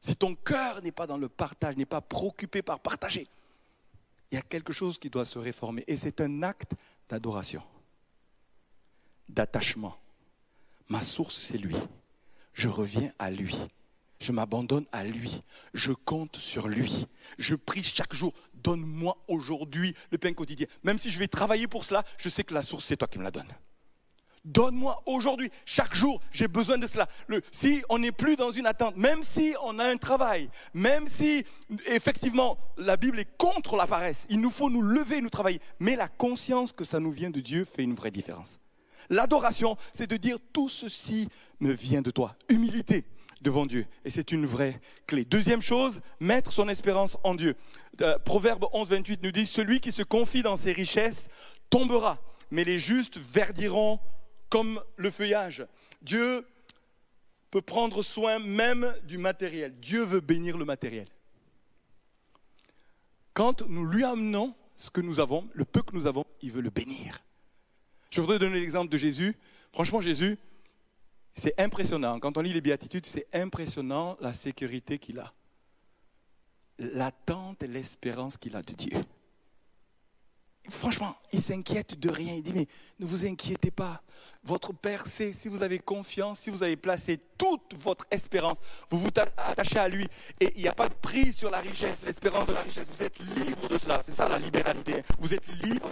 Si 0.00 0.14
ton 0.14 0.36
cœur 0.36 0.80
n'est 0.80 0.92
pas 0.92 1.08
dans 1.08 1.18
le 1.18 1.28
partage, 1.28 1.76
n'est 1.76 1.86
pas 1.86 2.00
préoccupé 2.00 2.62
par 2.62 2.78
partager, 2.78 3.26
il 4.30 4.36
y 4.36 4.38
a 4.38 4.42
quelque 4.42 4.72
chose 4.72 4.96
qui 4.96 5.10
doit 5.10 5.24
se 5.24 5.40
réformer. 5.40 5.82
Et 5.88 5.96
c'est 5.96 6.20
un 6.20 6.44
acte 6.44 6.72
d'adoration, 7.08 7.64
d'attachement. 9.28 9.96
Ma 10.88 11.02
source, 11.02 11.40
c'est 11.40 11.58
lui. 11.58 11.74
Je 12.54 12.68
reviens 12.68 13.12
à 13.18 13.30
lui. 13.30 13.58
Je 14.20 14.32
m'abandonne 14.32 14.84
à 14.92 15.02
lui. 15.02 15.42
Je 15.72 15.92
compte 15.92 16.36
sur 16.36 16.68
lui. 16.68 17.06
Je 17.38 17.54
prie 17.54 17.82
chaque 17.82 18.14
jour. 18.14 18.34
Donne-moi 18.54 19.16
aujourd'hui 19.28 19.94
le 20.10 20.18
pain 20.18 20.34
quotidien. 20.34 20.66
Même 20.84 20.98
si 20.98 21.10
je 21.10 21.18
vais 21.18 21.26
travailler 21.26 21.66
pour 21.66 21.84
cela, 21.84 22.04
je 22.18 22.28
sais 22.28 22.44
que 22.44 22.52
la 22.52 22.62
source, 22.62 22.84
c'est 22.84 22.98
toi 22.98 23.08
qui 23.08 23.18
me 23.18 23.24
la 23.24 23.30
donne. 23.30 23.48
Donne-moi 24.44 25.02
aujourd'hui, 25.04 25.50
chaque 25.66 25.94
jour, 25.94 26.20
j'ai 26.32 26.48
besoin 26.48 26.78
de 26.78 26.86
cela. 26.86 27.08
si 27.50 27.82
on 27.90 27.98
n'est 27.98 28.12
plus 28.12 28.36
dans 28.36 28.50
une 28.50 28.66
attente, 28.66 28.96
même 28.96 29.22
si 29.22 29.54
on 29.62 29.78
a 29.78 29.84
un 29.84 29.96
travail, 29.96 30.48
même 30.72 31.08
si 31.08 31.44
effectivement 31.86 32.56
la 32.78 32.96
Bible 32.96 33.18
est 33.18 33.36
contre 33.36 33.76
la 33.76 33.86
paresse, 33.86 34.26
il 34.30 34.40
nous 34.40 34.50
faut 34.50 34.70
nous 34.70 34.80
lever, 34.80 35.20
nous 35.20 35.28
travailler. 35.28 35.60
Mais 35.78 35.94
la 35.94 36.08
conscience 36.08 36.72
que 36.72 36.84
ça 36.84 37.00
nous 37.00 37.12
vient 37.12 37.30
de 37.30 37.40
Dieu 37.40 37.66
fait 37.66 37.82
une 37.82 37.94
vraie 37.94 38.10
différence. 38.10 38.58
L'adoration, 39.10 39.76
c'est 39.92 40.08
de 40.08 40.16
dire 40.16 40.38
tout 40.52 40.68
ceci 40.70 41.28
me 41.58 41.72
vient 41.72 42.00
de 42.00 42.10
toi. 42.10 42.34
Humilité 42.48 43.04
devant 43.40 43.66
Dieu. 43.66 43.86
Et 44.04 44.10
c'est 44.10 44.32
une 44.32 44.46
vraie 44.46 44.80
clé. 45.06 45.24
Deuxième 45.24 45.62
chose, 45.62 46.00
mettre 46.20 46.52
son 46.52 46.68
espérance 46.68 47.18
en 47.24 47.34
Dieu. 47.34 47.56
Euh, 48.00 48.18
Proverbe 48.18 48.66
11, 48.72 48.88
28 48.90 49.22
nous 49.22 49.32
dit, 49.32 49.46
celui 49.46 49.80
qui 49.80 49.92
se 49.92 50.02
confie 50.02 50.42
dans 50.42 50.56
ses 50.56 50.72
richesses 50.72 51.28
tombera, 51.70 52.18
mais 52.50 52.64
les 52.64 52.78
justes 52.78 53.18
verdiront 53.18 54.00
comme 54.48 54.82
le 54.96 55.10
feuillage. 55.10 55.64
Dieu 56.02 56.46
peut 57.50 57.62
prendre 57.62 58.02
soin 58.02 58.38
même 58.38 58.94
du 59.04 59.18
matériel. 59.18 59.74
Dieu 59.80 60.02
veut 60.02 60.20
bénir 60.20 60.56
le 60.56 60.64
matériel. 60.64 61.08
Quand 63.34 63.62
nous 63.68 63.84
lui 63.84 64.04
amenons 64.04 64.54
ce 64.76 64.90
que 64.90 65.00
nous 65.00 65.20
avons, 65.20 65.48
le 65.52 65.64
peu 65.64 65.82
que 65.82 65.94
nous 65.94 66.06
avons, 66.06 66.24
il 66.42 66.50
veut 66.50 66.62
le 66.62 66.70
bénir. 66.70 67.20
Je 68.10 68.20
voudrais 68.20 68.38
donner 68.38 68.60
l'exemple 68.60 68.90
de 68.90 68.98
Jésus. 68.98 69.36
Franchement, 69.72 70.00
Jésus, 70.00 70.38
c'est 71.34 71.58
impressionnant. 71.58 72.18
Quand 72.20 72.36
on 72.36 72.40
lit 72.40 72.52
les 72.52 72.60
béatitudes, 72.60 73.06
c'est 73.06 73.26
impressionnant 73.32 74.16
la 74.20 74.34
sécurité 74.34 74.98
qu'il 74.98 75.18
a. 75.18 75.32
L'attente 76.78 77.62
et 77.62 77.66
l'espérance 77.66 78.36
qu'il 78.36 78.56
a 78.56 78.62
de 78.62 78.72
Dieu. 78.72 79.04
Franchement, 80.68 81.16
il 81.32 81.40
s'inquiète 81.40 81.98
de 81.98 82.10
rien. 82.10 82.34
Il 82.34 82.42
dit, 82.42 82.52
mais 82.52 82.66
ne 82.98 83.06
vous 83.06 83.26
inquiétez 83.26 83.70
pas. 83.70 84.02
Votre 84.44 84.72
Père 84.72 85.06
sait, 85.06 85.32
si 85.32 85.48
vous 85.48 85.62
avez 85.62 85.78
confiance, 85.78 86.40
si 86.40 86.50
vous 86.50 86.62
avez 86.62 86.76
placé 86.76 87.18
toute 87.38 87.74
votre 87.74 88.06
espérance, 88.10 88.58
vous 88.90 88.98
vous 88.98 89.10
attachez 89.36 89.78
à 89.78 89.88
lui. 89.88 90.06
Et 90.38 90.52
il 90.56 90.62
n'y 90.62 90.68
a 90.68 90.74
pas 90.74 90.88
de 90.88 90.94
prise 90.94 91.36
sur 91.36 91.50
la 91.50 91.60
richesse, 91.60 92.02
l'espérance 92.04 92.46
de 92.46 92.52
la 92.52 92.60
richesse. 92.60 92.86
Vous 92.94 93.02
êtes 93.02 93.18
libre 93.18 93.68
de 93.68 93.78
cela. 93.78 94.02
C'est 94.04 94.14
ça 94.14 94.28
la 94.28 94.38
libéralité. 94.38 95.02
Vous 95.18 95.34
êtes 95.34 95.46
libre 95.62 95.88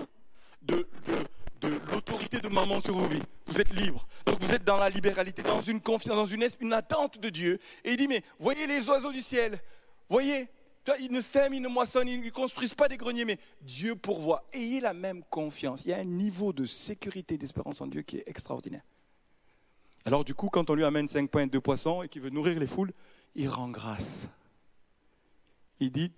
de, 0.62 0.86
de 1.06 1.26
l'autorité 1.66 2.40
de 2.40 2.48
maman 2.48 2.80
sur 2.80 2.94
vos 2.94 3.06
vies. 3.06 3.22
Vous 3.46 3.60
êtes 3.60 3.72
libre. 3.74 4.06
Donc 4.26 4.40
vous 4.40 4.52
êtes 4.52 4.64
dans 4.64 4.76
la 4.76 4.88
libéralité, 4.88 5.42
dans 5.42 5.60
une 5.60 5.80
confiance, 5.80 6.16
dans 6.16 6.26
une, 6.26 6.46
une 6.60 6.72
attente 6.72 7.18
de 7.18 7.28
Dieu. 7.28 7.58
Et 7.84 7.92
il 7.92 7.96
dit, 7.96 8.08
mais 8.08 8.22
voyez 8.38 8.66
les 8.66 8.88
oiseaux 8.88 9.12
du 9.12 9.22
ciel. 9.22 9.58
Voyez, 10.08 10.48
ils 11.00 11.12
ne 11.12 11.20
sèment, 11.20 11.54
ils 11.54 11.60
ne 11.60 11.68
moissonnent, 11.68 12.08
ils 12.08 12.22
ne 12.22 12.30
construisent 12.30 12.74
pas 12.74 12.88
des 12.88 12.96
greniers, 12.96 13.24
mais 13.24 13.38
Dieu 13.60 13.94
pourvoit. 13.96 14.44
Ayez 14.52 14.80
la 14.80 14.94
même 14.94 15.22
confiance. 15.24 15.84
Il 15.84 15.90
y 15.90 15.92
a 15.92 15.98
un 15.98 16.04
niveau 16.04 16.52
de 16.52 16.64
sécurité, 16.64 17.36
d'espérance 17.36 17.80
en 17.80 17.86
Dieu 17.86 18.02
qui 18.02 18.18
est 18.18 18.24
extraordinaire. 18.26 18.82
Alors 20.04 20.24
du 20.24 20.34
coup, 20.34 20.48
quand 20.48 20.70
on 20.70 20.74
lui 20.74 20.84
amène 20.84 21.08
cinq 21.08 21.30
pains 21.30 21.40
et 21.40 21.46
deux 21.46 21.60
poissons 21.60 22.02
et 22.02 22.08
qu'il 22.08 22.22
veut 22.22 22.30
nourrir 22.30 22.58
les 22.58 22.66
foules, 22.66 22.92
il 23.34 23.48
rend 23.48 23.68
grâce. 23.68 24.28
Il 25.80 25.90
dit, 25.90 26.10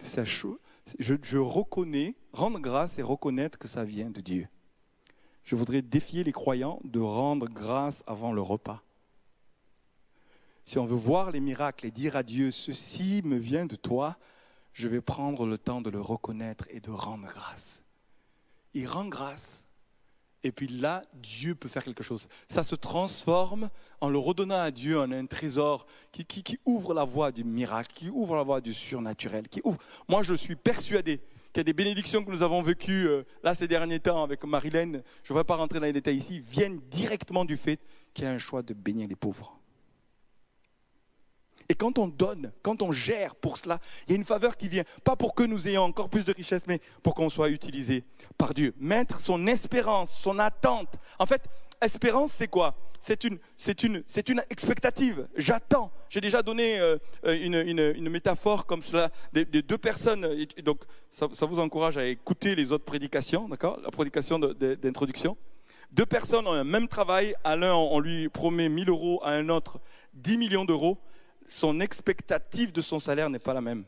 je, 0.99 1.15
je 1.23 1.39
reconnais, 1.39 2.15
rendre 2.33 2.61
grâce 2.61 2.99
et 2.99 3.03
reconnaître 3.03 3.59
que 3.59 3.67
ça 3.67 3.85
vient 3.85 4.11
de 4.11 4.21
Dieu 4.21 4.49
je 5.45 5.57
voudrais 5.57 5.83
défier 5.83 6.25
les 6.25 6.33
croyants 6.33 6.81
de 6.85 7.01
rendre 7.01 7.49
grâce 7.49 8.03
avant 8.07 8.33
le 8.33 8.41
repas. 8.41 8.83
Si 10.65 10.79
on 10.79 10.87
veut 10.87 10.97
voir 10.97 11.31
les 11.31 11.41
miracles 11.41 11.87
et 11.87 11.91
dire 11.91 12.17
à 12.17 12.23
Dieu, 12.23 12.51
ceci 12.51 13.23
me 13.25 13.37
vient 13.37 13.67
de 13.67 13.77
toi, 13.77 14.17
je 14.73 14.89
vais 14.89 15.01
prendre 15.01 15.47
le 15.47 15.59
temps 15.59 15.81
de 15.81 15.91
le 15.91 16.01
reconnaître 16.01 16.67
et 16.71 16.81
de 16.81 16.91
rendre 16.91 17.27
grâce. 17.27 17.83
Il 18.75 18.87
rend 18.87 19.07
grâce. 19.07 19.67
Et 20.43 20.53
puis 20.53 20.69
là, 20.69 21.03
Dieu 21.15 21.55
peut 21.55 21.69
faire 21.69 21.85
quelque 21.85 22.03
chose. 22.03 22.29
Ça 22.49 22.63
se 22.63 22.75
transforme 22.75 23.69
en 24.01 24.09
le 24.09 24.19
redonnant 24.19 24.61
à 24.61 24.71
Dieu 24.71 24.99
en 24.99 25.11
un 25.13 25.27
trésor 25.27 25.87
qui, 26.13 26.25
qui 26.25 26.59
ouvre 26.65 26.95
la 26.95 27.05
voie 27.05 27.31
du 27.31 27.45
miracle, 27.45 27.93
qui 27.95 28.09
ouvre 28.09 28.37
la 28.37 28.43
voie 28.43 28.61
du 28.61 28.73
surnaturel. 28.73 29.49
Qui 29.49 29.61
ouvre. 29.65 29.79
Moi, 30.09 30.23
je 30.23 30.35
suis 30.35 30.57
persuadé 30.57 31.21
qu'il 31.53 31.61
y 31.61 31.63
a 31.63 31.65
des 31.65 31.73
bénédictions 31.73 32.25
que 32.25 32.31
nous 32.31 32.43
avons 32.43 32.63
vécues 32.63 33.09
euh, 33.09 33.25
là 33.43 33.55
ces 33.55 33.67
derniers 33.67 34.01
temps 34.01 34.23
avec 34.23 34.45
Marilène, 34.45 35.03
je 35.23 35.33
ne 35.33 35.39
vais 35.39 35.45
pas 35.45 35.57
rentrer 35.57 35.81
dans 35.81 35.87
les 35.87 35.93
détails 35.93 36.17
ici, 36.17 36.41
viennent 36.41 36.81
directement 36.91 37.45
du 37.45 37.57
fait 37.57 37.81
qu'il 38.15 38.25
y 38.25 38.27
a 38.27 38.31
un 38.31 38.39
choix 38.39 38.63
de 38.63 38.75
bénir 38.75 39.09
les 39.09 39.17
pauvres. 39.17 39.61
Et 41.69 41.75
quand 41.75 41.99
on 41.99 42.09
donne, 42.09 42.53
quand 42.63 42.83
on 42.83 42.91
gère 42.91 43.37
pour 43.37 43.57
cela, 43.57 43.79
il 44.07 44.11
y 44.11 44.15
a 44.15 44.17
une 44.17 44.25
faveur 44.25 44.57
qui 44.57 44.69
vient, 44.69 44.83
pas 45.05 45.15
pour 45.15 45.37
que 45.37 45.45
nous 45.45 45.69
ayons 45.69 45.83
encore 45.83 46.11
plus 46.11 46.25
de 46.25 46.33
richesse, 46.33 46.65
mais 46.67 46.81
pour 47.01 47.15
qu'on 47.15 47.29
soit 47.29 47.49
utilisé 47.49 48.03
par 48.37 48.55
Dieu. 48.55 48.75
Mettre 48.77 49.21
son 49.21 49.47
espérance, 49.47 50.11
son 50.11 50.41
attente. 50.41 50.99
En 51.21 51.27
fait, 51.27 51.49
espérance, 51.81 52.33
c'est 52.33 52.49
quoi? 52.49 52.77
C'est 53.01 53.25
une, 53.25 53.39
c'est 53.57 53.83
une, 53.83 54.03
c'est 54.07 54.29
une 54.29 54.43
expectative. 54.51 55.27
J'attends. 55.35 55.91
J'ai 56.11 56.21
déjà 56.21 56.43
donné 56.43 56.79
euh, 56.79 56.99
une, 57.25 57.55
une, 57.55 58.11
métaphore 58.11 58.67
comme 58.67 58.83
cela 58.83 59.11
des, 59.33 59.45
deux 59.45 59.79
personnes. 59.79 60.27
donc, 60.63 60.83
ça, 61.11 61.29
ça, 61.33 61.47
vous 61.47 61.59
encourage 61.59 61.97
à 61.97 62.05
écouter 62.05 62.55
les 62.55 62.73
autres 62.73 62.85
prédications, 62.85 63.49
d'accord? 63.49 63.81
La 63.83 63.91
prédication 63.91 64.39
d'introduction. 64.39 65.37
Deux 65.93 66.07
personnes 66.07 66.47
ont 66.47 66.53
un 66.53 66.65
même 66.65 66.89
travail. 66.89 67.35
À 67.43 67.57
l'un, 67.57 67.75
on 67.75 67.99
lui 68.01 68.29
promet 68.29 68.69
1000 68.69 68.91
euros, 68.91 69.21
à 69.25 69.31
un 69.31 69.49
autre 69.49 69.81
10 70.15 70.37
millions 70.37 70.65
d'euros. 70.65 70.99
Son 71.49 71.81
expectative 71.81 72.71
de 72.71 72.81
son 72.81 72.99
salaire 72.99 73.31
n'est 73.31 73.41
pas 73.41 73.55
la 73.55 73.61
même. 73.61 73.85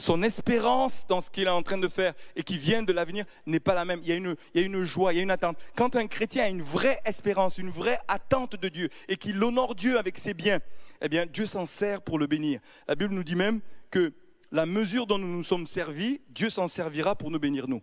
Son 0.00 0.22
espérance 0.22 1.06
dans 1.08 1.20
ce 1.20 1.30
qu'il 1.30 1.44
est 1.44 1.50
en 1.50 1.62
train 1.62 1.78
de 1.78 1.86
faire 1.86 2.14
et 2.34 2.42
qui 2.42 2.56
vient 2.56 2.82
de 2.82 2.92
l'avenir 2.92 3.26
n'est 3.46 3.60
pas 3.60 3.74
la 3.74 3.84
même. 3.84 4.00
Il 4.02 4.08
y, 4.08 4.12
a 4.12 4.16
une, 4.62 4.84
joie, 4.84 5.12
il 5.12 5.16
y 5.16 5.20
a 5.20 5.22
une 5.22 5.30
attente. 5.30 5.58
Quand 5.76 5.94
un 5.94 6.06
chrétien 6.06 6.44
a 6.44 6.48
une 6.48 6.62
vraie 6.62 7.00
espérance, 7.04 7.58
une 7.58 7.70
vraie 7.70 8.00
attente 8.08 8.56
de 8.56 8.68
Dieu 8.68 8.88
et 9.08 9.16
qu'il 9.16 9.42
honore 9.44 9.74
Dieu 9.74 9.98
avec 9.98 10.18
ses 10.18 10.32
biens, 10.32 10.60
eh 11.02 11.08
bien 11.08 11.26
Dieu 11.26 11.44
s'en 11.44 11.66
sert 11.66 12.00
pour 12.00 12.18
le 12.18 12.26
bénir. 12.26 12.60
La 12.88 12.94
Bible 12.94 13.14
nous 13.14 13.22
dit 13.22 13.36
même 13.36 13.60
que 13.90 14.14
la 14.50 14.64
mesure 14.64 15.06
dont 15.06 15.18
nous 15.18 15.28
nous 15.28 15.44
sommes 15.44 15.66
servis, 15.66 16.20
Dieu 16.30 16.48
s'en 16.48 16.66
servira 16.66 17.14
pour 17.14 17.30
nous 17.30 17.38
bénir 17.38 17.68
nous. 17.68 17.82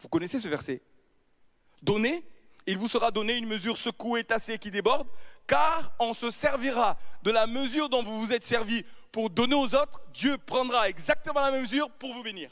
Vous 0.00 0.08
connaissez 0.08 0.38
ce 0.38 0.48
verset? 0.48 0.80
Donnez, 1.82 2.24
il 2.68 2.78
vous 2.78 2.88
sera 2.88 3.10
donné 3.10 3.36
une 3.36 3.46
mesure 3.46 3.76
secouée, 3.76 4.22
tassée, 4.22 4.58
qui 4.58 4.70
déborde, 4.70 5.08
car 5.48 5.92
on 5.98 6.14
se 6.14 6.30
servira 6.30 6.96
de 7.24 7.32
la 7.32 7.48
mesure 7.48 7.88
dont 7.88 8.04
vous 8.04 8.20
vous 8.20 8.32
êtes 8.32 8.44
servi 8.44 8.84
pour 9.10 9.30
donner 9.30 9.54
aux 9.54 9.74
autres, 9.74 10.02
Dieu 10.12 10.38
prendra 10.38 10.88
exactement 10.88 11.40
la 11.40 11.50
même 11.50 11.62
mesure 11.62 11.90
pour 11.90 12.14
vous 12.14 12.22
bénir. 12.22 12.50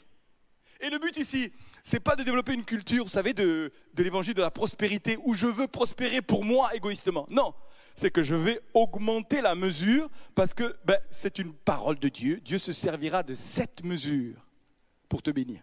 Et 0.81 0.89
le 0.89 0.99
but 0.99 1.15
ici, 1.15 1.53
c'est 1.83 1.99
pas 2.01 2.15
de 2.15 2.23
développer 2.23 2.53
une 2.53 2.65
culture, 2.65 3.05
vous 3.05 3.09
savez, 3.09 3.33
de, 3.33 3.71
l'évangile 3.97 4.33
de 4.33 4.41
la 4.41 4.51
prospérité 4.51 5.17
où 5.23 5.35
je 5.35 5.47
veux 5.47 5.67
prospérer 5.67 6.21
pour 6.21 6.43
moi 6.43 6.75
égoïstement. 6.75 7.25
Non, 7.29 7.53
c'est 7.95 8.11
que 8.11 8.23
je 8.23 8.35
vais 8.35 8.59
augmenter 8.73 9.41
la 9.41 9.55
mesure 9.55 10.09
parce 10.35 10.53
que 10.53 10.75
ben, 10.83 10.99
c'est 11.11 11.39
une 11.39 11.53
parole 11.53 11.99
de 11.99 12.09
Dieu. 12.09 12.41
Dieu 12.43 12.59
se 12.59 12.73
servira 12.73 13.23
de 13.23 13.35
cette 13.35 13.83
mesure 13.83 14.45
pour 15.07 15.21
te 15.21 15.31
bénir. 15.31 15.61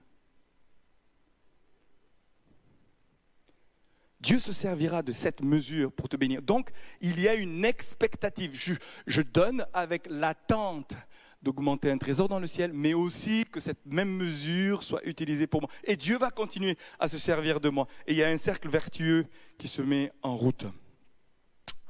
Dieu 4.24 4.38
se 4.38 4.54
servira 4.54 5.02
de 5.02 5.12
cette 5.12 5.42
mesure 5.42 5.92
pour 5.92 6.08
te 6.08 6.16
bénir. 6.16 6.40
Donc, 6.40 6.70
il 7.02 7.20
y 7.20 7.28
a 7.28 7.34
une 7.34 7.62
expectative. 7.62 8.58
Je, 9.06 9.20
donne 9.20 9.66
avec 9.74 10.06
l'attente 10.08 10.94
d'augmenter 11.42 11.90
un 11.90 11.98
trésor 11.98 12.26
dans 12.26 12.40
le 12.40 12.46
ciel, 12.46 12.72
mais 12.72 12.94
aussi 12.94 13.44
que 13.44 13.60
cette 13.60 13.84
même 13.84 14.08
mesure 14.08 14.82
soit 14.82 15.04
utilisée 15.06 15.46
pour 15.46 15.60
moi. 15.60 15.70
Et 15.84 15.96
Dieu 15.96 16.16
va 16.16 16.30
continuer 16.30 16.78
à 16.98 17.06
se 17.06 17.18
servir 17.18 17.60
de 17.60 17.68
moi. 17.68 17.86
Et 18.06 18.12
il 18.12 18.16
y 18.16 18.22
a 18.22 18.28
un 18.28 18.38
cercle 18.38 18.70
vertueux 18.70 19.26
qui 19.58 19.68
se 19.68 19.82
met 19.82 20.10
en 20.22 20.34
route. 20.36 20.64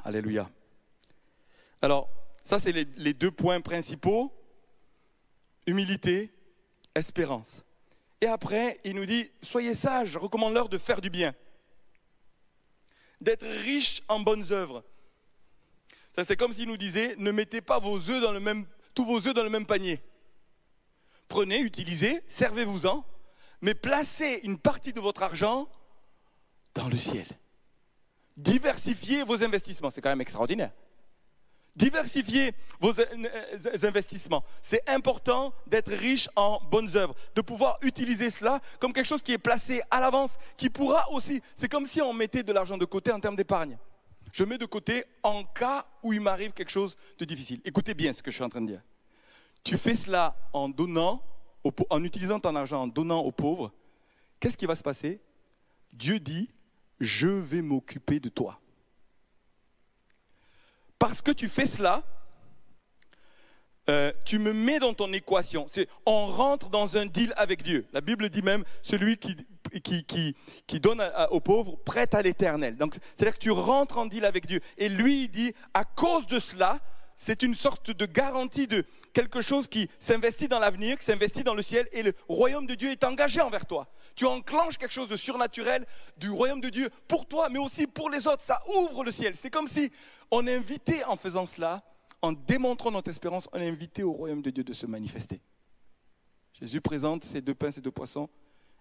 Alléluia. 0.03 0.51
Alors, 1.81 2.11
ça, 2.43 2.59
c'est 2.59 2.73
les, 2.73 2.89
les 2.97 3.15
deux 3.15 3.31
points 3.31 3.61
principaux. 3.61 4.33
Humilité, 5.69 6.33
espérance. 6.97 7.63
Et 8.21 8.27
après, 8.27 8.81
il 8.83 8.97
nous 8.97 9.07
dit, 9.07 9.31
soyez 9.41 9.77
sages, 9.77 10.17
recommande-leur 10.17 10.69
de 10.69 10.79
faire 10.79 11.01
du 11.01 11.11
bien 11.11 11.33
d'être 13.25 13.47
riche 13.47 14.03
en 14.09 14.21
bonnes 14.21 14.53
œuvres. 14.53 14.85
Ça, 16.13 16.25
c'est 16.25 16.37
comme 16.37 16.53
s'il 16.53 16.69
nous 16.69 16.77
disait, 16.77 17.17
ne 17.19 17.33
mettez 17.33 17.61
pas 17.61 17.81
vos 17.81 17.99
œufs 18.09 18.23
dans 18.23 18.31
le 18.31 18.39
même, 18.39 18.67
tous 18.95 19.05
vos 19.05 19.27
œufs 19.27 19.35
dans 19.35 19.43
le 19.43 19.51
même 19.51 19.67
panier. 19.67 20.01
Prenez, 21.27 21.59
utilisez, 21.59 22.23
servez-vous-en, 22.27 23.05
mais 23.63 23.75
placez 23.75 24.41
une 24.45 24.59
partie 24.59 24.93
de 24.93 25.01
votre 25.01 25.23
argent 25.23 25.69
dans 26.75 26.89
le 26.89 26.97
ciel. 26.97 27.27
Diversifiez 28.37 29.25
vos 29.25 29.43
investissements, 29.43 29.91
c'est 29.91 30.01
quand 30.01 30.11
même 30.11 30.21
extraordinaire. 30.21 30.73
Diversifiez 31.77 32.55
vos 32.79 32.93
investissements. 33.83 34.45
C'est 34.63 34.89
important 34.89 35.53
d'être 35.67 35.91
riche 35.91 36.29
en 36.37 36.61
bonnes 36.71 36.97
œuvres, 36.97 37.17
de 37.35 37.41
pouvoir 37.41 37.79
utiliser 37.83 38.31
cela 38.31 38.61
comme 38.79 38.93
quelque 38.93 39.09
chose 39.09 39.23
qui 39.23 39.33
est 39.33 39.39
placé 39.39 39.83
à 39.91 39.99
l'avance, 39.99 40.37
qui 40.57 40.71
pourra 40.71 41.11
aussi. 41.11 41.41
C'est 41.57 41.69
comme 41.69 41.87
si 41.87 42.01
on 42.01 42.13
mettait 42.13 42.45
de 42.45 42.53
l'argent 42.53 42.79
de 42.79 42.85
côté 42.85 43.11
en 43.11 43.19
termes 43.19 43.35
d'épargne. 43.35 43.77
Je 44.33 44.45
mets 44.45 44.59
de 44.59 44.67
côté 44.67 45.05
en 45.23 45.45
cas 45.45 45.87
où 46.03 46.13
il 46.13 46.21
m'arrive 46.21 46.53
quelque 46.53 46.71
chose 46.71 46.97
de 47.19 47.25
difficile. 47.25 47.61
Écoutez 47.65 47.95
bien 47.95 48.13
ce 48.13 48.23
que 48.23 48.31
je 48.31 48.37
suis 48.37 48.45
en 48.45 48.49
train 48.49 48.63
de 48.63 48.69
dire. 48.69 48.83
Tu 49.65 49.77
fais 49.77 49.95
cela 49.95 50.37
en 50.53 50.69
donnant, 50.69 51.23
en 51.91 52.05
utilisant 52.05 52.39
ton 52.39 52.55
argent, 52.55 52.83
en 52.83 52.87
donnant 52.87 53.21
aux 53.21 53.33
pauvres. 53.33 53.73
Qu'est-ce 54.39 54.57
qui 54.57 54.67
va 54.67 54.77
se 54.77 54.83
passer? 54.83 55.21
Dieu 55.93 56.21
dit, 56.21 56.51
je 57.01 57.29
vais 57.29 57.63
m'occuper 57.63 58.21
de 58.21 58.29
toi 58.29 58.61
parce 61.07 61.21
que 61.21 61.33
tu 61.33 61.51
fais 61.51 61.67
cela, 61.67 62.03
euh, 63.91 64.11
tu 64.25 64.39
me 64.39 64.55
mets 64.55 64.79
dans 64.79 64.95
ton 64.95 65.13
équation. 65.13 65.67
C'est, 65.69 65.87
on 66.07 66.25
rentre 66.29 66.71
dans 66.71 66.97
un 66.97 67.05
deal 67.05 67.35
avec 67.37 67.63
Dieu. 67.63 67.87
La 67.93 68.01
Bible 68.01 68.31
dit 68.31 68.41
même 68.41 68.65
celui 68.81 69.19
qui, 69.19 69.37
qui, 69.83 70.35
qui, 70.67 70.81
donne 70.81 71.03
aux 71.31 71.41
pauvres 71.41 71.77
prête 71.77 72.15
à 72.15 72.23
l'éternel. 72.23 72.79
Donc, 72.79 72.95
c'est-à-dire 73.15 73.35
que 73.35 73.43
tu 73.43 73.51
rentres 73.51 73.99
en 73.99 74.07
deal 74.07 74.25
avec 74.25 74.47
Dieu. 74.47 74.63
Et 74.79 74.89
lui, 74.89 75.25
il 75.25 75.29
dit, 75.29 75.53
à 75.75 75.85
cause 75.85 76.27
de 76.27 76.39
cela, 76.39 76.81
c'est 77.17 77.43
une 77.43 77.55
sorte 77.55 77.91
de 77.91 78.07
garantie 78.07 78.67
de 78.67 78.85
quelque 79.13 79.41
chose 79.41 79.69
qui 79.69 79.89
s'investit 79.99 80.49
dans 80.49 80.59
l'avenir, 80.59 80.99
qui 80.99 81.05
s'investit 81.05 81.45
dans 81.45 81.55
le 81.55 81.63
ciel, 81.63 81.89
et 81.93 82.03
le 82.03 82.13
royaume 82.29 82.67
de 82.67 82.75
Dieu 82.75 82.91
est 82.91 83.05
engagé 83.05 83.41
envers 83.41 83.67
toi. 83.67 83.89
Tu 84.17 84.27
enclenches 84.27 84.77
quelque 84.77 84.93
chose 84.93 85.09
de 85.09 85.17
surnaturel 85.17 85.87
du 86.17 86.31
royaume 86.31 86.61
de 86.61 86.69
Dieu 86.69 86.91
pour 87.09 87.27
toi, 87.27 87.49
mais 87.49 87.59
aussi 87.59 87.87
pour 87.87 88.11
les 88.11 88.27
autres. 88.27 88.43
Ça 88.43 88.61
ouvre 88.69 89.05
le 89.05 89.13
ciel. 89.13 89.37
C'est 89.37 89.51
comme 89.51 89.69
si 89.69 89.91
on 90.31 90.47
invitait 90.47 91.05
en 91.05 91.17
faisant 91.17 91.47
cela, 91.47 91.85
en 92.23 92.33
démontrant 92.33 92.91
notre 92.91 93.11
espérance, 93.11 93.49
on 93.53 93.61
invitait 93.61 94.03
au 94.03 94.13
royaume 94.13 94.43
de 94.43 94.51
Dieu 94.51 94.65
de 94.65 94.73
se 94.73 94.87
manifester. 94.87 95.41
Jésus 96.61 96.81
présente 96.81 97.25
ces 97.25 97.41
deux 97.41 97.55
pains, 97.55 97.71
ces 97.71 97.81
deux 97.81 97.91
poissons, 97.91 98.29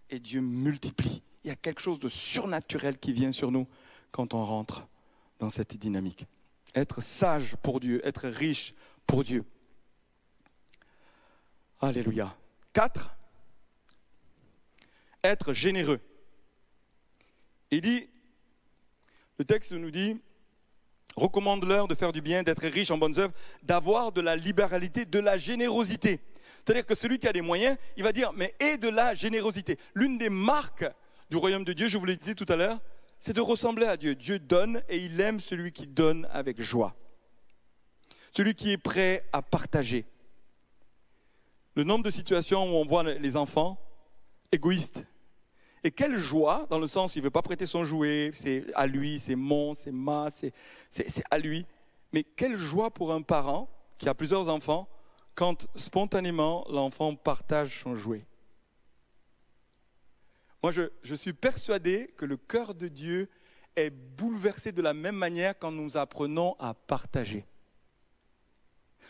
et 0.09 0.19
Dieu 0.19 0.41
multiplie. 0.41 1.21
Il 1.43 1.49
y 1.49 1.51
a 1.51 1.55
quelque 1.55 1.81
chose 1.81 1.99
de 1.99 2.09
surnaturel 2.09 2.97
qui 2.97 3.13
vient 3.13 3.31
sur 3.31 3.51
nous 3.51 3.67
quand 4.11 4.33
on 4.33 4.43
rentre 4.43 4.87
dans 5.39 5.49
cette 5.49 5.75
dynamique 5.77 6.25
être 6.75 7.01
sage 7.01 7.55
pour 7.61 7.79
Dieu, 7.79 8.05
être 8.05 8.27
riche 8.27 8.73
pour 9.05 9.23
Dieu. 9.23 9.45
Alléluia. 11.79 12.35
Quatre, 12.71 13.15
être 15.23 15.53
généreux. 15.53 15.99
Il 17.71 17.81
dit, 17.81 18.09
le 19.37 19.45
texte 19.45 19.73
nous 19.73 19.91
dit, 19.91 20.19
recommande-leur 21.15 21.87
de 21.87 21.95
faire 21.95 22.11
du 22.11 22.21
bien, 22.21 22.43
d'être 22.43 22.65
riche 22.67 22.91
en 22.91 22.97
bonnes 22.97 23.17
œuvres, 23.19 23.33
d'avoir 23.63 24.11
de 24.11 24.21
la 24.21 24.35
libéralité, 24.35 25.05
de 25.05 25.19
la 25.19 25.37
générosité. 25.37 26.21
C'est-à-dire 26.57 26.85
que 26.85 26.95
celui 26.95 27.19
qui 27.19 27.27
a 27.27 27.33
des 27.33 27.41
moyens, 27.41 27.77
il 27.97 28.03
va 28.03 28.11
dire, 28.11 28.31
mais 28.33 28.55
et 28.59 28.77
de 28.77 28.89
la 28.89 29.13
générosité. 29.13 29.77
L'une 29.93 30.17
des 30.17 30.29
marques 30.29 30.85
du 31.29 31.37
royaume 31.37 31.65
de 31.65 31.73
Dieu, 31.73 31.87
je 31.87 31.97
vous 31.97 32.05
l'ai 32.05 32.15
dit 32.15 32.35
tout 32.35 32.45
à 32.47 32.55
l'heure, 32.55 32.79
c'est 33.23 33.31
de 33.31 33.39
ressembler 33.39 33.85
à 33.85 33.95
Dieu. 33.95 34.15
Dieu 34.15 34.37
donne 34.37 34.83
et 34.89 34.97
il 34.97 35.21
aime 35.21 35.39
celui 35.39 35.71
qui 35.71 35.87
donne 35.87 36.27
avec 36.33 36.61
joie. 36.61 36.93
Celui 38.33 38.53
qui 38.53 38.73
est 38.73 38.77
prêt 38.77 39.23
à 39.31 39.41
partager. 39.41 40.03
Le 41.75 41.85
nombre 41.85 42.03
de 42.03 42.09
situations 42.09 42.65
où 42.65 42.75
on 42.75 42.85
voit 42.85 43.03
les 43.03 43.37
enfants 43.37 43.79
égoïstes. 44.51 45.05
Et 45.85 45.91
quelle 45.91 46.17
joie, 46.17 46.67
dans 46.69 46.79
le 46.79 46.85
sens, 46.85 47.15
il 47.15 47.19
ne 47.19 47.23
veut 47.23 47.29
pas 47.29 47.41
prêter 47.41 47.65
son 47.65 47.85
jouet, 47.85 48.31
c'est 48.33 48.65
à 48.75 48.87
lui, 48.87 49.19
c'est 49.19 49.35
mon, 49.35 49.73
c'est 49.73 49.93
ma, 49.93 50.27
c'est 50.29 50.53
à 51.31 51.39
lui. 51.39 51.65
Mais 52.11 52.25
quelle 52.25 52.57
joie 52.57 52.91
pour 52.91 53.13
un 53.13 53.21
parent 53.21 53.69
qui 53.99 54.09
a 54.09 54.13
plusieurs 54.13 54.49
enfants 54.49 54.89
quand 55.33 55.65
spontanément 55.75 56.65
l'enfant 56.69 57.15
partage 57.15 57.83
son 57.83 57.95
jouet. 57.95 58.25
Moi, 60.63 60.71
je, 60.71 61.13
suis 61.15 61.33
persuadé 61.33 62.13
que 62.15 62.23
le 62.23 62.37
cœur 62.37 62.73
de 62.73 62.87
Dieu 62.87 63.29
est 63.75 63.89
bouleversé 63.89 64.71
de 64.71 64.81
la 64.81 64.93
même 64.93 65.17
manière 65.17 65.59
quand 65.59 65.73
nous 65.73 65.97
apprenons 65.97 66.55
à 66.57 66.73
partager 66.73 67.45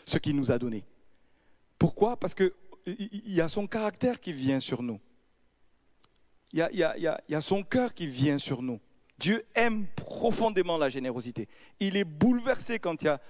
ce 0.04 0.18
qu'il 0.18 0.34
nous 0.34 0.50
a 0.50 0.58
donné. 0.58 0.84
Pourquoi? 1.78 2.18
Parce 2.18 2.34
qu'il 2.34 2.50
y 2.86 3.40
a 3.40 3.48
son 3.48 3.68
caractère 3.68 4.18
qui 4.18 4.32
vient 4.32 4.58
sur 4.58 4.82
nous. 4.82 5.00
Il 6.52 6.58
y, 6.58 7.34
a, 7.34 7.40
son 7.40 7.62
cœur 7.62 7.94
qui 7.94 8.08
vient 8.08 8.38
sur 8.38 8.60
nous. 8.60 8.80
Dieu 9.18 9.44
aime 9.54 9.86
profondément 9.94 10.76
la 10.76 10.88
générosité. 10.88 11.48
Il 11.78 11.96
est 11.96 12.04
bouleversé 12.04 12.80
quand 12.80 13.00
il 13.02 13.06
y 13.06 13.08
a 13.08 13.20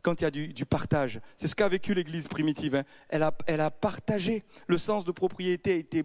quand 0.00 0.20
il 0.20 0.24
y 0.24 0.26
a 0.26 0.30
du, 0.30 0.66
partage. 0.66 1.20
C'est 1.36 1.48
ce 1.48 1.54
qu'a 1.54 1.68
vécu 1.68 1.92
l'Église 1.92 2.28
primitive. 2.28 2.76
Hein. 2.76 2.84
Elle, 3.08 3.22
a, 3.22 3.70
partagé. 3.70 4.44
Le 4.66 4.78
sens 4.78 5.04
de 5.04 5.12
propriété 5.12 5.72
a 5.72 5.76
été, 5.76 6.04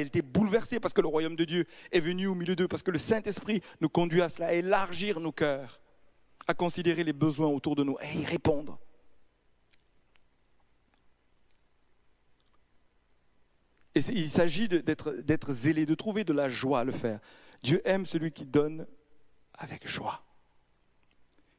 été 0.00 0.22
bouleversé 0.22 0.80
parce 0.80 0.94
que 0.94 1.02
le 1.02 1.08
royaume 1.08 1.36
de 1.36 1.44
Dieu 1.44 1.66
est 1.92 2.00
venu 2.00 2.26
au 2.26 2.34
milieu 2.34 2.56
d'eux, 2.56 2.68
parce 2.68 2.82
que 2.82 2.90
le 2.90 2.98
Saint-Esprit 2.98 3.60
nous 3.80 3.88
conduit 3.88 4.22
à 4.22 4.28
cela, 4.28 4.48
à 4.48 4.52
élargir 4.52 5.20
nos 5.20 5.32
cœurs, 5.32 5.80
à 6.48 6.54
considérer 6.54 7.04
les 7.04 7.12
besoins 7.12 7.48
autour 7.48 7.76
de 7.76 7.84
nous 7.84 7.96
et 8.00 8.18
y 8.18 8.24
répondre. 8.24 8.78
Et 13.94 14.00
il 14.12 14.28
s'agit 14.28 14.68
d'être 14.68 15.52
zélé, 15.52 15.86
de 15.86 15.94
trouver 15.94 16.22
de 16.24 16.34
la 16.34 16.50
joie 16.50 16.80
à 16.80 16.84
le 16.84 16.92
faire. 16.92 17.18
Dieu 17.62 17.80
aime 17.84 18.04
celui 18.04 18.30
qui 18.30 18.44
donne 18.44 18.86
avec 19.54 19.88
joie, 19.88 20.22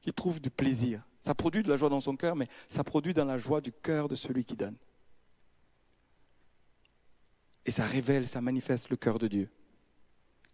qui 0.01 0.13
trouve 0.13 0.39
du 0.39 0.51
plaisir. 0.51 1.01
Ça 1.27 1.35
produit 1.35 1.61
de 1.61 1.67
la 1.67 1.75
joie 1.75 1.89
dans 1.89 1.99
son 1.99 2.15
cœur, 2.15 2.37
mais 2.37 2.47
ça 2.69 2.85
produit 2.85 3.13
dans 3.13 3.25
la 3.25 3.37
joie 3.37 3.59
du 3.59 3.73
cœur 3.73 4.07
de 4.07 4.15
celui 4.15 4.45
qui 4.45 4.55
donne. 4.55 4.77
Et 7.65 7.71
ça 7.71 7.85
révèle, 7.85 8.29
ça 8.29 8.39
manifeste 8.39 8.89
le 8.89 8.95
cœur 8.95 9.19
de 9.19 9.27
Dieu. 9.27 9.49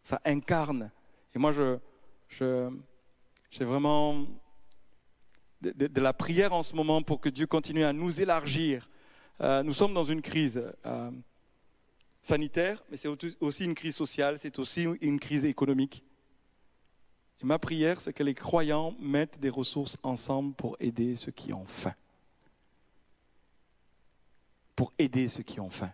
Ça 0.01 0.19
incarne. 0.26 0.89
Et 1.36 1.38
moi, 1.38 1.51
je, 1.51 1.78
j'ai 3.51 3.65
vraiment 3.65 4.26
de, 5.61 6.01
la 6.01 6.11
prière 6.11 6.53
en 6.53 6.63
ce 6.63 6.76
moment 6.76 7.03
pour 7.03 7.21
que 7.21 7.30
Dieu 7.30 7.45
continue 7.45 7.84
à 7.84 7.93
nous 7.93 8.19
élargir 8.19 8.89
Euh, 9.41 9.63
nous 9.63 9.74
sommes 9.74 9.93
dans 9.93 10.03
une 10.03 10.21
crise 10.21 10.63
euh, 10.86 11.11
sanitaire, 12.21 12.84
mais 12.89 12.97
c'est 12.97 13.09
aussi 13.41 13.65
une 13.65 13.76
crise 13.76 13.95
sociale, 13.95 14.38
c'est 14.38 14.57
aussi 14.59 14.88
une 15.01 15.19
crise 15.19 15.43
économique. 15.43 16.03
Ma 17.44 17.60
prière, 17.60 18.00
c'est 18.00 18.14
que 18.14 18.24
les 18.24 18.34
croyants 18.34 18.96
mettent 19.00 19.39
des 19.39 19.50
ressources 19.50 19.98
ensemble 20.02 20.54
pour 20.54 20.78
aider 20.80 21.16
ceux 21.16 21.32
qui 21.32 21.52
ont 21.52 21.66
faim. 21.66 21.94
Pour 24.78 24.94
aider 24.98 25.28
ceux 25.28 25.44
qui 25.44 25.60
ont 25.60 25.70
faim. 25.70 25.91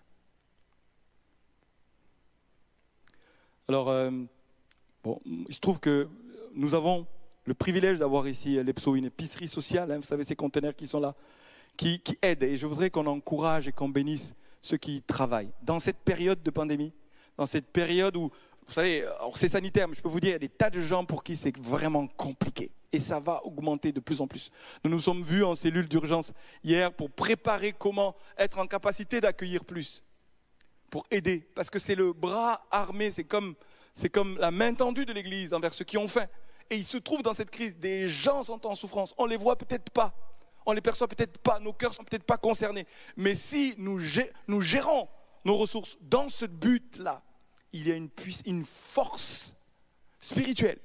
Alors, 3.68 3.90
euh, 3.90 4.12
bon, 5.04 5.20
se 5.50 5.60
trouve 5.60 5.80
que 5.80 6.08
nous 6.54 6.76
avons 6.76 7.08
le 7.46 7.56
privilège 7.56 7.98
d'avoir 7.98 8.28
ici 8.28 8.64
l'EPSO 8.64 8.96
une 8.96 9.06
épicerie 9.06 9.48
sociale, 9.48 9.92
hein, 9.92 9.98
vous 9.98 10.04
savez, 10.04 10.24
ces 10.24 10.36
conteneurs 10.36 10.76
qui 10.76 10.86
sont 10.86 11.00
là, 11.00 11.16
qui, 11.76 12.00
qui 12.00 12.16
aident. 12.22 12.44
Et 12.44 12.58
je 12.58 12.68
voudrais 12.68 12.92
qu'on 12.92 13.08
encourage 13.08 13.68
et 13.68 13.72
qu'on 13.72 13.90
bénisse 13.90 14.36
ceux 14.62 14.78
qui 14.78 15.02
travaillent. 15.02 15.52
Dans 15.64 15.80
cette 15.80 15.98
période 15.98 16.44
de 16.44 16.52
pandémie, 16.52 16.94
dans 17.38 17.48
cette 17.48 17.68
période 17.68 18.16
où, 18.18 18.32
vous 18.70 18.76
savez, 18.76 19.04
c'est 19.36 19.50
sanitaire, 19.50 19.88
mais 19.88 19.96
je 19.96 20.02
peux 20.02 20.10
vous 20.10 20.20
dire, 20.20 20.30
il 20.30 20.34
y 20.34 20.36
a 20.36 20.40
des 20.40 20.48
tas 20.48 20.70
de 20.70 20.80
gens 20.80 21.04
pour 21.04 21.24
qui 21.24 21.36
c'est 21.36 21.58
vraiment 21.58 22.06
compliqué. 22.06 22.70
Et 22.94 23.00
ça 23.00 23.20
va 23.20 23.44
augmenter 23.44 23.92
de 23.92 24.00
plus 24.00 24.22
en 24.22 24.28
plus. 24.28 24.52
Nous 24.84 24.92
nous 24.92 25.00
sommes 25.00 25.24
vus 25.24 25.44
en 25.44 25.56
cellule 25.56 25.88
d'urgence 25.88 26.34
hier 26.64 26.94
pour 26.94 27.10
préparer 27.10 27.74
comment 27.74 28.16
être 28.38 28.60
en 28.60 28.68
capacité 28.68 29.22
d'accueillir 29.22 29.66
plus, 29.66 30.04
pour 30.92 31.04
aider. 31.10 31.48
Parce 31.56 31.72
que 31.72 31.80
c'est 31.80 31.96
le 31.96 32.14
bras 32.14 32.64
armé, 32.70 33.10
c'est 33.10 33.24
comme, 33.24 33.56
la 34.38 34.52
main 34.52 34.76
tendue 34.76 35.08
de 35.08 35.14
l'Église 35.14 35.52
envers 35.56 35.74
ceux 35.74 35.86
qui 35.86 35.98
ont 35.98 36.08
faim. 36.08 36.28
Et 36.70 36.78
il 36.78 36.86
se 36.86 36.98
trouve 36.98 37.24
dans 37.24 37.34
cette 37.34 37.50
crise, 37.50 37.76
des 37.76 38.08
gens 38.08 38.44
sont 38.44 38.68
en 38.68 38.76
souffrance. 38.76 39.16
On 39.18 39.26
ne 39.26 39.32
les 39.32 39.38
voit 39.38 39.56
peut-être 39.56 39.90
pas, 39.90 40.14
on 40.68 40.74
les 40.74 40.82
perçoit 40.82 41.08
peut-être 41.08 41.40
pas, 41.40 41.60
nos 41.60 41.74
cœurs 41.74 41.96
sont 41.96 42.04
peut-être 42.04 42.24
pas 42.24 42.38
concernés. 42.38 42.86
Mais 43.18 43.34
si 43.34 43.74
nous 43.80 44.00
gérons 44.00 45.08
nos 45.44 45.58
ressources 45.58 45.98
dans 46.02 46.30
ce 46.30 46.46
but-là, 46.46 47.24
il 47.74 47.88
y 47.88 47.92
a 47.92 47.96
une, 47.96 48.10
une 48.46 48.66
force 48.66 49.56
spirituelle 50.20 50.80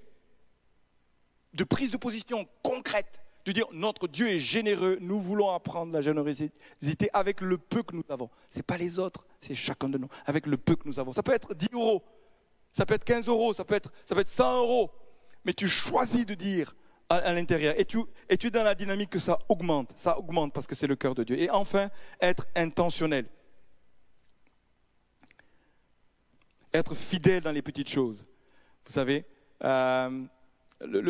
de 1.55 1.65
prise 1.65 1.91
de 1.91 1.97
position 1.97 2.47
concrète, 2.63 3.23
de 3.45 3.53
dire 3.53 3.67
notre 3.73 4.09
Dieu 4.09 4.29
est 4.29 4.39
généreux, 4.39 4.99
nous 5.01 5.21
voulons 5.21 5.51
apprendre 5.51 5.93
la 5.93 6.01
générosité 6.01 7.11
avec 7.13 7.41
le 7.41 7.59
peu 7.59 7.83
que 7.83 7.95
nous 7.95 8.05
avons. 8.09 8.31
Ce 8.51 8.59
n'est 8.59 8.63
pas 8.63 8.77
les 8.77 8.99
autres, 8.99 9.27
c'est 9.41 9.55
chacun 9.55 9.89
de 9.89 9.99
nous, 9.99 10.09
avec 10.27 10.47
le 10.47 10.57
peu 10.57 10.77
que 10.77 10.87
nous 10.87 10.99
avons. 10.99 11.13
Ça 11.13 11.23
peut 11.23 11.33
être 11.33 11.55
10 11.55 11.69
euros, 11.73 12.03
ça 12.73 12.85
peut 12.87 12.95
être 12.95 13.05
15 13.05 13.29
euros, 13.29 13.55
ça 13.55 13.65
peut 13.65 13.75
être, 13.75 13.93
ça 14.07 14.15
peut 14.15 14.23
être 14.23 14.29
100 14.29 14.59
euros, 14.59 14.91
mais 15.45 15.53
tu 15.53 15.69
choisis 15.69 16.27
de 16.27 16.35
dire 16.35 16.75
à, 17.09 17.33
l'intérieur. 17.33 17.79
Et 17.79 17.85
tu, 17.85 17.99
et 18.29 18.37
tu 18.37 18.49
es 18.49 18.51
dans 18.51 18.65
la 18.65 18.75
dynamique 18.75 19.11
que 19.11 19.19
ça 19.19 19.39
augmente. 19.49 19.93
Ça 19.95 20.19
augmente 20.19 20.53
parce 20.53 20.67
que 20.67 20.75
c'est 20.75 20.87
le 20.87 20.97
cœur 20.97 21.15
de 21.15 21.23
Dieu. 21.23 21.39
Et 21.39 21.51
enfin, 21.51 21.91
être 22.21 22.47
intentionnel. 22.57 23.27
Être 26.75 26.95
fidèle 26.95 27.43
dans 27.43 27.53
les 27.53 27.63
petites 27.63 27.89
choses. 27.89 28.27
Vous 28.85 28.93
savez, 28.93 29.25
euh, 29.63 30.25
le, 30.81 31.01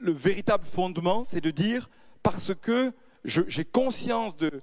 le, 0.00 0.12
véritable 0.12 0.64
fondement, 0.64 1.24
c'est 1.24 1.40
de 1.40 1.50
dire, 1.50 1.90
parce 2.22 2.54
que 2.54 2.92
j'ai 3.24 3.64
conscience 3.64 4.36
de, 4.36 4.62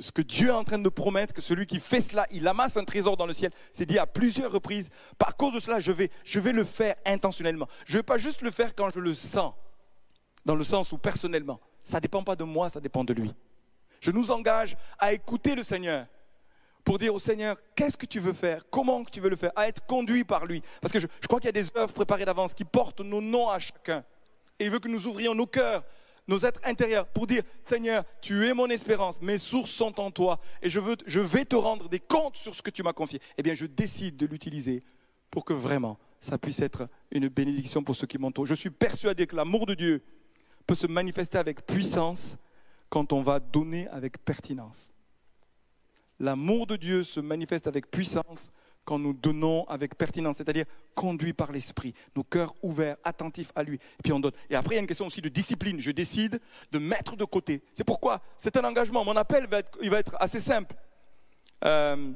ce 0.00 0.12
que 0.12 0.22
Dieu 0.22 0.48
est 0.48 0.52
en 0.52 0.64
train 0.64 0.78
de 0.78 0.88
promettre, 0.88 1.34
que 1.34 1.40
celui 1.40 1.66
qui 1.66 1.78
fait 1.78 2.00
cela, 2.00 2.26
il 2.30 2.46
amasse 2.48 2.76
un 2.76 2.84
trésor 2.84 3.16
dans 3.16 3.26
le 3.26 3.32
ciel. 3.32 3.52
C'est 3.72 3.86
dit 3.86 3.98
à 3.98 4.06
plusieurs 4.06 4.50
reprises. 4.50 4.90
Par 5.18 5.36
cause 5.36 5.54
de 5.54 5.60
cela, 5.60 5.80
je 5.80 5.92
vais, 5.92 6.10
je 6.24 6.40
vais 6.40 6.52
le 6.52 6.64
faire 6.64 6.96
intentionnellement. 7.04 7.68
Je 7.84 7.92
ne 7.94 7.98
vais 7.98 8.02
pas 8.02 8.18
juste 8.18 8.42
le 8.42 8.50
faire 8.50 8.74
quand 8.74 8.90
je 8.90 9.00
le 9.00 9.14
sens, 9.14 9.54
dans 10.44 10.54
le 10.54 10.64
sens 10.64 10.92
où 10.92 10.98
personnellement. 10.98 11.60
Ça 11.82 11.98
ne 11.98 12.02
dépend 12.02 12.24
pas 12.24 12.36
de 12.36 12.44
moi, 12.44 12.68
ça 12.68 12.80
dépend 12.80 13.04
de 13.04 13.12
lui. 13.12 13.32
Je 14.00 14.10
nous 14.10 14.30
engage 14.30 14.76
à 14.98 15.12
écouter 15.12 15.54
le 15.54 15.62
Seigneur 15.62 16.06
pour 16.86 16.98
dire 16.98 17.12
au 17.12 17.18
Seigneur, 17.18 17.58
qu'est-ce 17.74 17.96
que 17.96 18.06
tu 18.06 18.20
veux 18.20 18.32
faire? 18.32 18.62
Comment 18.70 19.04
tu 19.04 19.20
veux 19.20 19.28
le 19.28 19.34
faire? 19.34 19.50
À 19.56 19.66
être 19.66 19.84
conduit 19.86 20.22
par 20.22 20.46
lui. 20.46 20.62
Parce 20.80 20.92
que 20.92 21.00
je, 21.00 21.08
crois 21.26 21.40
qu'il 21.40 21.48
y 21.48 21.58
a 21.58 21.60
des 21.60 21.66
œuvres 21.76 21.92
préparées 21.92 22.24
d'avance 22.24 22.54
qui 22.54 22.64
portent 22.64 23.00
nos 23.00 23.20
noms 23.20 23.50
à 23.50 23.58
chacun. 23.58 24.04
Et 24.60 24.66
il 24.66 24.70
veut 24.70 24.78
que 24.78 24.86
nous 24.86 25.04
ouvrions 25.08 25.34
nos 25.34 25.46
cœurs 25.46 25.84
nos 26.28 26.40
êtres 26.40 26.60
intérieurs, 26.64 27.06
pour 27.06 27.28
dire, 27.28 27.44
Seigneur, 27.62 28.04
tu 28.20 28.48
es 28.48 28.52
mon 28.52 28.68
espérance, 28.68 29.20
mes 29.20 29.38
sources 29.38 29.70
sont 29.70 30.00
en 30.00 30.10
toi, 30.10 30.40
et 30.60 30.68
je, 30.68 30.80
veux, 30.80 30.96
je 31.06 31.20
vais 31.20 31.44
te 31.44 31.54
rendre 31.54 31.88
des 31.88 32.00
comptes 32.00 32.36
sur 32.36 32.52
ce 32.52 32.62
que 32.62 32.70
tu 32.70 32.82
m'as 32.82 32.92
confié. 32.92 33.20
Eh 33.38 33.44
bien, 33.44 33.54
je 33.54 33.64
décide 33.64 34.16
de 34.16 34.26
l'utiliser 34.26 34.82
pour 35.30 35.44
que 35.44 35.52
vraiment 35.52 36.00
ça 36.20 36.36
puisse 36.36 36.58
être 36.58 36.88
une 37.12 37.28
bénédiction 37.28 37.84
pour 37.84 37.94
ceux 37.94 38.08
qui 38.08 38.18
m'entourent. 38.18 38.46
Je 38.46 38.56
suis 38.56 38.70
persuadé 38.70 39.28
que 39.28 39.36
l'amour 39.36 39.66
de 39.66 39.74
Dieu 39.74 40.02
peut 40.66 40.74
se 40.74 40.88
manifester 40.88 41.38
avec 41.38 41.64
puissance 41.64 42.36
quand 42.90 43.12
on 43.12 43.22
va 43.22 43.38
donner 43.38 43.86
avec 43.90 44.18
pertinence. 44.24 44.90
L'amour 46.18 46.66
de 46.66 46.76
Dieu 46.76 47.04
se 47.04 47.20
manifeste 47.20 47.66
avec 47.66 47.90
puissance 47.90 48.50
quand 48.86 48.98
nous 48.98 49.12
donnons 49.12 49.64
avec 49.64 49.96
pertinence, 49.96 50.36
c'est-à-dire 50.36 50.64
conduit 50.94 51.32
par 51.32 51.50
l'esprit, 51.50 51.92
nos 52.14 52.22
cœurs 52.22 52.54
ouverts, 52.62 52.96
attentifs 53.04 53.50
à 53.56 53.64
lui, 53.64 53.76
et 53.76 54.02
puis 54.02 54.12
on 54.12 54.20
donne. 54.20 54.32
Et 54.48 54.54
après, 54.54 54.74
il 54.74 54.76
y 54.76 54.78
a 54.78 54.80
une 54.80 54.86
question 54.86 55.06
aussi 55.06 55.20
de 55.20 55.28
discipline. 55.28 55.80
Je 55.80 55.90
décide 55.90 56.40
de 56.70 56.78
mettre 56.78 57.16
de 57.16 57.24
côté. 57.24 57.62
C'est 57.74 57.84
pourquoi 57.84 58.22
c'est 58.38 58.56
un 58.56 58.64
engagement. 58.64 59.04
Mon 59.04 59.16
appel 59.16 59.46
va 59.48 59.58
être, 59.58 59.76
il 59.82 59.90
va 59.90 59.98
être 59.98 60.16
assez 60.20 60.40
simple. 60.40 60.74
Euh, 61.64 62.12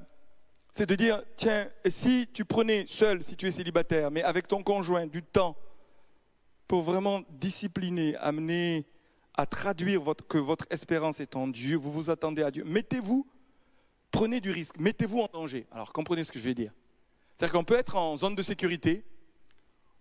c'est 0.73 0.87
de 0.87 0.95
dire, 0.95 1.23
tiens, 1.37 1.69
si 1.89 2.29
tu 2.33 2.45
prenais 2.45 2.85
seul, 2.87 3.23
si 3.25 3.37
tu 3.37 3.49
es 3.49 3.51
célibataire, 3.51 4.13
mais 4.13 4.23
avec 4.23 4.47
ton 4.47 4.63
conjoint, 4.63 5.07
du 5.07 5.23
temps 5.23 5.57
pour 6.69 6.83
vraiment 6.83 7.23
discipliner, 7.31 8.15
amener 8.17 8.87
à 9.37 9.45
traduire 9.47 10.01
votre, 10.01 10.25
que 10.27 10.39
votre 10.39 10.67
espérance 10.71 11.19
est 11.19 11.35
en 11.35 11.49
Dieu, 11.49 11.77
vous 11.77 11.91
vous 11.91 12.11
attendez 12.11 12.45
à 12.45 12.53
Dieu, 12.53 12.63
mettez-vous 12.65 13.27
prenez 14.11 14.41
du 14.41 14.51
risque, 14.51 14.79
mettez-vous 14.79 15.21
en 15.21 15.29
danger. 15.33 15.67
Alors 15.73 15.93
comprenez 15.93 16.25
ce 16.25 16.33
que 16.33 16.39
je 16.39 16.45
vais 16.45 16.55
dire. 16.55 16.73
C'est-à-dire 17.37 17.53
qu'on 17.53 17.65
peut 17.65 17.79
être 17.79 17.97
en 17.97 18.17
zone 18.17 18.35
de 18.35 18.43
sécurité, 18.43 19.05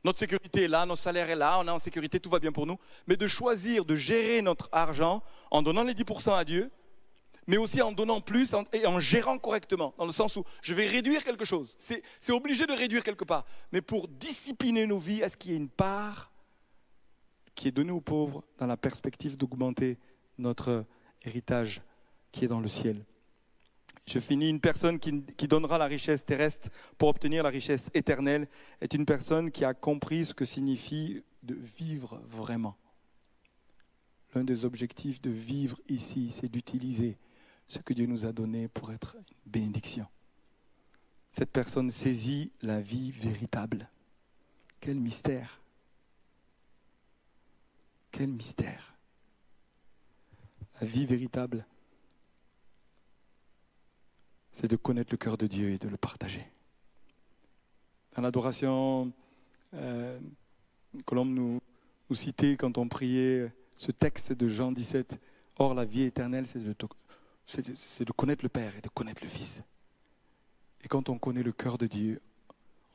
notre 0.04 0.20
sécurité 0.20 0.64
est 0.64 0.68
là, 0.68 0.86
notre 0.86 1.02
salaire 1.02 1.30
est 1.30 1.36
là, 1.36 1.60
on 1.60 1.68
est 1.68 1.72
en 1.72 1.80
sécurité, 1.80 2.20
tout 2.20 2.30
va 2.30 2.40
bien 2.40 2.52
pour 2.52 2.66
nous, 2.66 2.78
mais 3.08 3.18
de 3.18 3.28
choisir 3.28 3.86
de 3.86 3.96
gérer 3.96 4.42
notre 4.42 4.70
argent 4.72 5.24
en 5.52 5.62
donnant 5.62 5.84
les 5.84 5.94
10% 5.94 6.34
à 6.34 6.46
Dieu, 6.46 6.72
mais 7.48 7.58
aussi 7.58 7.82
en 7.82 7.92
donnant 7.92 8.22
plus 8.22 8.56
et 8.74 8.86
en 8.86 9.00
gérant 9.00 9.40
correctement, 9.40 9.94
dans 9.98 10.06
le 10.06 10.12
sens 10.12 10.36
où 10.36 10.44
je 10.62 10.74
vais 10.74 10.88
réduire 10.88 11.24
quelque 11.24 11.46
chose. 11.46 11.76
C'est 11.78 12.32
obligé 12.32 12.66
de 12.68 12.74
réduire 12.74 13.04
quelque 13.04 13.26
part. 13.26 13.46
Mais 13.72 13.82
pour 13.82 14.08
discipliner 14.08 14.86
nos 14.86 15.00
vies, 15.00 15.22
est-ce 15.22 15.36
qu'il 15.36 15.52
y 15.52 15.54
a 15.56 15.58
une 15.58 15.70
part 15.70 16.32
qui 17.56 17.68
est 17.68 17.72
donnée 17.72 17.92
aux 17.92 18.02
pauvres 18.02 18.44
dans 18.58 18.68
la 18.68 18.78
perspective 18.78 19.36
d'augmenter 19.36 19.98
notre 20.38 20.86
héritage 21.24 21.82
qui 22.32 22.46
est 22.46 22.48
dans 22.48 22.62
le 22.62 22.68
ciel? 22.68 23.04
Je 24.10 24.20
finis, 24.20 24.50
une 24.50 24.60
personne 24.60 25.00
qui, 25.00 25.48
donnera 25.48 25.78
la 25.78 25.86
richesse 25.86 26.26
terrestre 26.26 26.70
pour 26.98 27.10
obtenir 27.10 27.44
la 27.44 27.50
richesse 27.50 27.90
éternelle 27.94 28.48
est 28.82 28.94
une 28.94 29.06
personne 29.06 29.52
qui 29.52 29.64
a 29.64 29.74
compris 29.74 30.26
ce 30.26 30.34
que 30.34 30.46
signifie 30.46 31.24
de 31.44 31.56
vivre 31.78 32.22
vraiment. 32.28 32.76
L'un 34.34 34.44
des 34.44 34.66
objectifs 34.66 35.22
de 35.22 35.30
vivre 35.30 35.80
ici, 35.88 36.32
c'est 36.32 36.50
d'utiliser 36.50 37.18
ce 37.68 37.80
que 37.80 37.94
Dieu 37.94 38.08
nous 38.08 38.26
a 38.26 38.32
donné 38.32 38.68
pour 38.68 38.92
être 38.92 39.16
une 39.16 39.52
bénédiction. 39.52 40.08
Cette 41.32 41.52
personne 41.52 41.92
saisit 41.92 42.52
la 42.62 42.82
vie 42.82 43.12
véritable. 43.12 43.88
Quel 44.80 45.00
mystère. 45.00 45.62
Quel 48.12 48.30
mystère. 48.30 48.96
La 50.82 50.88
vie 50.88 51.06
véritable 51.06 51.66
c'est 54.60 54.68
de 54.68 54.76
connaître 54.76 55.12
le 55.12 55.18
cœur 55.18 55.38
de 55.38 55.48
Dieu 55.48 55.70
et 55.70 55.78
de 55.78 55.88
le 55.88 55.96
partager. 55.96 56.46
Dans 58.14 58.22
l'adoration, 58.22 59.14
euh, 59.74 60.20
Colombe 61.06 61.30
nous, 61.30 61.62
nous 62.10 62.16
citait 62.16 62.58
quand 62.58 62.78
on 62.78 62.90
priait 62.90 63.54
ce 63.78 63.94
texte 63.94 64.34
de 64.34 64.50
Jean 64.50 64.74
17, 64.74 65.18
Or 65.60 65.74
la 65.74 65.86
vie 65.86 66.02
éternelle, 66.02 66.46
c'est 66.46 66.60
de, 66.60 68.12
connaître 68.12 68.44
le 68.44 68.50
Père 68.50 68.76
et 68.76 68.82
de 68.82 68.90
connaître 68.90 69.24
le 69.24 69.30
Fils. 69.30 69.64
Et 70.84 70.90
quand 70.90 71.08
on 71.08 71.18
connaît 71.18 71.44
le 71.44 71.54
cœur 71.54 71.78
de 71.78 71.88
Dieu, 71.88 72.22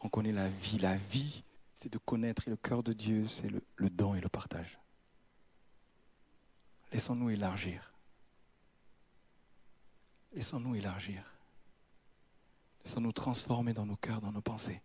on 0.01 0.11
connaît 0.11 0.33
la 0.33 0.49
vie. 0.49 0.79
La 0.79 0.97
vie, 0.97 1.45
c'est 1.75 1.91
de 1.91 1.99
connaître 1.99 2.47
et 2.47 2.51
le 2.51 2.57
cœur 2.57 2.83
de 2.83 2.93
Dieu, 2.93 3.27
c'est 3.27 3.49
le 3.51 3.91
don 3.91 4.15
et 4.15 4.21
le 4.21 4.29
partage. 4.29 4.79
Laissons-nous 6.93 7.31
élargir. 7.31 7.95
Laissons-nous 10.35 10.75
élargir. 10.75 11.34
Laissons 12.85 13.01
nous 13.01 13.13
transformer 13.13 13.73
dans 13.73 13.87
nos 13.87 13.97
cœurs, 13.97 14.21
dans 14.21 14.33
nos 14.33 14.41
pensées. 14.41 14.83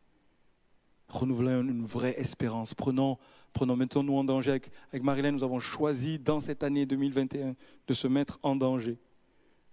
Renouvelons 1.09 1.61
une 1.61 1.85
vraie 1.85 2.15
espérance. 2.19 2.73
Prenons, 2.73 3.17
prenons 3.51 3.75
mettons-nous 3.75 4.15
en 4.15 4.23
danger. 4.23 4.51
Avec, 4.51 4.71
avec 4.91 5.03
Marilyn, 5.03 5.31
nous 5.31 5.43
avons 5.43 5.59
choisi 5.59 6.19
dans 6.19 6.39
cette 6.39 6.63
année 6.63 6.85
2021 6.85 7.55
de 7.87 7.93
se 7.93 8.07
mettre 8.07 8.39
en 8.43 8.55
danger. 8.55 8.97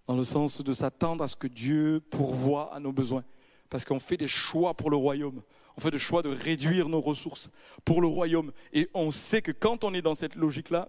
Dans 0.06 0.16
le 0.16 0.24
sens 0.24 0.60
de 0.62 0.72
s'attendre 0.72 1.22
à 1.22 1.28
ce 1.28 1.36
que 1.36 1.46
Dieu 1.46 2.00
pourvoie 2.10 2.74
à 2.74 2.80
nos 2.80 2.92
besoins. 2.92 3.24
Parce 3.68 3.84
qu'on 3.84 4.00
fait 4.00 4.16
des 4.16 4.28
choix 4.28 4.74
pour 4.74 4.90
le 4.90 4.96
royaume. 4.96 5.42
On 5.76 5.80
fait 5.80 5.90
des 5.90 5.98
choix 5.98 6.22
de 6.22 6.30
réduire 6.30 6.88
nos 6.88 7.00
ressources 7.00 7.50
pour 7.84 8.00
le 8.00 8.06
royaume. 8.06 8.50
Et 8.72 8.88
on 8.94 9.10
sait 9.10 9.42
que 9.42 9.52
quand 9.52 9.84
on 9.84 9.92
est 9.92 10.02
dans 10.02 10.14
cette 10.14 10.36
logique-là, 10.36 10.88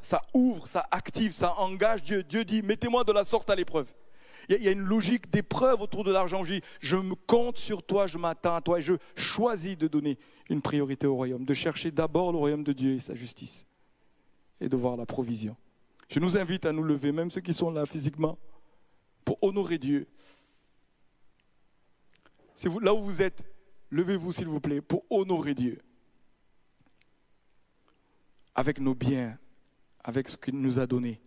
ça 0.00 0.22
ouvre, 0.32 0.66
ça 0.66 0.86
active, 0.90 1.32
ça 1.32 1.54
engage 1.58 2.02
Dieu. 2.02 2.22
Dieu 2.22 2.44
dit, 2.44 2.62
mettez-moi 2.62 3.04
de 3.04 3.12
la 3.12 3.24
sorte 3.24 3.50
à 3.50 3.54
l'épreuve. 3.54 3.92
Il 4.48 4.62
y, 4.62 4.68
a 4.68 4.70
une 4.70 4.84
logique 4.84 5.30
d'épreuve 5.30 5.80
autour 5.80 6.04
de 6.04 6.12
l'argent. 6.12 6.42
Je, 6.44 6.96
me 6.96 7.14
compte 7.14 7.58
sur 7.58 7.82
toi, 7.82 8.06
je 8.06 8.16
m'attends 8.16 8.54
à 8.54 8.60
toi 8.60 8.78
et 8.78 8.82
je 8.82 8.94
choisis 9.16 9.76
de 9.76 9.88
donner 9.88 10.18
une 10.48 10.62
priorité 10.62 11.06
au 11.06 11.16
royaume, 11.16 11.44
de 11.44 11.54
chercher 11.54 11.90
d'abord 11.90 12.30
le 12.30 12.38
royaume 12.38 12.62
de 12.62 12.72
Dieu 12.72 12.94
et 12.94 12.98
sa 13.00 13.14
justice 13.14 13.66
et 14.60 14.68
de 14.68 14.76
voir 14.76 14.96
la 14.96 15.04
provision. 15.06 15.56
Je 16.08 16.20
nous 16.20 16.36
invite 16.36 16.64
à 16.64 16.72
nous 16.72 16.84
lever, 16.84 17.10
même 17.10 17.30
ceux 17.30 17.40
qui 17.40 17.52
sont 17.52 17.70
là 17.70 17.86
physiquement, 17.86 18.38
pour 19.24 19.42
honorer 19.42 19.78
Dieu. 19.78 20.06
Là 22.80 22.94
où 22.94 23.02
vous 23.02 23.22
êtes, 23.22 23.44
levez-vous 23.90 24.32
s'il 24.32 24.46
vous 24.46 24.60
plaît 24.60 24.80
pour 24.80 25.04
honorer 25.10 25.54
Dieu. 25.54 25.78
Avec 28.54 28.78
nos 28.78 28.94
biens, 28.94 29.36
avec 30.04 30.28
ce 30.28 30.36
qu'il 30.36 30.58
nous 30.58 30.78
a 30.78 30.86
donné. 30.86 31.20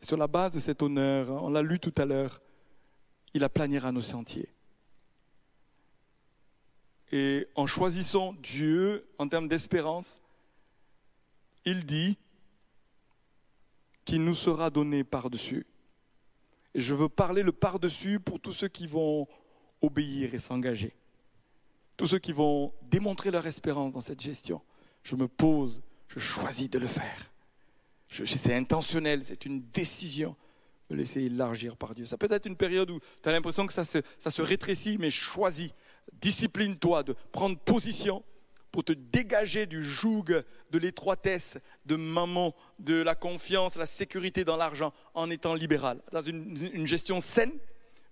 Sur 0.00 0.16
la 0.16 0.26
base 0.26 0.52
de 0.52 0.60
cet 0.60 0.82
honneur, 0.82 1.30
on 1.30 1.50
l'a 1.50 1.62
lu 1.62 1.80
tout 1.80 1.94
à 1.96 2.04
l'heure, 2.04 2.40
il 3.34 3.42
aplanira 3.44 3.92
nos 3.92 4.02
sentiers. 4.02 4.48
Et 7.12 7.46
en 7.54 7.66
choisissant 7.66 8.32
Dieu 8.34 9.08
en 9.18 9.28
termes 9.28 9.48
d'espérance, 9.48 10.20
il 11.64 11.84
dit 11.84 12.18
qu'il 14.04 14.24
nous 14.24 14.34
sera 14.34 14.70
donné 14.70 15.04
par-dessus. 15.04 15.66
Et 16.74 16.80
je 16.80 16.94
veux 16.94 17.08
parler 17.08 17.42
le 17.42 17.52
par-dessus 17.52 18.20
pour 18.20 18.40
tous 18.40 18.52
ceux 18.52 18.68
qui 18.68 18.86
vont 18.86 19.26
obéir 19.82 20.34
et 20.34 20.38
s'engager. 20.38 20.94
Tous 21.96 22.06
ceux 22.06 22.18
qui 22.18 22.32
vont 22.32 22.72
démontrer 22.82 23.30
leur 23.30 23.46
espérance 23.46 23.92
dans 23.92 24.00
cette 24.00 24.20
gestion. 24.20 24.60
Je 25.02 25.16
me 25.16 25.28
pose, 25.28 25.82
je 26.08 26.18
choisis 26.18 26.68
de 26.68 26.78
le 26.78 26.86
faire. 26.86 27.30
C'est 28.08 28.54
intentionnel, 28.54 29.24
c'est 29.24 29.46
une 29.46 29.62
décision 29.72 30.36
de 30.88 30.94
laisser 30.94 31.22
élargir 31.22 31.76
par 31.76 31.94
Dieu. 31.94 32.04
Ça 32.06 32.16
peut 32.16 32.28
être 32.30 32.46
une 32.46 32.56
période 32.56 32.90
où 32.90 33.00
tu 33.22 33.28
as 33.28 33.32
l'impression 33.32 33.66
que 33.66 33.72
ça 33.72 33.84
se, 33.84 34.42
rétrécit, 34.42 34.98
mais 34.98 35.10
choisis, 35.10 35.70
discipline-toi 36.20 37.02
de 37.02 37.16
prendre 37.32 37.58
position 37.58 38.22
pour 38.70 38.84
te 38.84 38.92
dégager 38.92 39.66
du 39.66 39.82
joug 39.82 40.24
de 40.70 40.78
l'étroitesse, 40.78 41.58
de 41.86 41.96
maman, 41.96 42.54
de 42.78 42.94
la 42.94 43.14
confiance, 43.14 43.76
la 43.76 43.86
sécurité 43.86 44.44
dans 44.44 44.56
l'argent, 44.56 44.92
en 45.14 45.30
étant 45.30 45.54
libéral, 45.54 46.00
dans 46.12 46.20
une, 46.20 46.86
gestion 46.86 47.20
saine, 47.20 47.52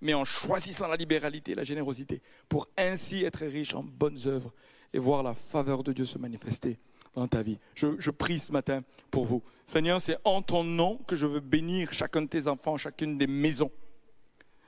mais 0.00 0.14
en 0.14 0.24
choisissant 0.24 0.88
la 0.88 0.96
libéralité, 0.96 1.54
la 1.54 1.64
générosité, 1.64 2.22
pour 2.48 2.68
ainsi 2.76 3.24
être 3.24 3.44
riche 3.46 3.74
en 3.74 3.82
bonnes 3.82 4.18
œuvres 4.26 4.52
et 4.92 4.98
voir 4.98 5.22
la 5.22 5.34
faveur 5.34 5.84
de 5.84 5.92
Dieu 5.92 6.04
se 6.04 6.18
manifester 6.18 6.78
dans 7.14 7.26
ta 7.28 7.42
vie. 7.42 7.58
Je, 7.74 8.10
prie 8.10 8.38
ce 8.38 8.52
matin 8.52 8.82
pour 9.10 9.24
vous. 9.24 9.42
Seigneur, 9.66 10.00
c'est 10.00 10.16
en 10.24 10.42
ton 10.42 10.64
nom 10.64 10.98
que 11.06 11.16
je 11.16 11.26
veux 11.26 11.40
bénir 11.40 11.92
chacun 11.92 12.22
de 12.22 12.28
tes 12.28 12.48
enfants, 12.48 12.76
chacune 12.76 13.18
des 13.18 13.26
maisons. 13.26 13.70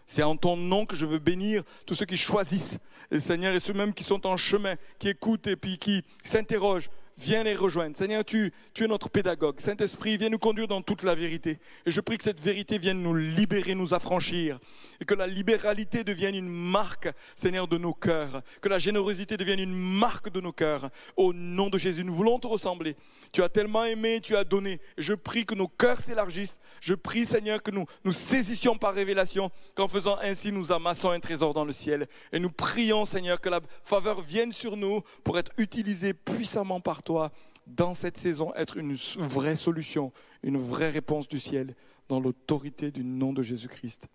C'est 0.07 0.23
en 0.23 0.37
ton 0.37 0.57
nom 0.57 0.87
que 0.87 0.95
je 0.95 1.05
veux 1.05 1.19
bénir 1.19 1.65
tous 1.85 1.95
ceux 1.95 2.07
qui 2.07 2.17
choisissent, 2.17 2.79
et 3.11 3.19
Seigneur, 3.19 3.55
et 3.55 3.61
ceux 3.61 3.73
mêmes 3.73 3.93
qui 3.93 4.05
sont 4.05 4.25
en 4.27 4.37
chemin, 4.37 4.77
qui 4.99 5.09
écoutent 5.09 5.49
et 5.49 5.57
puis 5.57 5.79
qui 5.79 6.05
s'interrogent. 6.23 6.89
Viens 7.19 7.45
les 7.45 7.55
rejoindre. 7.55 7.97
Seigneur, 7.97 8.27
tu, 8.27 8.53
tu 8.75 8.85
es 8.85 8.87
notre 8.87 9.09
pédagogue. 9.09 9.59
Saint-Esprit, 9.59 10.19
viens 10.19 10.29
nous 10.29 10.39
conduire 10.39 10.69
dans 10.69 10.83
toute 10.83 11.03
la 11.03 11.15
vérité. 11.15 11.59
Et 11.87 11.91
je 11.91 12.03
prie 12.03 12.19
que 12.19 12.25
cette 12.25 12.43
vérité 12.43 12.77
vienne 12.77 13.03
nous 13.03 13.15
libérer, 13.15 13.75
nous 13.75 13.95
affranchir. 13.95 14.59
Et 15.01 15.07
que 15.07 15.15
la 15.15 15.27
libéralité 15.27 16.05
devienne 16.05 16.35
une 16.35 16.49
marque, 16.49 17.09
Seigneur, 17.35 17.69
de 17.69 17.79
nos 17.79 17.95
cœurs. 17.95 18.43
Que 18.61 18.69
la 18.69 18.79
générosité 18.79 19.39
devienne 19.39 19.61
une 19.61 19.75
marque 19.75 20.29
de 20.29 20.43
nos 20.43 20.53
cœurs. 20.53 20.91
Au 21.17 21.33
nom 21.33 21.71
de 21.71 21.79
Jésus, 21.79 22.05
nous 22.05 22.15
voulons 22.15 22.39
te 22.39 22.47
ressembler. 22.47 22.97
Tu 23.33 23.43
as 23.43 23.49
tellement 23.49 23.85
aimé, 23.85 24.21
tu 24.21 24.37
as 24.37 24.45
donné. 24.45 24.79
Je 24.99 25.15
prie 25.15 25.47
que 25.47 25.55
nos 25.55 25.69
cœurs 25.69 26.03
s'élargissent. 26.03 26.61
Je 26.83 26.93
prie, 26.93 27.25
Seigneur, 27.25 27.63
que 27.63 27.71
nous 27.71 27.87
nous 28.05 28.13
saisissions 28.13 28.77
par 28.77 28.93
révélation, 28.93 29.51
qu'en 29.75 29.89
faisant 29.89 30.19
ainsi, 30.21 30.53
nous 30.53 30.71
amassons 30.71 31.11
un 31.11 31.21
trésor 31.21 31.55
dans 31.55 31.65
le 31.65 31.73
ciel. 31.73 32.09
Et 32.31 32.39
nous 32.39 32.51
prions, 32.51 33.07
Seigneur, 33.07 33.41
que 33.41 33.49
la 33.49 33.61
faveur 33.85 34.21
vienne 34.21 34.53
sur 34.53 34.77
nous 34.77 35.01
pour 35.25 35.39
être 35.39 35.53
utilisée 35.57 36.13
puissamment 36.13 36.83
par 36.83 37.03
toi 37.07 37.33
dans 37.67 37.95
cette 37.95 38.19
saison, 38.19 38.53
être 38.55 38.77
une 38.77 38.95
vraie 38.95 39.57
solution, 39.57 40.13
une 40.43 40.59
vraie 40.59 40.91
réponse 40.91 41.29
du 41.29 41.41
ciel, 41.41 41.75
dans 42.09 42.21
l'autorité 42.21 42.91
du 42.91 43.03
nom 43.03 43.33
de 43.33 43.43
Jésus-Christ. 43.43 44.09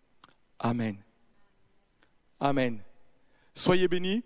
Amen. 0.60 0.98
Amen. 2.40 2.80
Soyez 3.56 3.88
bénis. 3.88 4.24